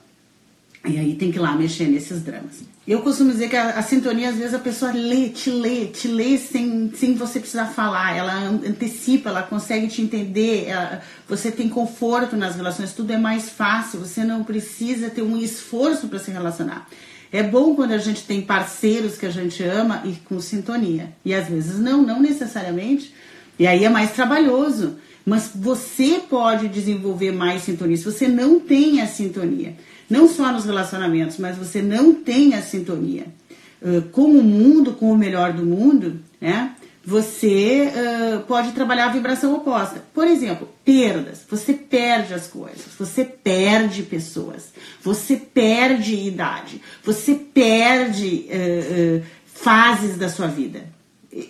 E 0.85 0.99
aí 0.99 1.15
tem 1.15 1.31
que 1.31 1.39
ir 1.39 1.41
lá 1.41 1.55
mexer 1.55 1.87
nesses 1.87 2.21
dramas. 2.21 2.61
Eu 2.87 3.01
costumo 3.01 3.31
dizer 3.31 3.49
que 3.49 3.55
a, 3.55 3.71
a, 3.71 3.81
sintonia, 3.81 4.29
às 4.29 4.35
vezes, 4.35 4.53
a 4.53 4.59
pessoa 4.59 4.91
lê, 4.93 5.29
te 5.29 5.49
lê, 5.49 5.87
te 5.87 6.07
lê 6.07 6.37
sem, 6.37 6.91
sem 6.95 7.15
você 7.15 7.39
precisar 7.39 7.65
falar. 7.65 8.15
Ela 8.15 8.33
antecipa, 8.49 9.29
ela 9.29 9.41
consegue 9.41 9.87
te 9.87 10.01
entender. 10.01 10.65
Ela, 10.67 11.01
você 11.27 11.51
tem 11.51 11.67
conforto 11.67 12.37
nas 12.37 12.55
relações, 12.55 12.93
tudo 12.93 13.11
é 13.11 13.17
mais 13.17 13.49
fácil. 13.49 13.99
Você 13.99 14.23
não 14.23 14.43
precisa 14.43 15.09
ter 15.09 15.23
um 15.23 15.35
esforço 15.35 16.07
para 16.07 16.19
se 16.19 16.29
relacionar. 16.29 16.87
É 17.31 17.43
bom 17.43 17.75
quando 17.75 17.91
a 17.91 17.97
gente 17.97 18.23
tem 18.23 18.41
parceiros 18.41 19.17
que 19.17 19.25
a 19.25 19.29
gente 19.29 19.63
ama 19.63 20.01
e 20.05 20.13
com 20.13 20.39
sintonia. 20.39 21.11
E 21.25 21.33
às 21.33 21.47
vezes 21.47 21.79
não, 21.79 22.01
não 22.01 22.21
necessariamente. 22.21 23.13
E 23.59 23.67
aí 23.67 23.83
é 23.83 23.89
mais 23.89 24.11
trabalhoso. 24.11 24.97
Mas 25.25 25.51
você 25.53 26.21
pode 26.29 26.69
desenvolver 26.69 27.33
mais 27.33 27.63
sintonia 27.63 27.97
se 27.97 28.05
você 28.05 28.29
não 28.29 28.61
tem 28.61 29.01
a 29.01 29.07
sintonia. 29.07 29.75
Não 30.09 30.29
só 30.29 30.53
nos 30.53 30.63
relacionamentos, 30.63 31.37
mas 31.37 31.57
você 31.57 31.81
não 31.81 32.13
tem 32.13 32.53
a 32.53 32.61
sintonia. 32.61 33.25
Uh, 33.81 34.03
com 34.03 34.31
o 34.31 34.41
mundo, 34.41 34.93
com 34.93 35.11
o 35.11 35.17
melhor 35.17 35.51
do 35.51 35.65
mundo, 35.65 36.21
né? 36.39 36.76
Você 37.09 37.87
uh, 37.87 38.41
pode 38.41 38.73
trabalhar 38.73 39.05
a 39.05 39.13
vibração 39.13 39.53
oposta. 39.53 40.03
Por 40.13 40.27
exemplo, 40.27 40.67
perdas. 40.83 41.45
Você 41.49 41.71
perde 41.71 42.33
as 42.33 42.47
coisas, 42.47 42.83
você 42.99 43.23
perde 43.23 44.03
pessoas, 44.03 44.73
você 45.01 45.37
perde 45.37 46.15
idade, 46.15 46.81
você 47.05 47.33
perde 47.33 48.49
uh, 48.49 49.19
uh, 49.19 49.23
fases 49.45 50.17
da 50.17 50.27
sua 50.27 50.47
vida. 50.47 50.83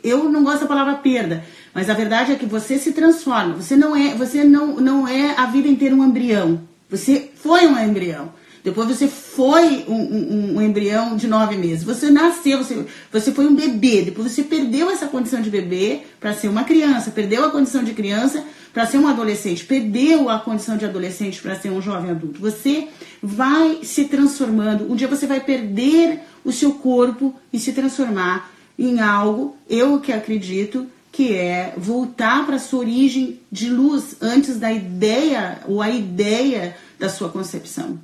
Eu 0.03 0.29
não 0.29 0.43
gosto 0.43 0.61
da 0.61 0.67
palavra 0.67 0.93
perda, 0.97 1.43
mas 1.73 1.89
a 1.89 1.95
verdade 1.95 2.33
é 2.33 2.35
que 2.35 2.45
você 2.45 2.77
se 2.77 2.91
transforma. 2.91 3.55
Você 3.55 3.75
não 3.75 3.95
é, 3.95 4.13
você 4.13 4.43
não, 4.43 4.75
não 4.75 5.07
é 5.07 5.33
a 5.37 5.47
vida 5.47 5.67
inteira 5.67 5.95
um 5.95 6.05
embrião. 6.05 6.61
Você 6.87 7.31
foi 7.33 7.65
um 7.65 7.79
embrião. 7.79 8.31
Depois 8.67 8.85
você 8.85 9.07
foi 9.07 9.85
um, 9.87 9.95
um, 9.95 10.57
um, 10.57 10.61
embrião 10.61 11.15
de 11.15 11.25
nove 11.25 11.55
meses. 11.55 11.85
Você 11.85 12.11
nasceu, 12.11 12.57
você, 12.57 12.85
você 13.09 13.31
foi 13.31 13.47
um 13.47 13.55
bebê. 13.55 14.01
Depois 14.01 14.29
você 14.29 14.43
perdeu 14.43 14.91
essa 14.91 15.07
condição 15.07 15.41
de 15.41 15.49
bebê 15.49 16.01
para 16.19 16.33
ser 16.33 16.49
uma 16.49 16.65
criança. 16.65 17.09
Perdeu 17.09 17.45
a 17.45 17.49
condição 17.49 17.81
de 17.81 17.93
criança 17.93 18.43
para 18.73 18.85
ser 18.85 18.97
um 18.97 19.07
adolescente. 19.07 19.63
Perdeu 19.63 20.29
a 20.29 20.37
condição 20.37 20.75
de 20.75 20.83
adolescente 20.83 21.41
para 21.41 21.55
ser 21.55 21.69
um 21.69 21.81
jovem 21.81 22.11
adulto. 22.11 22.41
Você 22.41 22.89
vai 23.23 23.79
se 23.83 24.03
transformando. 24.03 24.91
Um 24.91 24.97
dia 24.97 25.07
você 25.07 25.25
vai 25.25 25.39
perder 25.39 26.19
o 26.43 26.51
seu 26.51 26.73
corpo 26.73 27.33
e 27.53 27.59
se 27.59 27.71
transformar 27.71 28.51
em 28.77 28.99
algo, 28.99 29.55
eu 29.69 30.01
que 30.01 30.11
acredito, 30.11 30.87
que 31.09 31.33
é 31.33 31.73
voltar 31.77 32.45
para 32.45 32.59
sua 32.59 32.81
origem 32.81 33.39
de 33.49 33.69
luz 33.69 34.17
antes 34.19 34.57
da 34.57 34.73
ideia 34.73 35.61
ou 35.65 35.81
a 35.81 35.89
ideia 35.89 36.75
da 36.99 37.07
sua 37.07 37.29
concepção. 37.29 37.97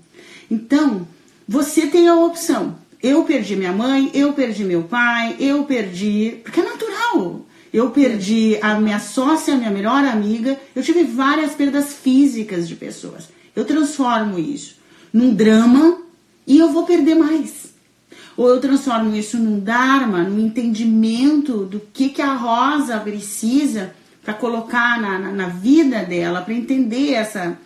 Então, 0.54 1.08
você 1.48 1.88
tem 1.88 2.08
a 2.08 2.16
opção. 2.16 2.76
Eu 3.02 3.24
perdi 3.24 3.56
minha 3.56 3.72
mãe, 3.72 4.12
eu 4.14 4.34
perdi 4.34 4.64
meu 4.64 4.84
pai, 4.84 5.36
eu 5.40 5.64
perdi. 5.64 6.40
Porque 6.44 6.60
é 6.60 6.64
natural. 6.64 7.44
Eu 7.74 7.90
perdi 7.90 8.60
a 8.62 8.80
minha 8.80 9.00
sócia, 9.00 9.56
a 9.56 9.58
minha 9.58 9.72
melhor 9.72 10.06
amiga. 10.06 10.60
Eu 10.76 10.84
tive 10.84 11.04
várias 11.06 11.54
perdas 11.54 11.92
físicas 11.94 12.68
de 12.68 12.76
pessoas. 12.76 13.30
Eu 13.56 13.66
transformo 13.66 14.38
isso 14.38 14.76
num 15.12 15.34
drama 15.34 15.98
e 16.46 16.60
eu 16.60 16.70
vou 16.72 16.86
perder 16.86 17.16
mais. 17.16 17.74
Ou 18.38 18.50
eu 18.50 18.62
transformo 18.62 19.16
isso 19.16 19.38
num 19.38 19.60
dharma, 19.60 20.22
num 20.22 20.40
entendimento 20.40 21.66
do 21.66 21.80
que, 21.80 22.10
que 22.10 22.22
a 22.22 22.36
Rosa 22.36 23.00
precisa 23.00 23.96
para 24.24 24.36
colocar 24.36 25.02
na, 25.02 25.18
na, 25.18 25.32
na, 25.32 25.48
vida 25.48 26.04
dela, 26.04 26.42
para 26.42 26.54
entender 26.54 27.14
essa, 27.14 27.58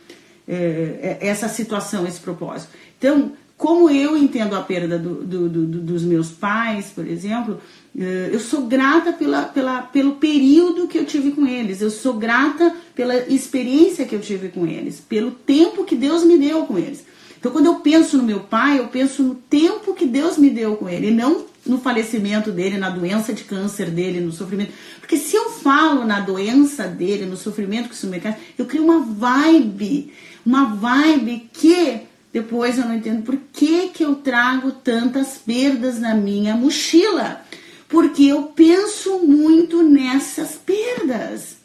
é, 0.47 1.17
é, 1.21 1.27
essa 1.27 1.49
situação, 1.49 2.07
esse 2.07 2.19
propósito. 2.19 2.71
Então, 2.97 3.33
como 3.57 3.89
eu 3.89 4.15
entendo 4.15 4.55
a 4.55 4.61
perda 4.61 4.99
do, 4.99 5.15
do, 5.23 5.49
do, 5.49 5.65
dos 5.65 6.03
meus 6.03 6.29
pais, 6.29 6.91
por 6.93 7.07
exemplo, 7.07 7.59
é, 7.97 8.29
eu 8.31 8.39
sou 8.39 8.67
grata 8.67 9.11
pela, 9.11 9.43
pela, 9.43 9.81
pelo 9.81 10.13
período 10.15 10.87
que 10.87 10.97
eu 10.97 11.05
tive 11.05 11.31
com 11.31 11.45
eles, 11.47 11.81
eu 11.81 11.89
sou 11.89 12.13
grata 12.13 12.73
pela 12.95 13.17
experiência 13.27 14.05
que 14.05 14.15
eu 14.15 14.21
tive 14.21 14.49
com 14.49 14.67
eles, 14.67 14.99
pelo 14.99 15.31
tempo 15.31 15.83
que 15.83 15.95
Deus 15.95 16.23
me 16.23 16.37
deu 16.37 16.65
com 16.65 16.77
eles. 16.77 17.03
Então, 17.39 17.51
quando 17.51 17.65
eu 17.65 17.75
penso 17.75 18.17
no 18.17 18.23
meu 18.23 18.41
pai, 18.41 18.79
eu 18.79 18.87
penso 18.87 19.23
no 19.23 19.35
tempo 19.35 19.93
que 19.93 20.05
Deus 20.05 20.37
me 20.37 20.49
deu 20.49 20.75
com 20.75 20.87
ele, 20.87 21.07
e 21.07 21.11
não 21.11 21.45
no 21.65 21.79
falecimento 21.79 22.51
dele, 22.51 22.77
na 22.77 22.89
doença 22.89 23.33
de 23.33 23.43
câncer 23.43 23.89
dele, 23.89 24.19
no 24.19 24.31
sofrimento. 24.31 24.71
Porque 24.99 25.17
se 25.17 25.35
eu 25.35 25.49
falo 25.49 26.05
na 26.05 26.19
doença 26.19 26.87
dele, 26.87 27.25
no 27.25 27.35
sofrimento 27.35 27.89
que 27.89 27.95
isso 27.95 28.07
me 28.07 28.19
causa, 28.19 28.37
eu 28.57 28.65
crio 28.65 28.83
uma 28.83 29.01
vibe 29.01 30.11
uma 30.47 30.63
vibe 30.75 31.49
que 31.51 32.03
depois 32.31 32.77
eu 32.77 32.85
não 32.85 32.95
entendo 32.95 33.21
por 33.21 33.35
que, 33.51 33.89
que 33.89 34.05
eu 34.05 34.15
trago 34.15 34.71
tantas 34.71 35.37
perdas 35.37 35.99
na 35.99 36.15
minha 36.15 36.55
mochila. 36.55 37.41
Porque 37.89 38.23
eu 38.23 38.43
penso 38.43 39.19
muito 39.19 39.83
nessas 39.83 40.55
perdas. 40.55 41.57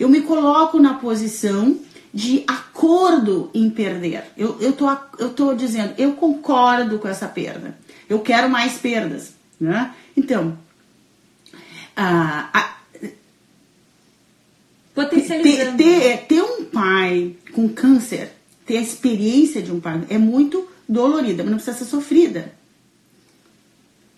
Eu 0.00 0.08
me 0.08 0.22
coloco 0.22 0.80
na 0.80 0.94
posição 0.94 1.78
de 2.14 2.44
acordo 2.46 3.50
em 3.52 3.68
perder. 3.68 4.24
Eu, 4.38 4.56
eu, 4.58 4.72
tô, 4.72 4.88
eu 5.18 5.28
tô 5.30 5.52
dizendo, 5.52 5.92
eu 5.98 6.12
concordo 6.12 6.98
com 6.98 7.08
essa 7.08 7.28
perda. 7.28 7.76
Eu 8.08 8.20
quero 8.20 8.48
mais 8.48 8.78
perdas. 8.78 9.34
Né? 9.60 9.92
Então, 10.16 10.56
a, 11.94 12.48
a, 12.52 12.74
Potencializando. 14.94 15.76
Ter, 15.76 16.00
ter, 16.00 16.26
ter 16.26 16.42
um 16.42 16.53
pai 16.74 17.36
com 17.52 17.68
câncer, 17.68 18.32
ter 18.66 18.76
a 18.76 18.82
experiência 18.82 19.62
de 19.62 19.72
um 19.72 19.80
pai, 19.80 20.04
é 20.08 20.18
muito 20.18 20.68
dolorida, 20.88 21.42
mas 21.42 21.50
não 21.50 21.58
precisa 21.58 21.78
ser 21.78 21.84
sofrida. 21.86 22.52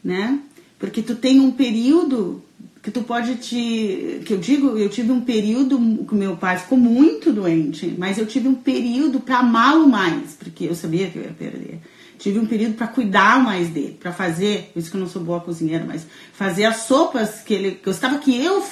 né? 0.03 0.41
Porque 0.79 1.03
tu 1.03 1.15
tem 1.15 1.41
um 1.41 1.51
período 1.51 2.43
que 2.83 2.91
tu 2.91 3.03
pode 3.03 3.37
te. 3.37 4.21
Que 4.25 4.33
eu 4.33 4.39
digo, 4.39 4.79
eu 4.79 4.89
tive 4.89 5.11
um 5.11 5.21
período 5.21 6.05
que 6.07 6.15
meu 6.15 6.37
pai 6.37 6.59
ficou 6.59 6.79
muito 6.79 7.33
doente, 7.33 7.95
mas 7.99 8.19
eu 8.19 8.27
tive 8.27 8.47
um 8.47 8.55
período 8.55 9.19
para 9.21 9.39
amá-lo 9.39 9.89
mais, 9.89 10.35
porque 10.35 10.65
eu 10.65 10.75
sabia 10.75 11.11
que 11.11 11.19
eu 11.19 11.25
ia 11.25 11.33
perder. 11.33 11.81
Tive 12.19 12.39
um 12.39 12.47
período 12.47 12.75
para 12.75 12.89
cuidar 12.89 13.43
mais 13.43 13.69
dele, 13.69 13.97
para 14.01 14.13
fazer, 14.13 14.71
por 14.73 14.79
isso 14.79 14.91
que 14.91 14.97
eu 14.97 15.01
não 15.01 15.09
sou 15.09 15.23
boa 15.23 15.41
cozinheira, 15.41 15.85
mas 15.85 16.07
fazer 16.33 16.65
as 16.65 16.79
sopas 16.79 17.43
que 17.43 17.55
ele 17.55 17.81
gostava 17.85 18.19
que 18.19 18.43
eu 18.43 18.65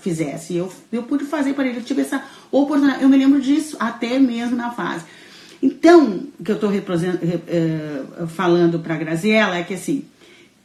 fizesse. 0.00 0.56
Eu, 0.56 0.72
eu 0.90 1.02
pude 1.04 1.24
fazer 1.24 1.54
para 1.54 1.66
ele, 1.66 1.78
eu 1.78 1.84
tive 1.84 2.02
essa 2.02 2.22
oportunidade. 2.50 3.02
Eu 3.02 3.08
me 3.08 3.16
lembro 3.16 3.40
disso 3.40 3.76
até 3.78 4.18
mesmo 4.18 4.56
na 4.56 4.72
fase. 4.72 5.04
Então, 5.62 6.26
o 6.38 6.44
que 6.44 6.50
eu 6.50 6.56
estou 6.56 6.70
uh, 6.70 8.26
falando 8.28 8.78
para 8.78 8.94
a 8.94 9.56
é 9.56 9.62
que 9.62 9.74
assim, 9.74 9.98
o 9.98 10.04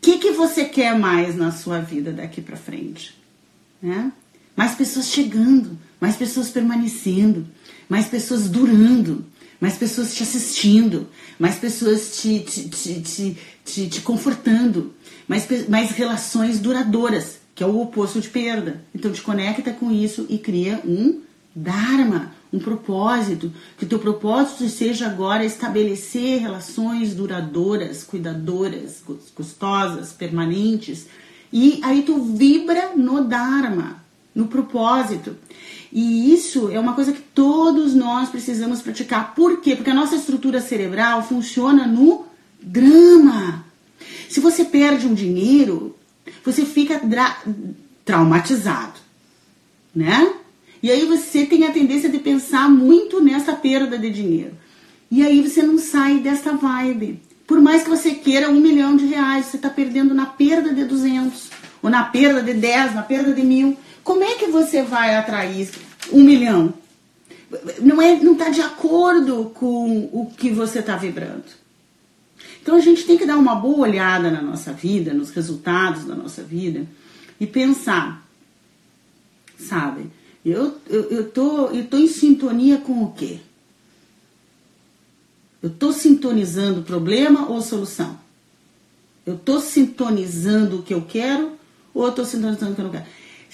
que, 0.01 0.17
que 0.17 0.32
você 0.32 0.65
quer 0.65 0.97
mais 0.97 1.36
na 1.36 1.51
sua 1.51 1.80
vida 1.80 2.11
daqui 2.11 2.41
para 2.41 2.55
frente? 2.55 3.15
Né? 3.82 4.11
Mais 4.55 4.73
pessoas 4.73 5.07
chegando, 5.07 5.78
mais 5.99 6.15
pessoas 6.15 6.49
permanecendo, 6.49 7.45
mais 7.89 8.07
pessoas 8.07 8.49
durando, 8.49 9.26
mais 9.59 9.77
pessoas 9.77 10.13
te 10.13 10.23
assistindo, 10.23 11.07
mais 11.39 11.55
pessoas 11.55 12.17
te, 12.17 12.39
te, 12.39 13.39
te, 13.63 13.87
te, 13.87 14.01
confortando, 14.01 14.93
mais, 15.27 15.47
mais 15.67 15.91
relações 15.91 16.59
duradouras, 16.59 17.39
que 17.53 17.63
é 17.63 17.67
o 17.67 17.81
oposto 17.81 18.19
de 18.19 18.29
perda. 18.29 18.83
Então 18.93 19.11
te 19.11 19.21
conecta 19.21 19.71
com 19.71 19.91
isso 19.91 20.25
e 20.29 20.37
cria 20.37 20.81
um 20.85 21.21
Dharma, 21.57 22.33
um 22.51 22.59
propósito, 22.59 23.49
que 23.77 23.85
teu 23.85 23.97
propósito 23.97 24.67
seja 24.67 25.05
agora 25.05 25.45
estabelecer 25.45 26.41
relações 26.41 27.15
duradouras, 27.15 28.03
cuidadoras, 28.03 29.01
gostosas, 29.33 30.11
permanentes. 30.11 31.07
E 31.53 31.79
aí 31.81 32.03
tu 32.03 32.21
vibra 32.21 32.91
no 32.97 33.23
Dharma, 33.23 34.03
no 34.33 34.47
propósito. 34.47 35.37
E 35.97 36.33
isso 36.33 36.69
é 36.69 36.77
uma 36.77 36.91
coisa 36.91 37.13
que 37.13 37.21
todos 37.21 37.95
nós 37.95 38.27
precisamos 38.27 38.81
praticar. 38.81 39.33
Por 39.33 39.61
quê? 39.61 39.77
Porque 39.77 39.91
a 39.91 39.93
nossa 39.93 40.17
estrutura 40.17 40.59
cerebral 40.59 41.25
funciona 41.25 41.87
no 41.87 42.25
drama. 42.61 43.63
Se 44.27 44.41
você 44.41 44.65
perde 44.65 45.07
um 45.07 45.13
dinheiro, 45.13 45.95
você 46.43 46.65
fica 46.65 47.01
traumatizado, 48.03 48.99
né? 49.95 50.33
E 50.83 50.91
aí 50.91 51.05
você 51.05 51.45
tem 51.45 51.65
a 51.65 51.71
tendência 51.71 52.09
de 52.09 52.19
pensar 52.19 52.69
muito 52.69 53.23
nessa 53.23 53.53
perda 53.53 53.97
de 53.97 54.09
dinheiro. 54.09 54.51
E 55.09 55.23
aí 55.23 55.41
você 55.41 55.61
não 55.61 55.77
sai 55.77 56.19
dessa 56.19 56.51
vibe. 56.51 57.21
Por 57.47 57.61
mais 57.61 57.83
que 57.83 57.89
você 57.89 58.11
queira 58.11 58.49
um 58.49 58.59
milhão 58.59 58.97
de 58.97 59.05
reais, 59.05 59.45
você 59.45 59.55
está 59.55 59.69
perdendo 59.69 60.13
na 60.13 60.25
perda 60.25 60.73
de 60.73 60.83
200, 60.83 61.49
ou 61.81 61.89
na 61.89 62.03
perda 62.03 62.41
de 62.41 62.53
10, 62.53 62.95
na 62.95 63.01
perda 63.01 63.31
de 63.31 63.43
mil. 63.43 63.77
Como 64.03 64.23
é 64.23 64.35
que 64.35 64.47
você 64.47 64.83
vai 64.83 65.15
atrair 65.15 65.69
um 66.11 66.23
milhão? 66.23 66.73
Não 67.81 68.01
é, 68.01 68.15
não 68.21 68.33
está 68.33 68.49
de 68.49 68.61
acordo 68.61 69.51
com 69.53 70.09
o 70.11 70.31
que 70.37 70.51
você 70.51 70.79
está 70.79 70.95
vibrando. 70.95 71.45
Então 72.61 72.75
a 72.75 72.81
gente 72.81 73.05
tem 73.05 73.17
que 73.17 73.25
dar 73.25 73.37
uma 73.37 73.55
boa 73.55 73.87
olhada 73.87 74.31
na 74.31 74.41
nossa 74.41 74.73
vida, 74.73 75.13
nos 75.13 75.29
resultados 75.29 76.05
da 76.05 76.15
nossa 76.15 76.41
vida 76.41 76.87
e 77.39 77.45
pensar, 77.45 78.27
sabe? 79.57 80.09
Eu, 80.43 80.77
eu, 80.87 81.03
eu, 81.09 81.29
tô, 81.29 81.67
eu 81.67 81.85
tô 81.85 81.97
em 81.97 82.07
sintonia 82.07 82.77
com 82.77 83.03
o 83.03 83.11
quê? 83.13 83.39
Eu 85.61 85.69
tô 85.69 85.91
sintonizando 85.91 86.83
problema 86.83 87.49
ou 87.49 87.61
solução? 87.61 88.19
Eu 89.25 89.37
tô 89.37 89.59
sintonizando 89.59 90.79
o 90.79 90.83
que 90.83 90.93
eu 90.93 91.01
quero 91.01 91.53
ou 91.93 92.05
eu 92.05 92.11
tô 92.11 92.23
sintonizando 92.25 92.71
o 92.73 92.75
que 92.75 92.81
eu 92.81 92.85
não 92.85 92.91
quero? 92.91 93.05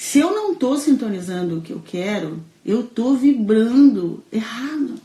Se 0.02 0.18
eu 0.18 0.34
não 0.34 0.56
tô 0.56 0.80
sintonizando 0.80 1.60
o 1.60 1.62
que 1.62 1.72
eu 1.72 1.80
quero, 1.80 2.44
eu 2.66 2.82
tô 2.82 3.14
vibrando 3.14 4.24
errado. 4.34 4.96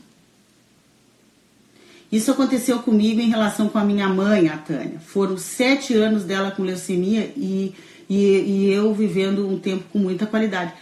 Isso 2.11 2.31
aconteceu 2.31 2.79
comigo 2.79 3.21
em 3.21 3.29
relação 3.29 3.69
com 3.69 3.77
a 3.77 3.83
minha 3.83 4.09
mãe, 4.09 4.49
a 4.49 4.57
Tânia. 4.57 4.99
Foram 4.99 5.37
sete 5.37 5.93
anos 5.93 6.23
dela 6.23 6.49
com 6.49 6.63
leucemia 6.63 7.31
e, 7.37 7.75
e, 8.09 8.39
e 8.39 8.73
eu 8.73 8.91
vivendo 8.91 9.47
um 9.47 9.59
tempo 9.59 9.83
com 9.93 9.99
muita 9.99 10.25
qualidade 10.25 10.73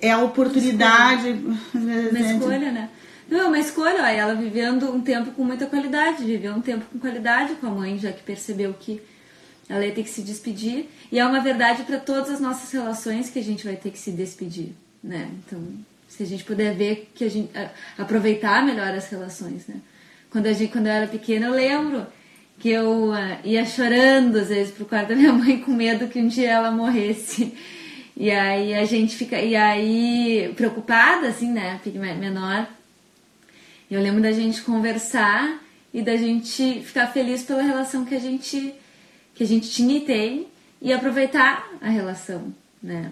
é 0.00 0.12
a 0.12 0.18
oportunidade. 0.18 1.34
Uma 1.74 2.20
escolha, 2.20 2.70
né? 2.70 2.88
Não, 3.28 3.40
é 3.40 3.46
uma 3.46 3.58
escolha, 3.58 4.00
ó, 4.00 4.06
ela 4.06 4.34
vivendo 4.36 4.94
um 4.94 5.00
tempo 5.00 5.32
com 5.32 5.42
muita 5.42 5.66
qualidade, 5.66 6.24
viveu 6.24 6.54
um 6.54 6.60
tempo 6.60 6.84
com 6.92 7.00
qualidade 7.00 7.56
com 7.56 7.66
a 7.66 7.70
mãe, 7.70 7.98
já 7.98 8.12
que 8.12 8.22
percebeu 8.22 8.72
que 8.78 9.02
ela 9.68 9.84
ia 9.84 9.92
ter 9.92 10.02
que 10.02 10.10
se 10.10 10.22
despedir. 10.22 10.88
E 11.10 11.18
é 11.18 11.24
uma 11.24 11.40
verdade 11.40 11.82
para 11.84 11.98
todas 11.98 12.30
as 12.30 12.40
nossas 12.40 12.70
relações 12.70 13.30
que 13.30 13.38
a 13.38 13.42
gente 13.42 13.64
vai 13.64 13.76
ter 13.76 13.90
que 13.90 13.98
se 13.98 14.10
despedir, 14.10 14.72
né? 15.02 15.30
Então, 15.46 15.62
se 16.08 16.22
a 16.22 16.26
gente 16.26 16.44
puder 16.44 16.74
ver 16.74 17.10
que 17.14 17.24
a 17.24 17.30
gente 17.30 17.50
aproveitar 17.98 18.64
melhor 18.64 18.92
as 18.94 19.08
relações, 19.08 19.66
né? 19.66 19.76
Quando 20.30 20.46
a 20.46 20.52
gente, 20.52 20.72
quando 20.72 20.86
eu 20.86 20.92
era 20.92 21.06
pequena, 21.06 21.46
eu 21.46 21.52
lembro 21.52 22.06
que 22.58 22.68
eu 22.68 23.10
uh, 23.10 23.38
ia 23.44 23.64
chorando 23.64 24.36
às 24.36 24.48
vezes 24.48 24.72
pro 24.72 24.84
quarto 24.84 25.08
da 25.08 25.16
minha 25.16 25.32
mãe 25.32 25.58
com 25.58 25.72
medo 25.72 26.08
que 26.08 26.20
um 26.20 26.28
dia 26.28 26.50
ela 26.50 26.70
morresse. 26.70 27.54
E 28.16 28.30
aí 28.30 28.74
a 28.74 28.84
gente 28.84 29.16
fica. 29.16 29.40
E 29.40 29.56
aí, 29.56 30.52
preocupada, 30.56 31.28
assim, 31.28 31.50
né? 31.50 31.80
Menor. 32.18 32.66
Eu 33.90 34.00
lembro 34.00 34.22
da 34.22 34.32
gente 34.32 34.62
conversar 34.62 35.60
e 35.92 36.00
da 36.02 36.16
gente 36.16 36.80
ficar 36.80 37.08
feliz 37.08 37.42
pela 37.42 37.62
relação 37.62 38.04
que 38.04 38.14
a 38.14 38.20
gente, 38.20 38.74
que 39.34 39.42
a 39.42 39.46
gente 39.46 39.70
tinha 39.70 39.96
e 39.96 40.00
tem 40.00 40.46
e 40.80 40.92
aproveitar 40.92 41.68
a 41.80 41.88
relação, 41.88 42.52
né? 42.82 43.10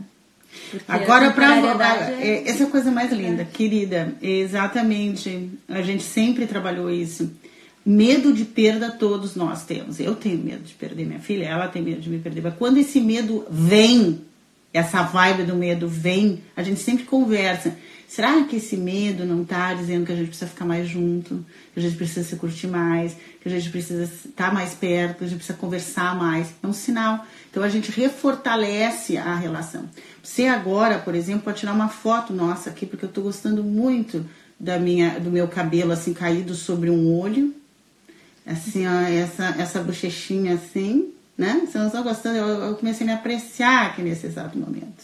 Porque 0.70 0.84
Agora, 0.86 1.30
para 1.30 1.56
é... 2.20 2.44
é... 2.44 2.48
essa 2.48 2.64
é 2.64 2.66
a 2.66 2.70
coisa 2.70 2.90
mais 2.90 3.10
linda, 3.10 3.42
é. 3.42 3.44
querida, 3.44 4.14
exatamente. 4.20 5.50
A 5.68 5.80
gente 5.80 6.02
sempre 6.02 6.46
trabalhou 6.46 6.90
isso. 6.90 7.30
Medo 7.84 8.32
de 8.32 8.44
perda 8.44 8.90
todos 8.90 9.34
nós 9.34 9.64
temos. 9.64 9.98
Eu 9.98 10.14
tenho 10.14 10.38
medo 10.38 10.62
de 10.62 10.74
perder 10.74 11.06
minha 11.06 11.18
filha, 11.18 11.46
ela 11.46 11.68
tem 11.68 11.82
medo 11.82 12.00
de 12.00 12.10
me 12.10 12.18
perder. 12.18 12.42
Mas 12.42 12.54
quando 12.54 12.76
esse 12.76 13.00
medo 13.00 13.46
vem, 13.50 14.20
essa 14.72 15.02
vibe 15.02 15.44
do 15.44 15.56
medo 15.56 15.88
vem, 15.88 16.42
a 16.54 16.62
gente 16.62 16.80
sempre 16.80 17.04
conversa. 17.04 17.74
Será 18.06 18.44
que 18.44 18.56
esse 18.56 18.76
medo 18.76 19.24
não 19.24 19.42
está 19.42 19.72
dizendo 19.72 20.04
que 20.04 20.12
a 20.12 20.16
gente 20.16 20.28
precisa 20.28 20.50
ficar 20.50 20.66
mais 20.66 20.86
junto, 20.86 21.44
que 21.72 21.80
a 21.80 21.82
gente 21.82 21.96
precisa 21.96 22.22
se 22.22 22.36
curtir 22.36 22.66
mais, 22.66 23.16
que 23.42 23.48
a 23.48 23.52
gente 23.52 23.70
precisa 23.70 24.04
estar 24.04 24.52
mais 24.52 24.74
perto, 24.74 25.18
que 25.18 25.24
a 25.24 25.26
gente 25.26 25.38
precisa 25.38 25.58
conversar 25.58 26.14
mais? 26.14 26.48
É 26.62 26.66
um 26.66 26.72
sinal. 26.72 27.26
Então 27.50 27.62
a 27.62 27.68
gente 27.68 27.90
refortalece 27.90 29.16
a 29.16 29.34
relação. 29.34 29.88
Você 30.22 30.46
agora, 30.46 30.98
por 30.98 31.14
exemplo, 31.14 31.42
pode 31.42 31.58
tirar 31.60 31.72
uma 31.72 31.88
foto 31.88 32.32
nossa 32.32 32.70
aqui, 32.70 32.86
porque 32.86 33.04
eu 33.04 33.08
estou 33.08 33.24
gostando 33.24 33.64
muito 33.64 34.24
da 34.58 34.78
minha, 34.78 35.18
do 35.18 35.30
meu 35.30 35.48
cabelo 35.48 35.92
assim 35.92 36.14
caído 36.14 36.54
sobre 36.54 36.88
um 36.88 37.18
olho. 37.18 37.54
Assim, 38.46 38.86
ó, 38.86 39.00
essa, 39.00 39.54
essa 39.58 39.80
bochechinha 39.80 40.54
assim 40.54 41.12
né? 41.36 41.66
Eu 41.74 41.80
não 41.80 41.86
estou 41.86 42.02
gostando, 42.02 42.36
eu, 42.36 42.46
eu 42.46 42.74
comecei 42.76 43.06
a 43.06 43.10
me 43.10 43.14
apreciar 43.14 43.86
aqui 43.86 44.02
nesse 44.02 44.26
exato 44.26 44.58
momento. 44.58 45.02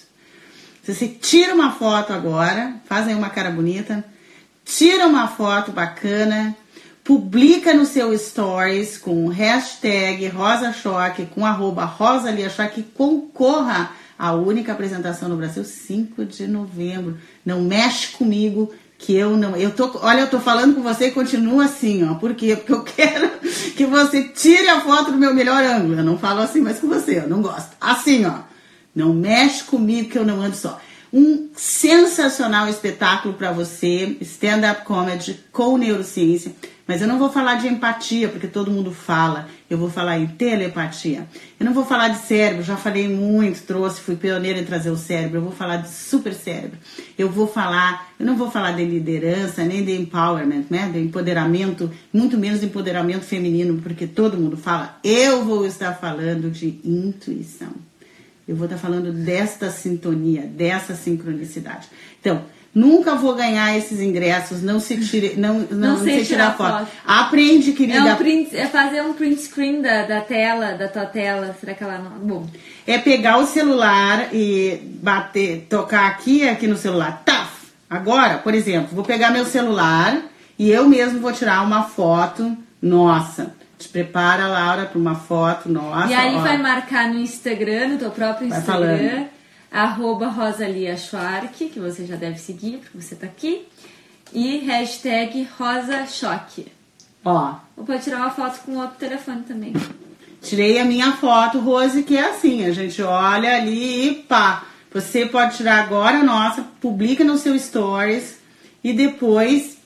Se 0.82 0.94
você 0.94 1.08
tira 1.08 1.54
uma 1.54 1.72
foto 1.72 2.12
agora, 2.12 2.76
faz 2.86 3.06
aí 3.06 3.14
uma 3.14 3.30
cara 3.30 3.50
bonita, 3.50 4.04
tira 4.64 5.06
uma 5.06 5.28
foto 5.28 5.72
bacana, 5.72 6.56
publica 7.08 7.72
no 7.72 7.86
seu 7.86 8.16
stories 8.18 8.98
com 8.98 9.28
hashtag 9.28 10.26
RosaChoque, 10.26 11.24
com 11.34 11.46
arroba 11.46 11.86
RosaLiaChoque, 11.86 12.82
concorra 12.82 13.92
à 14.18 14.34
única 14.34 14.72
apresentação 14.72 15.26
no 15.26 15.36
Brasil, 15.38 15.64
5 15.64 16.26
de 16.26 16.46
novembro. 16.46 17.16
Não 17.46 17.62
mexe 17.62 18.08
comigo, 18.08 18.70
que 18.98 19.14
eu 19.14 19.38
não. 19.38 19.56
Eu 19.56 19.70
tô, 19.70 19.90
olha, 20.02 20.20
eu 20.20 20.28
tô 20.28 20.38
falando 20.38 20.74
com 20.74 20.82
você 20.82 21.06
e 21.06 21.12
continua 21.12 21.64
assim, 21.64 22.06
ó. 22.06 22.16
Por 22.16 22.34
quê? 22.34 22.54
Porque 22.54 22.72
eu 22.74 22.82
quero 22.82 23.30
que 23.74 23.86
você 23.86 24.24
tire 24.24 24.68
a 24.68 24.82
foto 24.82 25.10
do 25.10 25.16
meu 25.16 25.32
melhor 25.32 25.64
ângulo. 25.64 25.94
Eu 25.94 26.04
não 26.04 26.18
falo 26.18 26.42
assim 26.42 26.60
mais 26.60 26.78
com 26.78 26.88
você, 26.88 27.20
eu 27.20 27.28
não 27.28 27.40
gosto. 27.40 27.70
Assim, 27.80 28.26
ó. 28.26 28.40
Não 28.94 29.14
mexe 29.14 29.64
comigo 29.64 30.10
que 30.10 30.18
eu 30.18 30.26
não 30.26 30.42
ando 30.42 30.56
só. 30.56 30.78
Um 31.10 31.48
sensacional 31.56 32.68
espetáculo 32.68 33.32
para 33.32 33.50
você, 33.50 34.18
stand-up 34.20 34.84
comedy 34.84 35.42
com 35.50 35.78
neurociência. 35.78 36.52
Mas 36.88 37.02
eu 37.02 37.06
não 37.06 37.18
vou 37.18 37.30
falar 37.30 37.56
de 37.56 37.68
empatia, 37.68 38.30
porque 38.30 38.46
todo 38.46 38.70
mundo 38.70 38.90
fala. 38.92 39.46
Eu 39.68 39.76
vou 39.76 39.90
falar 39.90 40.18
em 40.18 40.26
telepatia. 40.26 41.28
Eu 41.60 41.66
não 41.66 41.74
vou 41.74 41.84
falar 41.84 42.08
de 42.08 42.16
cérebro, 42.16 42.64
já 42.64 42.78
falei 42.78 43.06
muito, 43.06 43.62
trouxe, 43.64 44.00
fui 44.00 44.16
pioneira 44.16 44.58
em 44.58 44.64
trazer 44.64 44.88
o 44.88 44.96
cérebro. 44.96 45.36
Eu 45.36 45.42
vou 45.42 45.52
falar 45.52 45.76
de 45.76 45.90
super 45.90 46.32
cérebro. 46.32 46.78
Eu 47.18 47.28
vou 47.28 47.46
falar, 47.46 48.08
eu 48.18 48.24
não 48.24 48.38
vou 48.38 48.50
falar 48.50 48.72
de 48.72 48.86
liderança, 48.86 49.62
nem 49.64 49.84
de 49.84 50.00
empowerment, 50.00 50.64
né? 50.70 50.88
De 50.90 50.98
empoderamento, 50.98 51.90
muito 52.10 52.38
menos 52.38 52.60
de 52.60 52.66
empoderamento 52.66 53.26
feminino, 53.26 53.82
porque 53.82 54.06
todo 54.06 54.38
mundo 54.38 54.56
fala. 54.56 54.98
Eu 55.04 55.44
vou 55.44 55.66
estar 55.66 55.92
falando 55.92 56.50
de 56.50 56.80
intuição. 56.82 57.72
Eu 58.48 58.56
vou 58.56 58.64
estar 58.64 58.78
falando 58.78 59.12
desta 59.12 59.70
sintonia, 59.70 60.40
dessa 60.40 60.94
sincronicidade. 60.94 61.86
Então, 62.18 62.44
Nunca 62.74 63.14
vou 63.14 63.34
ganhar 63.34 63.76
esses 63.76 64.00
ingressos, 64.00 64.62
não 64.62 64.78
se 64.78 64.96
tire, 64.98 65.34
não, 65.36 65.54
não, 65.60 65.66
Não 65.70 65.96
não 65.96 66.04
sei 66.04 66.24
tirar, 66.24 66.52
tirar 66.52 66.56
foto. 66.56 66.78
foto. 66.86 66.90
Aprende, 67.06 67.70
É, 67.70 67.74
querida. 67.74 68.12
um 68.12 68.16
print, 68.16 68.56
é 68.56 68.66
fazer 68.66 69.02
um 69.02 69.12
print 69.14 69.40
screen 69.40 69.80
da, 69.82 70.04
da 70.04 70.20
tela, 70.20 70.72
da 70.74 70.86
tua 70.86 71.06
tela. 71.06 71.56
Será 71.58 71.74
que 71.74 71.82
ela 71.82 71.98
não. 71.98 72.10
Bom. 72.18 72.46
É 72.86 72.98
pegar 72.98 73.38
o 73.38 73.46
celular 73.46 74.28
e 74.32 74.80
bater, 75.02 75.66
tocar 75.68 76.06
aqui 76.06 76.48
aqui 76.48 76.66
no 76.66 76.76
celular. 76.76 77.22
Tá. 77.24 77.48
Agora, 77.90 78.38
por 78.38 78.54
exemplo, 78.54 78.90
vou 78.94 79.04
pegar 79.04 79.30
meu 79.30 79.46
celular 79.46 80.20
e 80.58 80.70
eu 80.70 80.86
mesmo 80.88 81.20
vou 81.20 81.32
tirar 81.32 81.62
uma 81.64 81.84
foto 81.84 82.56
nossa. 82.82 83.54
Te 83.78 83.88
prepara, 83.88 84.46
Laura, 84.46 84.84
para 84.86 84.98
uma 84.98 85.14
foto 85.14 85.68
nossa. 85.68 86.10
e 86.10 86.14
aí 86.14 86.34
ó. 86.36 86.40
vai 86.40 86.58
marcar 86.58 87.08
no 87.08 87.18
Instagram, 87.20 87.88
no 87.90 87.98
teu 87.98 88.10
próprio 88.10 88.48
Vai 88.48 88.58
Instagram, 88.58 88.98
falando. 88.98 89.26
Arroba 89.70 90.28
Rosalia 90.28 90.96
Schwark, 90.96 91.68
que 91.68 91.78
você 91.80 92.06
já 92.06 92.16
deve 92.16 92.38
seguir, 92.38 92.78
porque 92.78 92.98
você 93.00 93.14
tá 93.14 93.26
aqui. 93.26 93.66
E 94.32 94.58
hashtag 94.58 95.48
Rosa 95.58 96.06
Choque. 96.06 96.66
Ó, 97.24 97.54
Ou 97.76 97.84
pode 97.84 98.02
tirar 98.04 98.18
uma 98.18 98.30
foto 98.30 98.60
com 98.60 98.76
outro 98.76 98.96
telefone 98.98 99.42
também. 99.42 99.72
tirei 100.42 100.78
a 100.78 100.84
minha 100.84 101.12
foto, 101.12 101.58
Rose, 101.58 102.02
que 102.02 102.16
é 102.16 102.30
assim, 102.30 102.64
a 102.64 102.72
gente 102.72 103.02
olha 103.02 103.56
ali 103.56 104.08
e 104.08 104.14
pá. 104.14 104.64
Você 104.92 105.26
pode 105.26 105.56
tirar 105.56 105.82
agora 105.84 106.18
a 106.18 106.22
nossa, 106.24 106.62
publica 106.80 107.22
no 107.24 107.36
seu 107.36 107.58
stories 107.58 108.38
e 108.82 108.92
depois 108.92 109.76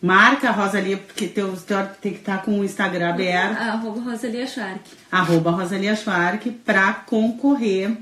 marca 0.00 0.48
a 0.48 0.52
Rosalia, 0.52 0.96
porque 0.96 1.26
teu 1.26 1.52
story 1.54 1.88
tem 2.00 2.12
que 2.12 2.20
estar 2.20 2.42
com 2.42 2.60
o 2.60 2.64
Instagram 2.64 3.10
aberto. 3.10 3.60
Arroba 3.60 4.00
Rosalia 4.10 4.46
Schwark. 4.46 4.80
arroba 5.10 5.50
Rosalia 5.50 5.94
Schwark 5.96 6.50
para 6.64 6.92
concorrer 6.94 7.96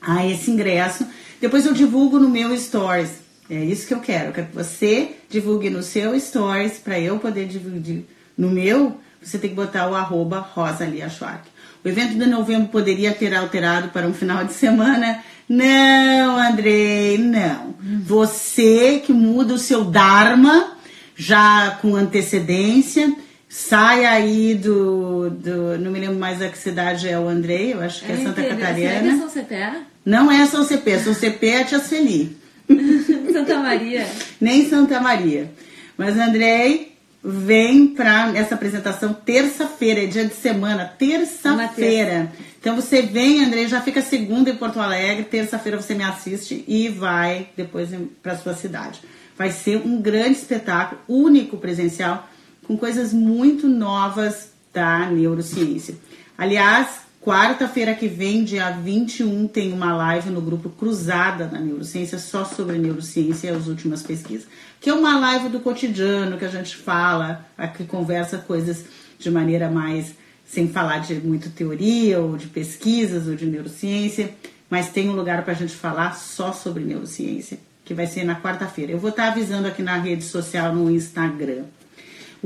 a 0.00 0.26
esse 0.26 0.50
ingresso. 0.50 1.06
Depois 1.40 1.66
eu 1.66 1.72
divulgo 1.72 2.18
no 2.18 2.28
meu 2.28 2.56
stories. 2.56 3.26
É 3.48 3.62
isso 3.62 3.86
que 3.86 3.94
eu 3.94 4.00
quero. 4.00 4.32
Quero 4.32 4.48
que 4.48 4.54
você 4.54 5.16
divulgue 5.28 5.70
no 5.70 5.82
seu 5.82 6.18
stories 6.18 6.78
para 6.78 6.98
eu 6.98 7.18
poder 7.18 7.46
divulgar 7.46 8.04
no 8.36 8.50
meu. 8.50 8.98
Você 9.22 9.38
tem 9.38 9.50
que 9.50 9.56
botar 9.56 9.88
o 9.88 9.94
arroba 9.94 10.38
Rosalia 10.38 11.08
Schwark. 11.08 11.48
O 11.84 11.88
evento 11.88 12.18
de 12.18 12.26
novembro 12.26 12.68
poderia 12.68 13.12
ter 13.12 13.34
alterado 13.34 13.88
para 13.88 14.06
um 14.06 14.14
final 14.14 14.44
de 14.44 14.52
semana? 14.52 15.22
Não, 15.48 16.36
Andrei, 16.36 17.18
não. 17.18 17.74
Você 18.04 19.00
que 19.04 19.12
muda 19.12 19.54
o 19.54 19.58
seu 19.58 19.84
Dharma 19.84 20.76
já 21.14 21.78
com 21.80 21.94
antecedência. 21.94 23.14
Sai 23.48 24.04
aí 24.04 24.54
do, 24.54 25.30
do. 25.30 25.78
Não 25.78 25.90
me 25.90 26.00
lembro 26.00 26.16
mais 26.16 26.42
a 26.42 26.48
que 26.48 26.58
cidade 26.58 27.08
é 27.08 27.18
o 27.18 27.28
Andrei, 27.28 27.72
eu 27.72 27.80
acho 27.80 28.04
que 28.04 28.10
é, 28.10 28.16
Santa 28.16 28.42
Será 28.42 28.54
que 28.56 28.62
é 28.62 28.66
Catarina. 28.66 29.18
São 29.18 29.28
CPA? 29.28 29.76
Não 30.04 30.30
é 30.30 30.46
São 30.46 30.64
CP, 30.64 30.98
São 30.98 31.14
CP 31.14 31.46
é 31.48 31.64
Tia 31.64 31.78
Celi, 31.78 32.36
Santa 33.32 33.58
Maria. 33.58 34.06
nem 34.40 34.68
Santa 34.68 35.00
Maria. 35.00 35.50
Mas 35.96 36.18
Andrei 36.18 36.96
vem 37.22 37.88
para 37.88 38.36
essa 38.36 38.54
apresentação 38.54 39.12
terça-feira, 39.12 40.04
é 40.04 40.06
dia 40.06 40.24
de 40.24 40.34
semana, 40.34 40.84
terça-feira. 40.84 42.30
Então 42.60 42.76
você 42.76 43.02
vem, 43.02 43.44
Andrei, 43.44 43.66
já 43.68 43.80
fica 43.80 44.00
segunda 44.00 44.50
em 44.50 44.56
Porto 44.56 44.80
Alegre, 44.80 45.24
terça-feira 45.24 45.80
você 45.80 45.94
me 45.94 46.04
assiste 46.04 46.64
e 46.68 46.88
vai 46.88 47.48
depois 47.56 47.90
para 48.22 48.36
sua 48.36 48.54
cidade. 48.54 49.00
Vai 49.36 49.50
ser 49.50 49.78
um 49.84 50.00
grande 50.00 50.38
espetáculo, 50.38 51.00
único 51.08 51.56
presencial, 51.56 52.28
com 52.66 52.76
coisas 52.76 53.12
muito 53.12 53.68
novas 53.68 54.50
da 54.72 55.08
neurociência. 55.10 55.94
Aliás, 56.36 57.00
quarta-feira 57.22 57.94
que 57.94 58.08
vem, 58.08 58.44
dia 58.44 58.70
21, 58.70 59.48
tem 59.48 59.72
uma 59.72 59.96
live 59.96 60.30
no 60.30 60.40
grupo 60.40 60.68
Cruzada 60.68 61.46
da 61.46 61.58
Neurociência, 61.58 62.18
só 62.18 62.44
sobre 62.44 62.76
neurociência 62.78 63.48
e 63.48 63.50
as 63.50 63.66
últimas 63.68 64.02
pesquisas. 64.02 64.46
Que 64.80 64.90
é 64.90 64.94
uma 64.94 65.18
live 65.18 65.48
do 65.48 65.60
cotidiano, 65.60 66.36
que 66.36 66.44
a 66.44 66.50
gente 66.50 66.76
fala, 66.76 67.46
que 67.76 67.84
conversa 67.84 68.38
coisas 68.38 68.84
de 69.18 69.30
maneira 69.30 69.70
mais 69.70 70.14
sem 70.44 70.68
falar 70.68 70.98
de 70.98 71.14
muito 71.14 71.50
teoria 71.50 72.20
ou 72.20 72.36
de 72.36 72.46
pesquisas 72.46 73.26
ou 73.26 73.34
de 73.34 73.46
neurociência, 73.46 74.30
mas 74.70 74.90
tem 74.90 75.08
um 75.08 75.16
lugar 75.16 75.42
para 75.42 75.52
a 75.52 75.56
gente 75.56 75.74
falar 75.74 76.14
só 76.14 76.52
sobre 76.52 76.84
neurociência, 76.84 77.58
que 77.84 77.94
vai 77.94 78.06
ser 78.06 78.24
na 78.24 78.40
quarta-feira. 78.40 78.92
Eu 78.92 78.98
vou 78.98 79.10
estar 79.10 79.28
avisando 79.28 79.66
aqui 79.66 79.82
na 79.82 79.96
rede 79.96 80.22
social, 80.22 80.74
no 80.74 80.90
Instagram. 80.90 81.64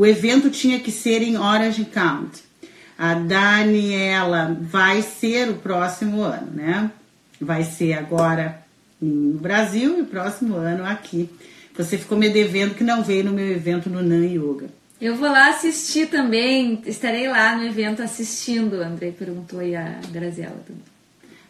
O 0.01 0.07
evento 0.07 0.49
tinha 0.49 0.81
que 0.81 0.91
ser 0.91 1.21
em 1.21 1.37
Orange 1.37 1.85
County. 1.85 2.43
A 2.97 3.13
Daniela 3.13 4.59
vai 4.59 5.03
ser 5.03 5.51
o 5.51 5.57
próximo 5.57 6.23
ano, 6.23 6.53
né? 6.55 6.91
Vai 7.39 7.65
ser 7.65 7.93
agora 7.93 8.65
no 8.99 9.39
Brasil 9.39 9.99
e 9.99 10.01
o 10.01 10.07
próximo 10.07 10.57
ano 10.57 10.87
aqui. 10.87 11.29
Você 11.77 11.99
ficou 11.99 12.17
me 12.17 12.31
devendo 12.31 12.75
que 12.75 12.83
não 12.83 13.03
veio 13.03 13.25
no 13.25 13.33
meu 13.33 13.47
evento 13.47 13.91
no 13.91 14.03
Nan 14.03 14.25
Yoga. 14.25 14.71
Eu 14.99 15.17
vou 15.17 15.31
lá 15.31 15.51
assistir 15.51 16.07
também. 16.09 16.81
Estarei 16.87 17.29
lá 17.29 17.55
no 17.55 17.67
evento 17.67 18.01
assistindo. 18.01 18.77
Andrei 18.77 19.13
perguntou 19.13 19.61
aí 19.61 19.77
a 19.77 20.01
Graziela 20.11 20.65
também. 20.67 20.83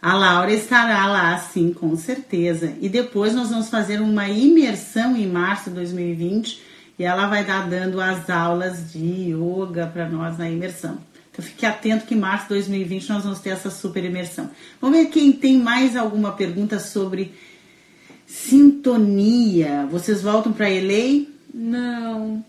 A 0.03 0.14
Laura 0.16 0.53
estará 0.53 1.07
lá, 1.07 1.38
sim, 1.38 1.72
com 1.72 1.94
certeza. 1.96 2.74
E 2.80 2.88
depois 2.88 3.32
nós 3.32 3.48
vamos 3.48 3.70
fazer 3.70 4.01
uma 4.01 4.28
imersão 4.28 5.16
em 5.16 5.28
março 5.28 5.70
de 5.70 5.76
2020 5.76 6.70
e 7.01 7.03
ela 7.03 7.28
vai 7.28 7.42
dar 7.46 7.66
dando 7.66 7.98
as 7.98 8.28
aulas 8.28 8.92
de 8.92 9.32
yoga 9.32 9.86
para 9.86 10.07
nós 10.07 10.36
na 10.36 10.51
imersão. 10.51 10.98
Então 11.32 11.42
fique 11.42 11.64
atento 11.64 12.05
que 12.05 12.14
em 12.14 12.18
março 12.18 12.42
de 12.42 12.48
2020 12.51 13.09
nós 13.09 13.22
vamos 13.24 13.38
ter 13.40 13.48
essa 13.48 13.70
super 13.70 14.05
imersão. 14.05 14.51
Vamos 14.82 14.98
ver 14.98 15.07
quem 15.07 15.32
tem 15.32 15.57
mais 15.59 15.96
alguma 15.96 16.32
pergunta 16.32 16.78
sobre 16.78 17.34
sintonia. 18.26 19.88
Vocês 19.90 20.20
voltam 20.20 20.53
para 20.53 20.68
LA? 20.68 21.24
Não. 21.55 22.44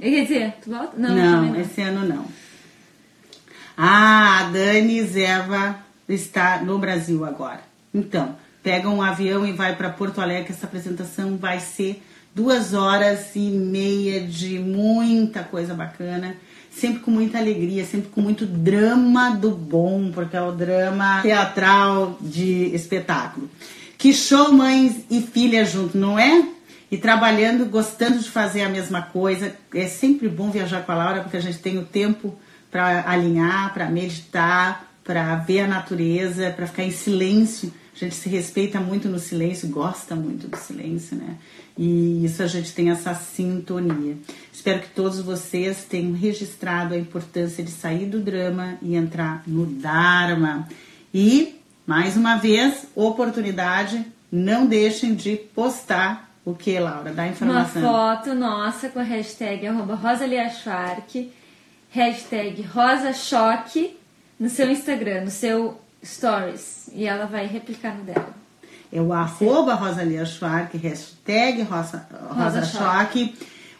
Quer 0.00 0.22
dizer, 0.22 0.54
tu 0.64 0.70
volta? 0.70 0.98
Não, 0.98 1.14
Não, 1.14 1.42
não. 1.52 1.60
esse 1.60 1.80
ano 1.80 2.04
não. 2.08 2.26
Ah, 3.76 4.40
a 4.40 4.50
Dani 4.50 5.00
Zeva 5.04 5.76
está 6.08 6.60
no 6.60 6.76
Brasil 6.80 7.24
agora. 7.24 7.60
Então, 7.94 8.34
pega 8.64 8.88
um 8.88 9.00
avião 9.00 9.46
e 9.46 9.52
vai 9.52 9.76
para 9.76 9.90
Porto 9.90 10.20
Alegre. 10.20 10.52
Essa 10.52 10.66
apresentação 10.66 11.36
vai 11.36 11.60
ser 11.60 12.02
duas 12.36 12.74
horas 12.74 13.34
e 13.34 13.48
meia 13.48 14.20
de 14.20 14.58
muita 14.58 15.42
coisa 15.42 15.72
bacana. 15.72 16.36
Sempre 16.70 17.00
com 17.00 17.10
muita 17.10 17.38
alegria, 17.38 17.86
sempre 17.86 18.10
com 18.10 18.20
muito 18.20 18.44
drama 18.44 19.30
do 19.30 19.50
bom, 19.52 20.10
porque 20.12 20.36
é 20.36 20.42
o 20.42 20.52
drama 20.52 21.22
teatral 21.22 22.18
de 22.20 22.74
espetáculo. 22.74 23.48
Que 23.96 24.12
show 24.12 24.52
mães 24.52 24.96
e 25.10 25.22
filhas 25.22 25.72
junto, 25.72 25.96
não 25.96 26.18
é? 26.18 26.50
e 26.88 26.96
trabalhando, 26.96 27.66
gostando 27.66 28.18
de 28.18 28.30
fazer 28.30 28.62
a 28.62 28.68
mesma 28.68 29.02
coisa. 29.02 29.56
É 29.74 29.88
sempre 29.88 30.28
bom 30.28 30.50
viajar 30.50 30.84
com 30.84 30.92
a 30.92 30.94
Laura 30.94 31.20
porque 31.22 31.36
a 31.36 31.40
gente 31.40 31.58
tem 31.58 31.78
o 31.78 31.84
tempo 31.84 32.38
para 32.70 33.10
alinhar, 33.10 33.72
para 33.74 33.88
meditar, 33.88 34.92
para 35.02 35.34
ver 35.36 35.62
a 35.62 35.66
natureza, 35.66 36.50
para 36.50 36.66
ficar 36.66 36.84
em 36.84 36.92
silêncio. 36.92 37.72
A 37.94 37.98
gente 37.98 38.14
se 38.14 38.28
respeita 38.28 38.78
muito 38.78 39.08
no 39.08 39.18
silêncio, 39.18 39.68
gosta 39.68 40.14
muito 40.14 40.46
do 40.46 40.56
silêncio, 40.56 41.16
né? 41.16 41.36
E 41.76 42.24
isso 42.24 42.42
a 42.42 42.46
gente 42.46 42.72
tem 42.72 42.90
essa 42.90 43.14
sintonia. 43.14 44.16
Espero 44.52 44.80
que 44.80 44.88
todos 44.88 45.20
vocês 45.20 45.84
tenham 45.84 46.12
registrado 46.12 46.94
a 46.94 46.98
importância 46.98 47.62
de 47.62 47.70
sair 47.70 48.06
do 48.06 48.20
drama 48.20 48.78
e 48.80 48.96
entrar 48.96 49.42
no 49.46 49.66
Dharma. 49.66 50.66
E, 51.12 51.60
mais 51.86 52.16
uma 52.16 52.36
vez, 52.36 52.86
oportunidade, 52.94 54.04
não 54.32 54.66
deixem 54.66 55.14
de 55.14 55.36
postar 55.36 56.30
o 56.44 56.54
que, 56.54 56.78
Laura? 56.78 57.12
Dá 57.12 57.24
Uma 57.24 57.32
informação. 57.32 57.82
foto 57.82 58.34
nossa 58.34 58.88
com 58.88 59.00
a 59.00 59.02
hashtag 59.02 59.66
arroba 59.66 59.94
RosaliaSchwark, 59.94 61.32
hashtag 61.90 62.62
RosaChoque 62.62 63.96
no 64.38 64.48
seu 64.48 64.70
Instagram, 64.70 65.24
no 65.24 65.30
seu 65.30 65.80
Stories. 66.04 66.88
E 66.92 67.04
ela 67.04 67.26
vai 67.26 67.46
replicar 67.46 67.96
no 67.96 68.04
dela. 68.04 68.45
É 68.92 69.00
o 69.00 69.12
arroba 69.12 69.74
Rosalia 69.74 70.24
Schwark, 70.24 70.76
hashtag 70.78 71.62
Rosa, 71.62 72.06
Rosa, 72.30 72.60
Rosa 72.60 73.32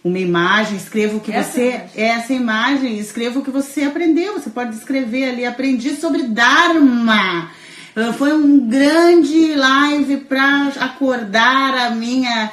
uma 0.07 0.19
imagem, 0.21 0.77
escreva 0.77 1.17
o 1.17 1.21
que 1.21 1.33
Essa 1.33 1.51
você. 1.51 1.69
imagem. 1.69 1.91
Essa 1.97 2.33
imagem, 2.33 2.99
escreva 2.99 3.39
o 3.41 3.43
que 3.43 3.51
você 3.51 3.83
aprendeu. 3.83 4.35
Você 4.35 4.51
pode 4.51 4.77
escrever 4.77 5.31
ali, 5.31 5.45
aprendi 5.45 5.97
sobre 5.97 6.23
Dharma. 6.23 7.51
Ah, 7.97 8.13
Foi 8.13 8.33
um 8.33 8.69
grande 8.69 9.55
live 9.55 10.19
para 10.19 10.69
acordar 10.81 11.75
a 11.75 11.91
minha, 11.91 12.53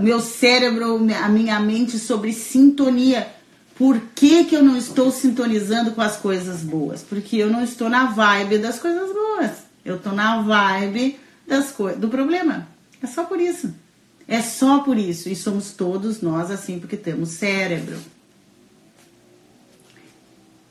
meu 0.00 0.20
cérebro, 0.20 1.06
a 1.22 1.28
minha 1.28 1.60
mente 1.60 1.98
sobre 2.00 2.32
sintonia. 2.32 3.28
Por 3.76 4.00
que, 4.12 4.42
que 4.44 4.56
eu 4.56 4.62
não 4.64 4.76
estou 4.76 5.12
sintonizando 5.12 5.92
com 5.92 6.00
as 6.02 6.16
coisas 6.16 6.62
boas? 6.62 7.00
Porque 7.02 7.36
eu 7.36 7.48
não 7.48 7.62
estou 7.62 7.88
na 7.88 8.06
vibe 8.06 8.58
das 8.58 8.80
coisas 8.80 9.12
boas. 9.12 9.50
Eu 9.84 9.96
estou 9.96 10.12
na 10.12 10.42
vibe 10.42 11.16
das 11.48 11.74
do 11.96 12.08
problema. 12.08 12.68
É 13.02 13.06
só 13.06 13.24
por 13.24 13.40
isso. 13.40 13.74
É 14.28 14.42
só 14.42 14.80
por 14.80 14.98
isso. 14.98 15.30
E 15.30 15.34
somos 15.34 15.72
todos 15.72 16.20
nós 16.20 16.50
assim, 16.50 16.78
porque 16.78 16.96
temos 16.96 17.30
cérebro. 17.30 17.96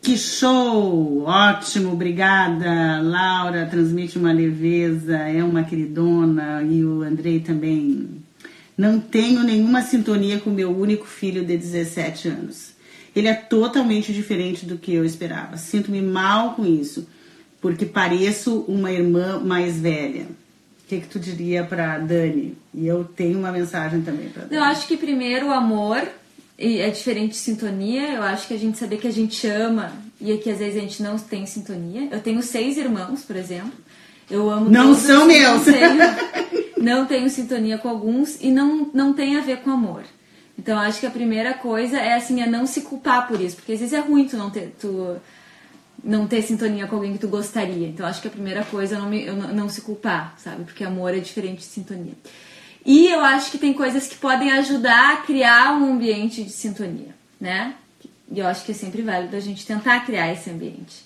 Que 0.02 0.16
show! 0.16 1.24
Ótimo, 1.24 1.92
obrigada. 1.92 3.02
Laura 3.02 3.66
transmite 3.66 4.18
uma 4.18 4.32
leveza, 4.32 5.18
é 5.18 5.44
uma 5.44 5.64
queridona. 5.64 6.62
E 6.64 6.86
o 6.86 7.02
Andrei 7.02 7.40
também 7.40 8.24
Não 8.78 9.00
tenho 9.00 9.44
nenhuma 9.44 9.82
sintonia 9.82 10.40
com 10.40 10.52
meu 10.52 10.70
único 10.70 11.08
filho 11.08 11.44
de 11.44 11.58
17 11.58 12.28
anos. 12.28 12.74
Ele 13.16 13.28
é 13.28 13.34
totalmente 13.34 14.14
diferente 14.14 14.64
do 14.64 14.78
que 14.78 14.94
eu 14.94 15.04
esperava. 15.04 15.58
Sinto-me 15.58 16.04
mal 16.04 16.54
com 16.54 16.64
isso, 16.64 17.08
porque 17.60 17.84
pareço 17.84 18.60
uma 18.68 18.92
irmã 18.92 19.40
mais 19.40 19.80
velha. 19.80 20.28
O 20.88 20.90
que, 20.90 21.02
que 21.02 21.08
tu 21.08 21.20
diria 21.20 21.66
para 21.66 21.98
Dani? 21.98 22.58
E 22.74 22.88
eu 22.88 23.04
tenho 23.04 23.38
uma 23.38 23.52
mensagem 23.52 24.02
também 24.02 24.30
para 24.30 24.44
Dani. 24.44 24.56
Eu 24.56 24.64
acho 24.64 24.88
que 24.88 24.96
primeiro 24.96 25.48
o 25.48 25.52
amor 25.52 26.02
é 26.58 26.90
diferente 26.90 27.32
de 27.32 27.38
sintonia. 27.40 28.14
Eu 28.14 28.24
acho 28.24 28.48
que 28.48 28.54
a 28.54 28.58
gente 28.58 28.78
saber 28.78 28.96
que 28.96 29.06
a 29.06 29.12
gente 29.12 29.46
ama 29.48 29.92
e 30.22 30.38
que 30.38 30.50
às 30.50 30.60
vezes 30.60 30.78
a 30.78 30.80
gente 30.80 31.04
não 31.04 31.20
tem 31.20 31.46
sintonia. 31.46 32.08
Eu 32.10 32.22
tenho 32.22 32.42
seis 32.42 32.78
irmãos, 32.78 33.22
por 33.22 33.36
exemplo. 33.36 33.74
Eu 34.32 34.50
amo 34.50 34.70
Não 34.70 34.94
todos, 34.94 35.02
são 35.02 35.26
meus. 35.26 35.66
Não 35.66 35.74
tenho, 35.74 35.98
não 36.80 37.06
tenho 37.06 37.30
sintonia 37.30 37.78
com 37.78 37.90
alguns 37.90 38.38
e 38.40 38.50
não, 38.50 38.90
não 38.94 39.12
tem 39.12 39.36
a 39.36 39.42
ver 39.42 39.58
com 39.58 39.72
amor. 39.72 40.04
Então 40.58 40.80
acho 40.80 41.02
que 41.02 41.06
a 41.06 41.12
primeira 41.12 41.54
coisa 41.54 41.98
é 41.98 42.14
assim, 42.14 42.42
é 42.42 42.48
não 42.48 42.66
se 42.66 42.80
culpar 42.80 43.28
por 43.28 43.42
isso, 43.42 43.58
porque 43.58 43.74
às 43.74 43.80
vezes 43.82 43.94
é 43.94 44.00
ruim 44.00 44.26
tu 44.26 44.38
não 44.38 44.50
ter, 44.50 44.74
tu 44.80 45.18
não 46.08 46.26
ter 46.26 46.42
sintonia 46.42 46.88
com 46.88 46.96
alguém 46.96 47.12
que 47.12 47.20
tu 47.20 47.28
gostaria. 47.28 47.88
Então 47.88 48.06
acho 48.06 48.22
que 48.22 48.30
a 48.30 48.32
primeira 48.32 48.64
coisa 48.64 48.96
é 48.96 48.98
não, 48.98 49.10
me, 49.10 49.26
não, 49.26 49.54
não 49.54 49.70
se 49.70 49.82
culpar, 49.82 50.34
sabe? 50.38 50.64
Porque 50.64 50.84
amor 50.84 51.14
é 51.14 51.20
diferente 51.20 51.60
de 51.60 51.66
sintonia. 51.66 52.14
E 52.86 53.08
eu 53.08 53.20
acho 53.20 53.52
que 53.52 53.58
tem 53.58 53.74
coisas 53.74 54.08
que 54.08 54.16
podem 54.16 54.50
ajudar 54.54 55.14
a 55.14 55.18
criar 55.18 55.74
um 55.74 55.94
ambiente 55.94 56.42
de 56.42 56.50
sintonia, 56.50 57.14
né? 57.40 57.76
E 58.32 58.40
eu 58.40 58.48
acho 58.48 58.64
que 58.64 58.72
é 58.72 58.76
sempre 58.76 59.02
válido 59.02 59.36
a 59.36 59.40
gente 59.42 59.66
tentar 59.66 60.06
criar 60.06 60.32
esse 60.32 60.50
ambiente. 60.50 61.06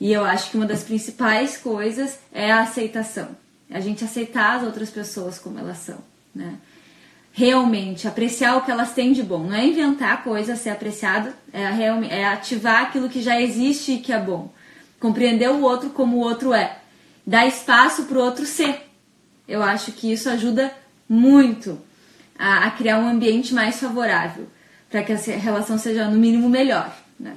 E 0.00 0.12
eu 0.12 0.24
acho 0.24 0.50
que 0.50 0.56
uma 0.56 0.66
das 0.66 0.82
principais 0.82 1.56
coisas 1.56 2.18
é 2.32 2.50
a 2.50 2.62
aceitação. 2.62 3.28
A 3.70 3.78
gente 3.78 4.04
aceitar 4.04 4.56
as 4.56 4.64
outras 4.64 4.90
pessoas 4.90 5.38
como 5.38 5.58
elas 5.58 5.78
são, 5.78 5.98
né? 6.34 6.56
Realmente 7.36 8.06
apreciar 8.06 8.56
o 8.56 8.62
que 8.62 8.70
elas 8.70 8.92
têm 8.92 9.12
de 9.12 9.20
bom. 9.20 9.42
Não 9.42 9.56
é 9.56 9.66
inventar 9.66 10.22
coisa, 10.22 10.54
ser 10.54 10.70
apreciado, 10.70 11.32
é, 11.52 11.64
é 12.08 12.24
ativar 12.26 12.82
aquilo 12.82 13.08
que 13.08 13.20
já 13.20 13.40
existe 13.40 13.94
e 13.94 13.98
que 13.98 14.12
é 14.12 14.20
bom. 14.20 14.52
Compreender 15.00 15.50
o 15.50 15.62
outro 15.62 15.90
como 15.90 16.16
o 16.16 16.20
outro 16.20 16.54
é. 16.54 16.78
Dar 17.26 17.44
espaço 17.44 18.04
para 18.04 18.18
o 18.18 18.22
outro 18.22 18.46
ser. 18.46 18.88
Eu 19.48 19.64
acho 19.64 19.90
que 19.90 20.12
isso 20.12 20.30
ajuda 20.30 20.72
muito 21.08 21.76
a, 22.38 22.66
a 22.66 22.70
criar 22.70 22.98
um 23.00 23.08
ambiente 23.08 23.52
mais 23.52 23.80
favorável 23.80 24.46
para 24.88 25.02
que 25.02 25.12
a 25.12 25.16
relação 25.16 25.76
seja, 25.76 26.08
no 26.08 26.16
mínimo, 26.16 26.48
melhor. 26.48 26.96
Né? 27.18 27.34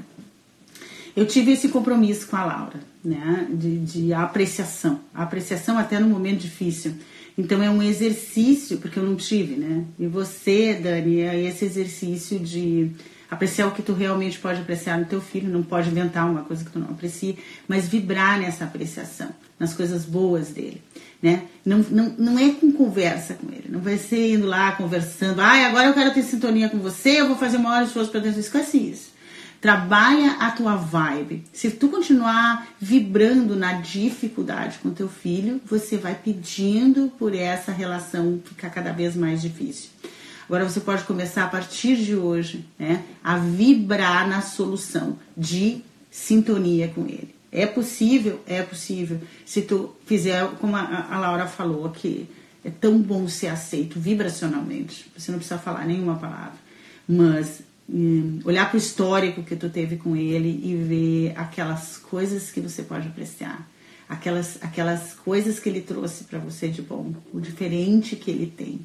Eu 1.16 1.26
tive 1.26 1.54
esse 1.54 1.70
compromisso 1.70 2.28
com 2.28 2.36
a 2.36 2.46
Laura, 2.46 2.80
né? 3.04 3.48
De, 3.50 3.80
de 3.80 4.14
apreciação. 4.14 5.00
A 5.12 5.24
apreciação 5.24 5.76
até 5.76 6.00
no 6.00 6.08
momento 6.08 6.42
difícil. 6.42 6.94
Então 7.38 7.62
é 7.62 7.70
um 7.70 7.84
exercício, 7.84 8.78
porque 8.80 8.98
eu 8.98 9.04
não 9.04 9.16
tive, 9.16 9.56
né? 9.56 9.86
E 10.00 10.08
você, 10.08 10.74
Dani, 10.74 11.22
é 11.22 11.40
esse 11.40 11.66
exercício 11.66 12.40
de 12.40 12.92
apreciar 13.30 13.68
o 13.68 13.72
que 13.72 13.82
tu 13.82 13.94
realmente 13.94 14.40
pode 14.40 14.62
apreciar 14.62 14.98
no 14.98 15.06
teu 15.06 15.22
filho, 15.22 15.50
não 15.50 15.62
pode 15.62 15.90
inventar 15.90 16.30
uma 16.30 16.44
coisa 16.44 16.64
que 16.64 16.72
tu 16.72 16.80
não 16.80 16.90
aprecie, 16.90 17.38
mas 17.68 17.88
vibrar 17.88 18.40
nessa 18.40 18.64
apreciação, 18.64 19.30
nas 19.60 19.74
coisas 19.74 20.06
boas 20.06 20.50
dele, 20.50 20.82
né? 21.22 21.44
Não, 21.66 21.80
não, 21.92 22.16
não 22.18 22.40
é 22.40 22.52
com 22.52 22.72
conversa 22.72 23.36
com 23.36 23.52
ele, 23.52 23.66
não 23.70 23.82
vai 23.82 23.98
ser 23.98 24.34
indo 24.34 24.48
lá 24.48 24.72
conversando, 24.72 25.42
ai, 25.42 25.64
ah, 25.64 25.68
agora 25.68 25.88
eu 25.88 25.94
quero 25.94 26.14
ter 26.14 26.24
sintonia 26.24 26.70
com 26.70 26.78
você, 26.78 27.22
eu 27.22 27.28
vou 27.28 27.38
fazer 27.38 27.58
uma 27.58 27.72
hora 27.72 27.84
de 27.84 27.90
esforço 27.90 28.12
para 28.12 28.22
dentro, 28.22 28.40
esquece 28.40 28.78
isso. 28.78 29.17
Trabalha 29.60 30.34
a 30.40 30.52
tua 30.52 30.76
vibe. 30.76 31.44
Se 31.52 31.72
tu 31.72 31.90
continuar 31.90 32.68
vibrando 32.80 33.56
na 33.56 33.74
dificuldade 33.74 34.78
com 34.80 34.92
teu 34.92 35.10
filho, 35.10 35.60
você 35.66 35.98
vai 35.98 36.16
pedindo 36.16 37.12
por 37.18 37.34
essa 37.34 37.72
relação 37.72 38.40
ficar 38.46 38.70
cada 38.70 38.92
vez 38.92 39.16
mais 39.16 39.42
difícil. 39.42 39.90
Agora 40.46 40.64
você 40.64 40.80
pode 40.80 41.04
começar 41.04 41.44
a 41.44 41.48
partir 41.48 41.98
de 41.98 42.16
hoje, 42.16 42.66
né, 42.80 43.04
a 43.24 43.38
vibrar 43.38 44.30
na 44.30 44.42
solução 44.42 45.18
de 45.36 45.84
sintonia 46.10 46.88
com 46.88 47.02
ele. 47.06 47.36
É 47.52 47.66
possível? 47.66 48.42
É 48.46 48.62
possível. 48.62 49.20
Se 49.46 49.62
tu 49.62 49.96
fizer, 50.06 50.48
como 50.60 50.76
a, 50.76 51.08
a 51.10 51.20
Laura 51.20 51.48
falou 51.48 51.86
aqui, 51.86 52.30
é 52.64 52.70
tão 52.70 53.00
bom 53.00 53.28
ser 53.28 53.48
aceito 53.48 54.00
vibracionalmente. 54.00 55.10
Você 55.18 55.32
não 55.32 55.40
precisa 55.40 55.60
falar 55.60 55.86
nenhuma 55.86 56.16
palavra. 56.16 56.56
Mas 57.08 57.62
olhar 58.44 58.70
para 58.70 58.76
o 58.76 58.80
histórico 58.80 59.44
que 59.44 59.56
tu 59.56 59.70
teve 59.70 59.96
com 59.96 60.16
ele 60.16 60.62
e 60.64 60.76
ver 60.76 61.34
aquelas 61.38 61.98
coisas 61.98 62.52
que 62.52 62.60
você 62.60 62.84
pode 62.84 63.08
apreciar, 63.08 63.68
aquelas, 64.10 64.58
aquelas 64.62 65.14
coisas 65.14 65.60
que 65.60 65.70
ele 65.70 65.82
trouxe 65.82 66.26
para 66.26 66.40
você 66.40 66.68
de 66.68 66.82
bom, 66.82 67.14
o 67.34 67.40
diferente 67.40 68.16
que 68.16 68.30
ele 68.30 68.48
tem, 68.48 68.82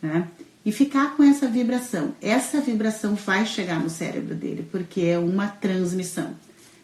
né? 0.00 0.26
E 0.64 0.72
ficar 0.72 1.16
com 1.16 1.22
essa 1.22 1.46
vibração. 1.48 2.14
Essa 2.20 2.60
vibração 2.60 3.14
vai 3.14 3.46
chegar 3.46 3.80
no 3.80 3.88
cérebro 3.88 4.34
dele, 4.34 4.66
porque 4.70 5.02
é 5.02 5.18
uma 5.18 5.48
transmissão. 5.48 6.34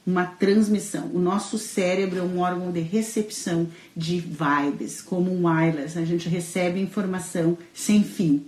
Uma 0.06 0.24
transmissão. 0.24 1.10
O 1.12 1.18
nosso 1.18 1.58
cérebro 1.58 2.18
é 2.18 2.22
um 2.22 2.38
órgão 2.38 2.70
de 2.70 2.80
recepção 2.80 3.68
de 3.94 4.20
vibes, 4.20 5.02
como 5.02 5.30
um 5.30 5.46
wireless. 5.46 5.98
A 5.98 6.04
gente 6.04 6.28
recebe 6.28 6.80
informação 6.80 7.58
sem 7.74 8.02
fim. 8.02 8.46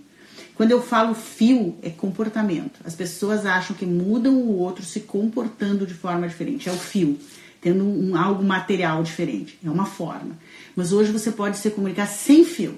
Quando 0.57 0.71
eu 0.71 0.81
falo 0.81 1.13
fio, 1.13 1.77
é 1.83 1.89
comportamento. 1.91 2.79
As 2.83 2.95
pessoas 2.95 3.45
acham 3.45 3.75
que 3.75 3.85
mudam 3.85 4.33
o 4.33 4.57
outro 4.57 4.83
se 4.83 5.01
comportando 5.01 5.85
de 5.85 5.93
forma 5.93 6.27
diferente. 6.27 6.67
É 6.67 6.71
o 6.71 6.75
fio, 6.75 7.19
tendo 7.61 7.83
um, 7.83 8.17
algo 8.17 8.43
material 8.43 9.03
diferente. 9.03 9.59
É 9.63 9.69
uma 9.69 9.85
forma. 9.85 10.35
Mas 10.75 10.91
hoje 10.91 11.11
você 11.11 11.29
pode 11.29 11.59
se 11.59 11.69
comunicar 11.69 12.07
sem 12.07 12.43
fio. 12.43 12.75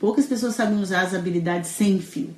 Poucas 0.00 0.24
pessoas 0.24 0.54
sabem 0.54 0.80
usar 0.80 1.02
as 1.02 1.14
habilidades 1.14 1.68
sem 1.68 2.00
fio. 2.00 2.30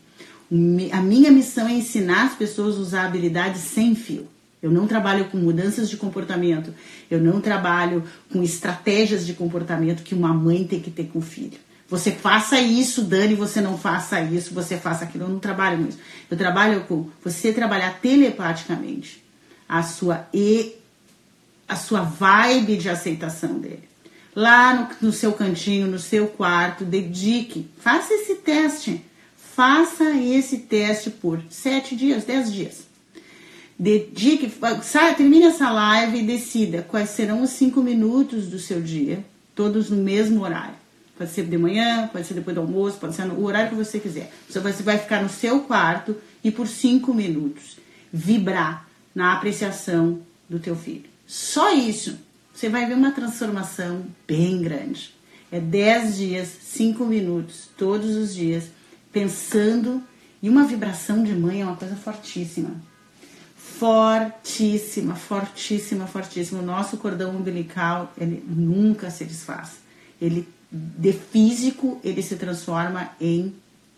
A 0.90 1.00
minha 1.00 1.30
missão 1.30 1.68
é 1.68 1.72
ensinar 1.72 2.26
as 2.26 2.34
pessoas 2.34 2.74
a 2.76 2.80
usar 2.80 3.06
habilidades 3.06 3.62
sem 3.62 3.94
fio. 3.94 4.26
Eu 4.60 4.72
não 4.72 4.88
trabalho 4.88 5.26
com 5.26 5.38
mudanças 5.38 5.88
de 5.88 5.96
comportamento. 5.96 6.74
Eu 7.08 7.20
não 7.20 7.40
trabalho 7.40 8.02
com 8.32 8.42
estratégias 8.42 9.24
de 9.24 9.34
comportamento 9.34 10.02
que 10.02 10.16
uma 10.16 10.34
mãe 10.34 10.64
tem 10.64 10.80
que 10.80 10.90
ter 10.90 11.04
com 11.04 11.20
o 11.20 11.22
filho. 11.22 11.58
Você 11.88 12.10
faça 12.12 12.58
isso, 12.58 13.02
Dani, 13.02 13.34
você 13.34 13.60
não 13.60 13.76
faça 13.76 14.20
isso, 14.20 14.54
você 14.54 14.76
faça 14.76 15.04
aquilo. 15.04 15.24
Eu 15.24 15.28
não 15.28 15.38
trabalho 15.38 15.86
isso. 15.88 15.98
Eu 16.30 16.36
trabalho 16.36 16.84
com 16.84 17.08
você 17.22 17.52
trabalhar 17.52 18.00
telepaticamente 18.00 19.22
a 19.68 19.82
sua 19.82 20.26
e 20.32 20.74
a 21.68 21.76
sua 21.76 22.02
vibe 22.02 22.76
de 22.76 22.88
aceitação 22.88 23.58
dele. 23.58 23.88
Lá 24.34 24.74
no, 25.00 25.08
no 25.08 25.12
seu 25.12 25.32
cantinho, 25.32 25.86
no 25.86 25.98
seu 25.98 26.26
quarto, 26.26 26.84
dedique, 26.84 27.68
faça 27.78 28.12
esse 28.14 28.36
teste. 28.36 29.04
Faça 29.54 30.10
esse 30.10 30.58
teste 30.58 31.10
por 31.10 31.40
sete 31.48 31.94
dias, 31.94 32.24
dez 32.24 32.52
dias. 32.52 32.84
Dedique, 33.78 34.52
saia, 34.82 35.14
termine 35.14 35.44
essa 35.44 35.70
live 35.70 36.18
e 36.18 36.26
decida 36.26 36.82
quais 36.82 37.10
serão 37.10 37.42
os 37.42 37.50
cinco 37.50 37.80
minutos 37.80 38.46
do 38.46 38.58
seu 38.58 38.80
dia, 38.80 39.24
todos 39.54 39.90
no 39.90 39.96
mesmo 39.96 40.42
horário. 40.42 40.83
Pode 41.16 41.30
ser 41.30 41.44
de 41.44 41.56
manhã, 41.56 42.08
pode 42.12 42.26
ser 42.26 42.34
depois 42.34 42.54
do 42.54 42.60
almoço, 42.60 42.98
pode 42.98 43.14
ser 43.14 43.24
no 43.24 43.44
horário 43.44 43.70
que 43.70 43.76
você 43.76 44.00
quiser. 44.00 44.32
Você 44.48 44.60
vai 44.82 44.98
ficar 44.98 45.22
no 45.22 45.28
seu 45.28 45.60
quarto 45.60 46.16
e 46.42 46.50
por 46.50 46.66
cinco 46.66 47.14
minutos 47.14 47.78
vibrar 48.12 48.88
na 49.14 49.32
apreciação 49.32 50.20
do 50.48 50.58
teu 50.58 50.74
filho. 50.74 51.04
Só 51.26 51.72
isso, 51.72 52.18
você 52.52 52.68
vai 52.68 52.86
ver 52.86 52.94
uma 52.94 53.12
transformação 53.12 54.06
bem 54.26 54.60
grande. 54.60 55.14
É 55.50 55.60
dez 55.60 56.16
dias, 56.16 56.48
cinco 56.62 57.04
minutos, 57.04 57.68
todos 57.76 58.16
os 58.16 58.34
dias, 58.34 58.64
pensando. 59.12 60.02
E 60.42 60.48
uma 60.48 60.64
vibração 60.64 61.22
de 61.22 61.32
mãe 61.32 61.62
é 61.62 61.64
uma 61.64 61.76
coisa 61.76 61.96
fortíssima. 61.96 62.74
Fortíssima, 63.56 65.14
fortíssima, 65.14 66.06
fortíssima. 66.06 66.60
O 66.60 66.64
nosso 66.64 66.96
cordão 66.96 67.36
umbilical, 67.36 68.12
ele 68.18 68.44
nunca 68.46 69.10
se 69.10 69.24
desfaz. 69.24 69.78
Ele 70.20 70.46
de 70.74 71.12
físico, 71.12 72.00
ele 72.02 72.20
se 72.20 72.34
transforma 72.34 73.10
em 73.20 73.54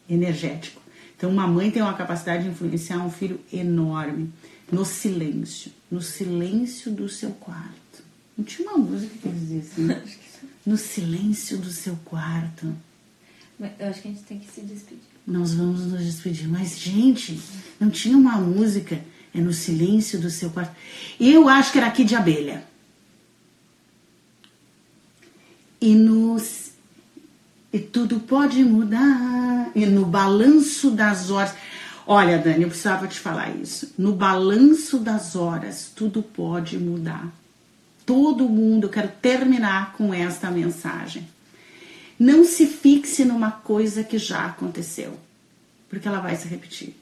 energético. 0.08 0.82
Então, 1.16 1.30
uma 1.30 1.46
mãe 1.46 1.70
tem 1.70 1.80
uma 1.80 1.94
capacidade 1.94 2.44
de 2.44 2.50
influenciar 2.50 2.98
um 2.98 3.10
filho 3.10 3.40
enorme 3.50 4.30
no 4.70 4.84
silêncio, 4.84 5.72
no 5.90 6.02
silêncio 6.02 6.92
do 6.92 7.08
seu 7.08 7.30
quarto. 7.30 8.04
Não 8.36 8.44
tinha 8.44 8.68
uma 8.68 8.78
música 8.78 9.14
que 9.22 9.28
dizia 9.28 9.60
assim? 9.60 9.88
no 10.66 10.76
silêncio 10.76 11.56
do 11.56 11.70
seu 11.70 11.96
quarto. 12.04 12.74
Eu 13.78 13.88
acho 13.88 14.02
que 14.02 14.08
a 14.08 14.10
gente 14.10 14.24
tem 14.24 14.38
que 14.38 14.50
se 14.50 14.60
despedir. 14.60 15.00
Nós 15.26 15.54
vamos 15.54 15.86
nos 15.86 16.04
despedir. 16.04 16.46
Mas, 16.46 16.78
gente, 16.78 17.40
não 17.80 17.88
tinha 17.88 18.16
uma 18.16 18.36
música. 18.38 19.00
É 19.34 19.40
no 19.40 19.52
silêncio 19.52 20.18
do 20.18 20.30
seu 20.30 20.50
quarto. 20.50 20.74
Eu 21.18 21.48
acho 21.48 21.72
que 21.72 21.78
era 21.78 21.86
aqui 21.86 22.04
de 22.04 22.14
abelha. 22.14 22.64
E 25.80 25.94
nos 25.94 26.66
e 27.72 27.78
tudo 27.78 28.20
pode 28.20 28.64
mudar. 28.64 29.70
E 29.74 29.84
no 29.84 30.06
balanço 30.06 30.90
das 30.90 31.30
horas. 31.30 31.54
Olha, 32.06 32.38
Dani, 32.38 32.62
eu 32.62 32.68
precisava 32.68 33.06
te 33.06 33.20
falar 33.20 33.50
isso. 33.54 33.92
No 33.98 34.12
balanço 34.12 34.98
das 34.98 35.36
horas, 35.36 35.92
tudo 35.94 36.22
pode 36.22 36.78
mudar. 36.78 37.30
Todo 38.06 38.48
mundo, 38.48 38.84
eu 38.84 38.90
quero 38.90 39.08
terminar 39.20 39.92
com 39.92 40.14
esta 40.14 40.50
mensagem. 40.50 41.28
Não 42.18 42.44
se 42.44 42.66
fixe 42.66 43.24
numa 43.24 43.50
coisa 43.50 44.02
que 44.02 44.16
já 44.16 44.46
aconteceu, 44.46 45.18
porque 45.90 46.08
ela 46.08 46.20
vai 46.20 46.34
se 46.36 46.48
repetir. 46.48 46.96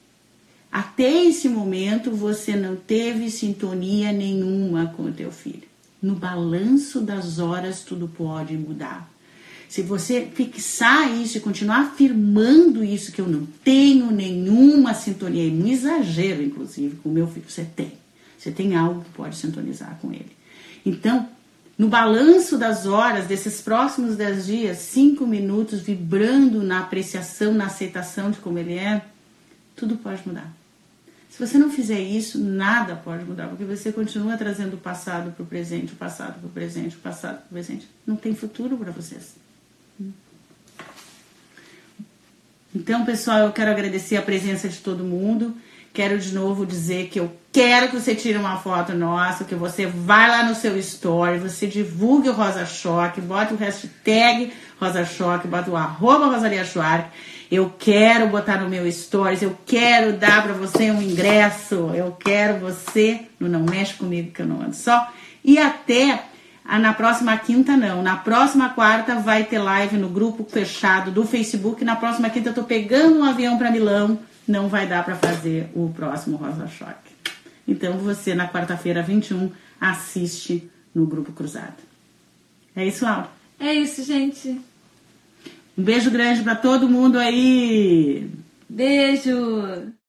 Até 0.72 1.24
esse 1.26 1.48
momento 1.48 2.10
você 2.10 2.56
não 2.56 2.74
teve 2.74 3.30
sintonia 3.30 4.10
nenhuma 4.10 4.86
com 4.86 5.04
o 5.04 5.12
teu 5.12 5.30
filho. 5.30 5.68
No 6.04 6.14
balanço 6.14 7.00
das 7.00 7.38
horas 7.38 7.80
tudo 7.80 8.06
pode 8.06 8.54
mudar. 8.58 9.10
Se 9.70 9.80
você 9.80 10.28
fixar 10.34 11.10
isso 11.10 11.38
e 11.38 11.40
continuar 11.40 11.80
afirmando 11.80 12.84
isso, 12.84 13.10
que 13.10 13.22
eu 13.22 13.26
não 13.26 13.46
tenho 13.64 14.10
nenhuma 14.10 14.92
sintonia, 14.92 15.48
é 15.48 15.50
um 15.50 15.66
exagero, 15.66 16.42
inclusive, 16.42 16.96
com 16.96 17.08
o 17.08 17.12
meu 17.12 17.26
filho, 17.26 17.46
você 17.48 17.64
tem. 17.64 17.94
Você 18.38 18.50
tem 18.50 18.76
algo 18.76 19.02
que 19.02 19.10
pode 19.12 19.34
sintonizar 19.34 19.98
com 20.02 20.12
ele. 20.12 20.30
Então, 20.84 21.26
no 21.78 21.88
balanço 21.88 22.58
das 22.58 22.84
horas, 22.84 23.26
desses 23.26 23.62
próximos 23.62 24.14
dez 24.14 24.44
dias, 24.44 24.76
cinco 24.80 25.26
minutos 25.26 25.80
vibrando 25.80 26.62
na 26.62 26.80
apreciação, 26.80 27.54
na 27.54 27.64
aceitação 27.64 28.30
de 28.30 28.40
como 28.40 28.58
ele 28.58 28.74
é, 28.74 29.02
tudo 29.74 29.96
pode 29.96 30.20
mudar. 30.28 30.52
Se 31.34 31.44
você 31.44 31.58
não 31.58 31.68
fizer 31.68 31.98
isso, 31.98 32.38
nada 32.38 32.94
pode 32.94 33.24
mudar, 33.24 33.48
porque 33.48 33.64
você 33.64 33.90
continua 33.90 34.36
trazendo 34.36 34.74
o 34.74 34.78
passado 34.78 35.32
para 35.32 35.42
o 35.42 35.46
presente, 35.46 35.92
o 35.92 35.96
passado 35.96 36.38
para 36.38 36.46
o 36.46 36.48
presente, 36.48 36.94
o 36.94 37.00
passado 37.00 37.38
para 37.38 37.46
o 37.46 37.48
presente. 37.48 37.88
Não 38.06 38.14
tem 38.14 38.36
futuro 38.36 38.76
para 38.76 38.92
vocês. 38.92 39.34
Então, 42.72 43.04
pessoal, 43.04 43.40
eu 43.40 43.52
quero 43.52 43.72
agradecer 43.72 44.16
a 44.16 44.22
presença 44.22 44.68
de 44.68 44.78
todo 44.78 45.02
mundo. 45.02 45.56
Quero 45.92 46.20
de 46.20 46.32
novo 46.32 46.64
dizer 46.64 47.08
que 47.08 47.18
eu 47.18 47.36
quero 47.52 47.88
que 47.88 47.98
você 47.98 48.14
tire 48.14 48.38
uma 48.38 48.58
foto 48.58 48.94
nossa, 48.94 49.42
que 49.42 49.56
você 49.56 49.86
vai 49.86 50.28
lá 50.28 50.44
no 50.44 50.54
seu 50.54 50.78
story, 50.78 51.38
você 51.38 51.66
divulgue 51.66 52.28
o 52.28 52.32
Rosa 52.32 52.64
Choque, 52.64 53.20
bota 53.20 53.54
o 53.54 53.56
hashtag 53.56 54.52
Rosa 54.80 55.04
Choque, 55.04 55.48
bota 55.48 55.68
o 55.68 55.76
arroba 55.76 56.26
Rosalia. 56.26 56.64
Eu 57.50 57.72
quero 57.78 58.28
botar 58.28 58.60
no 58.60 58.68
meu 58.68 58.90
stories, 58.90 59.42
eu 59.42 59.56
quero 59.66 60.14
dar 60.14 60.42
para 60.42 60.54
você 60.54 60.90
um 60.90 61.02
ingresso, 61.02 61.90
eu 61.94 62.12
quero 62.12 62.58
você 62.58 63.22
no 63.38 63.48
Não 63.48 63.60
Mexe 63.60 63.94
Comigo 63.94 64.32
que 64.32 64.42
eu 64.42 64.46
não 64.46 64.62
ando 64.62 64.74
só. 64.74 65.12
E 65.44 65.58
até 65.58 66.24
na 66.64 66.94
próxima 66.94 67.36
quinta, 67.36 67.76
não. 67.76 68.02
Na 68.02 68.16
próxima 68.16 68.70
quarta 68.70 69.16
vai 69.16 69.44
ter 69.44 69.58
live 69.58 69.96
no 69.96 70.08
grupo 70.08 70.44
fechado 70.44 71.10
do 71.10 71.26
Facebook. 71.26 71.84
Na 71.84 71.96
próxima 71.96 72.30
quinta 72.30 72.48
eu 72.48 72.54
tô 72.54 72.64
pegando 72.64 73.18
um 73.18 73.24
avião 73.24 73.58
para 73.58 73.70
Milão. 73.70 74.18
Não 74.48 74.68
vai 74.68 74.86
dar 74.86 75.04
para 75.04 75.16
fazer 75.16 75.70
o 75.74 75.90
próximo 75.90 76.36
Rosa 76.36 76.66
Choque. 76.66 77.12
Então 77.66 77.98
você, 77.98 78.34
na 78.34 78.48
quarta-feira, 78.48 79.02
21, 79.02 79.50
assiste 79.80 80.70
no 80.94 81.06
Grupo 81.06 81.32
Cruzado. 81.32 81.82
É 82.74 82.84
isso, 82.86 83.04
Laura? 83.04 83.28
É 83.58 83.72
isso, 83.72 84.02
gente. 84.02 84.60
Um 85.76 85.82
beijo 85.82 86.10
grande 86.10 86.42
para 86.42 86.54
todo 86.54 86.88
mundo 86.88 87.18
aí. 87.18 88.30
Beijo. 88.68 89.94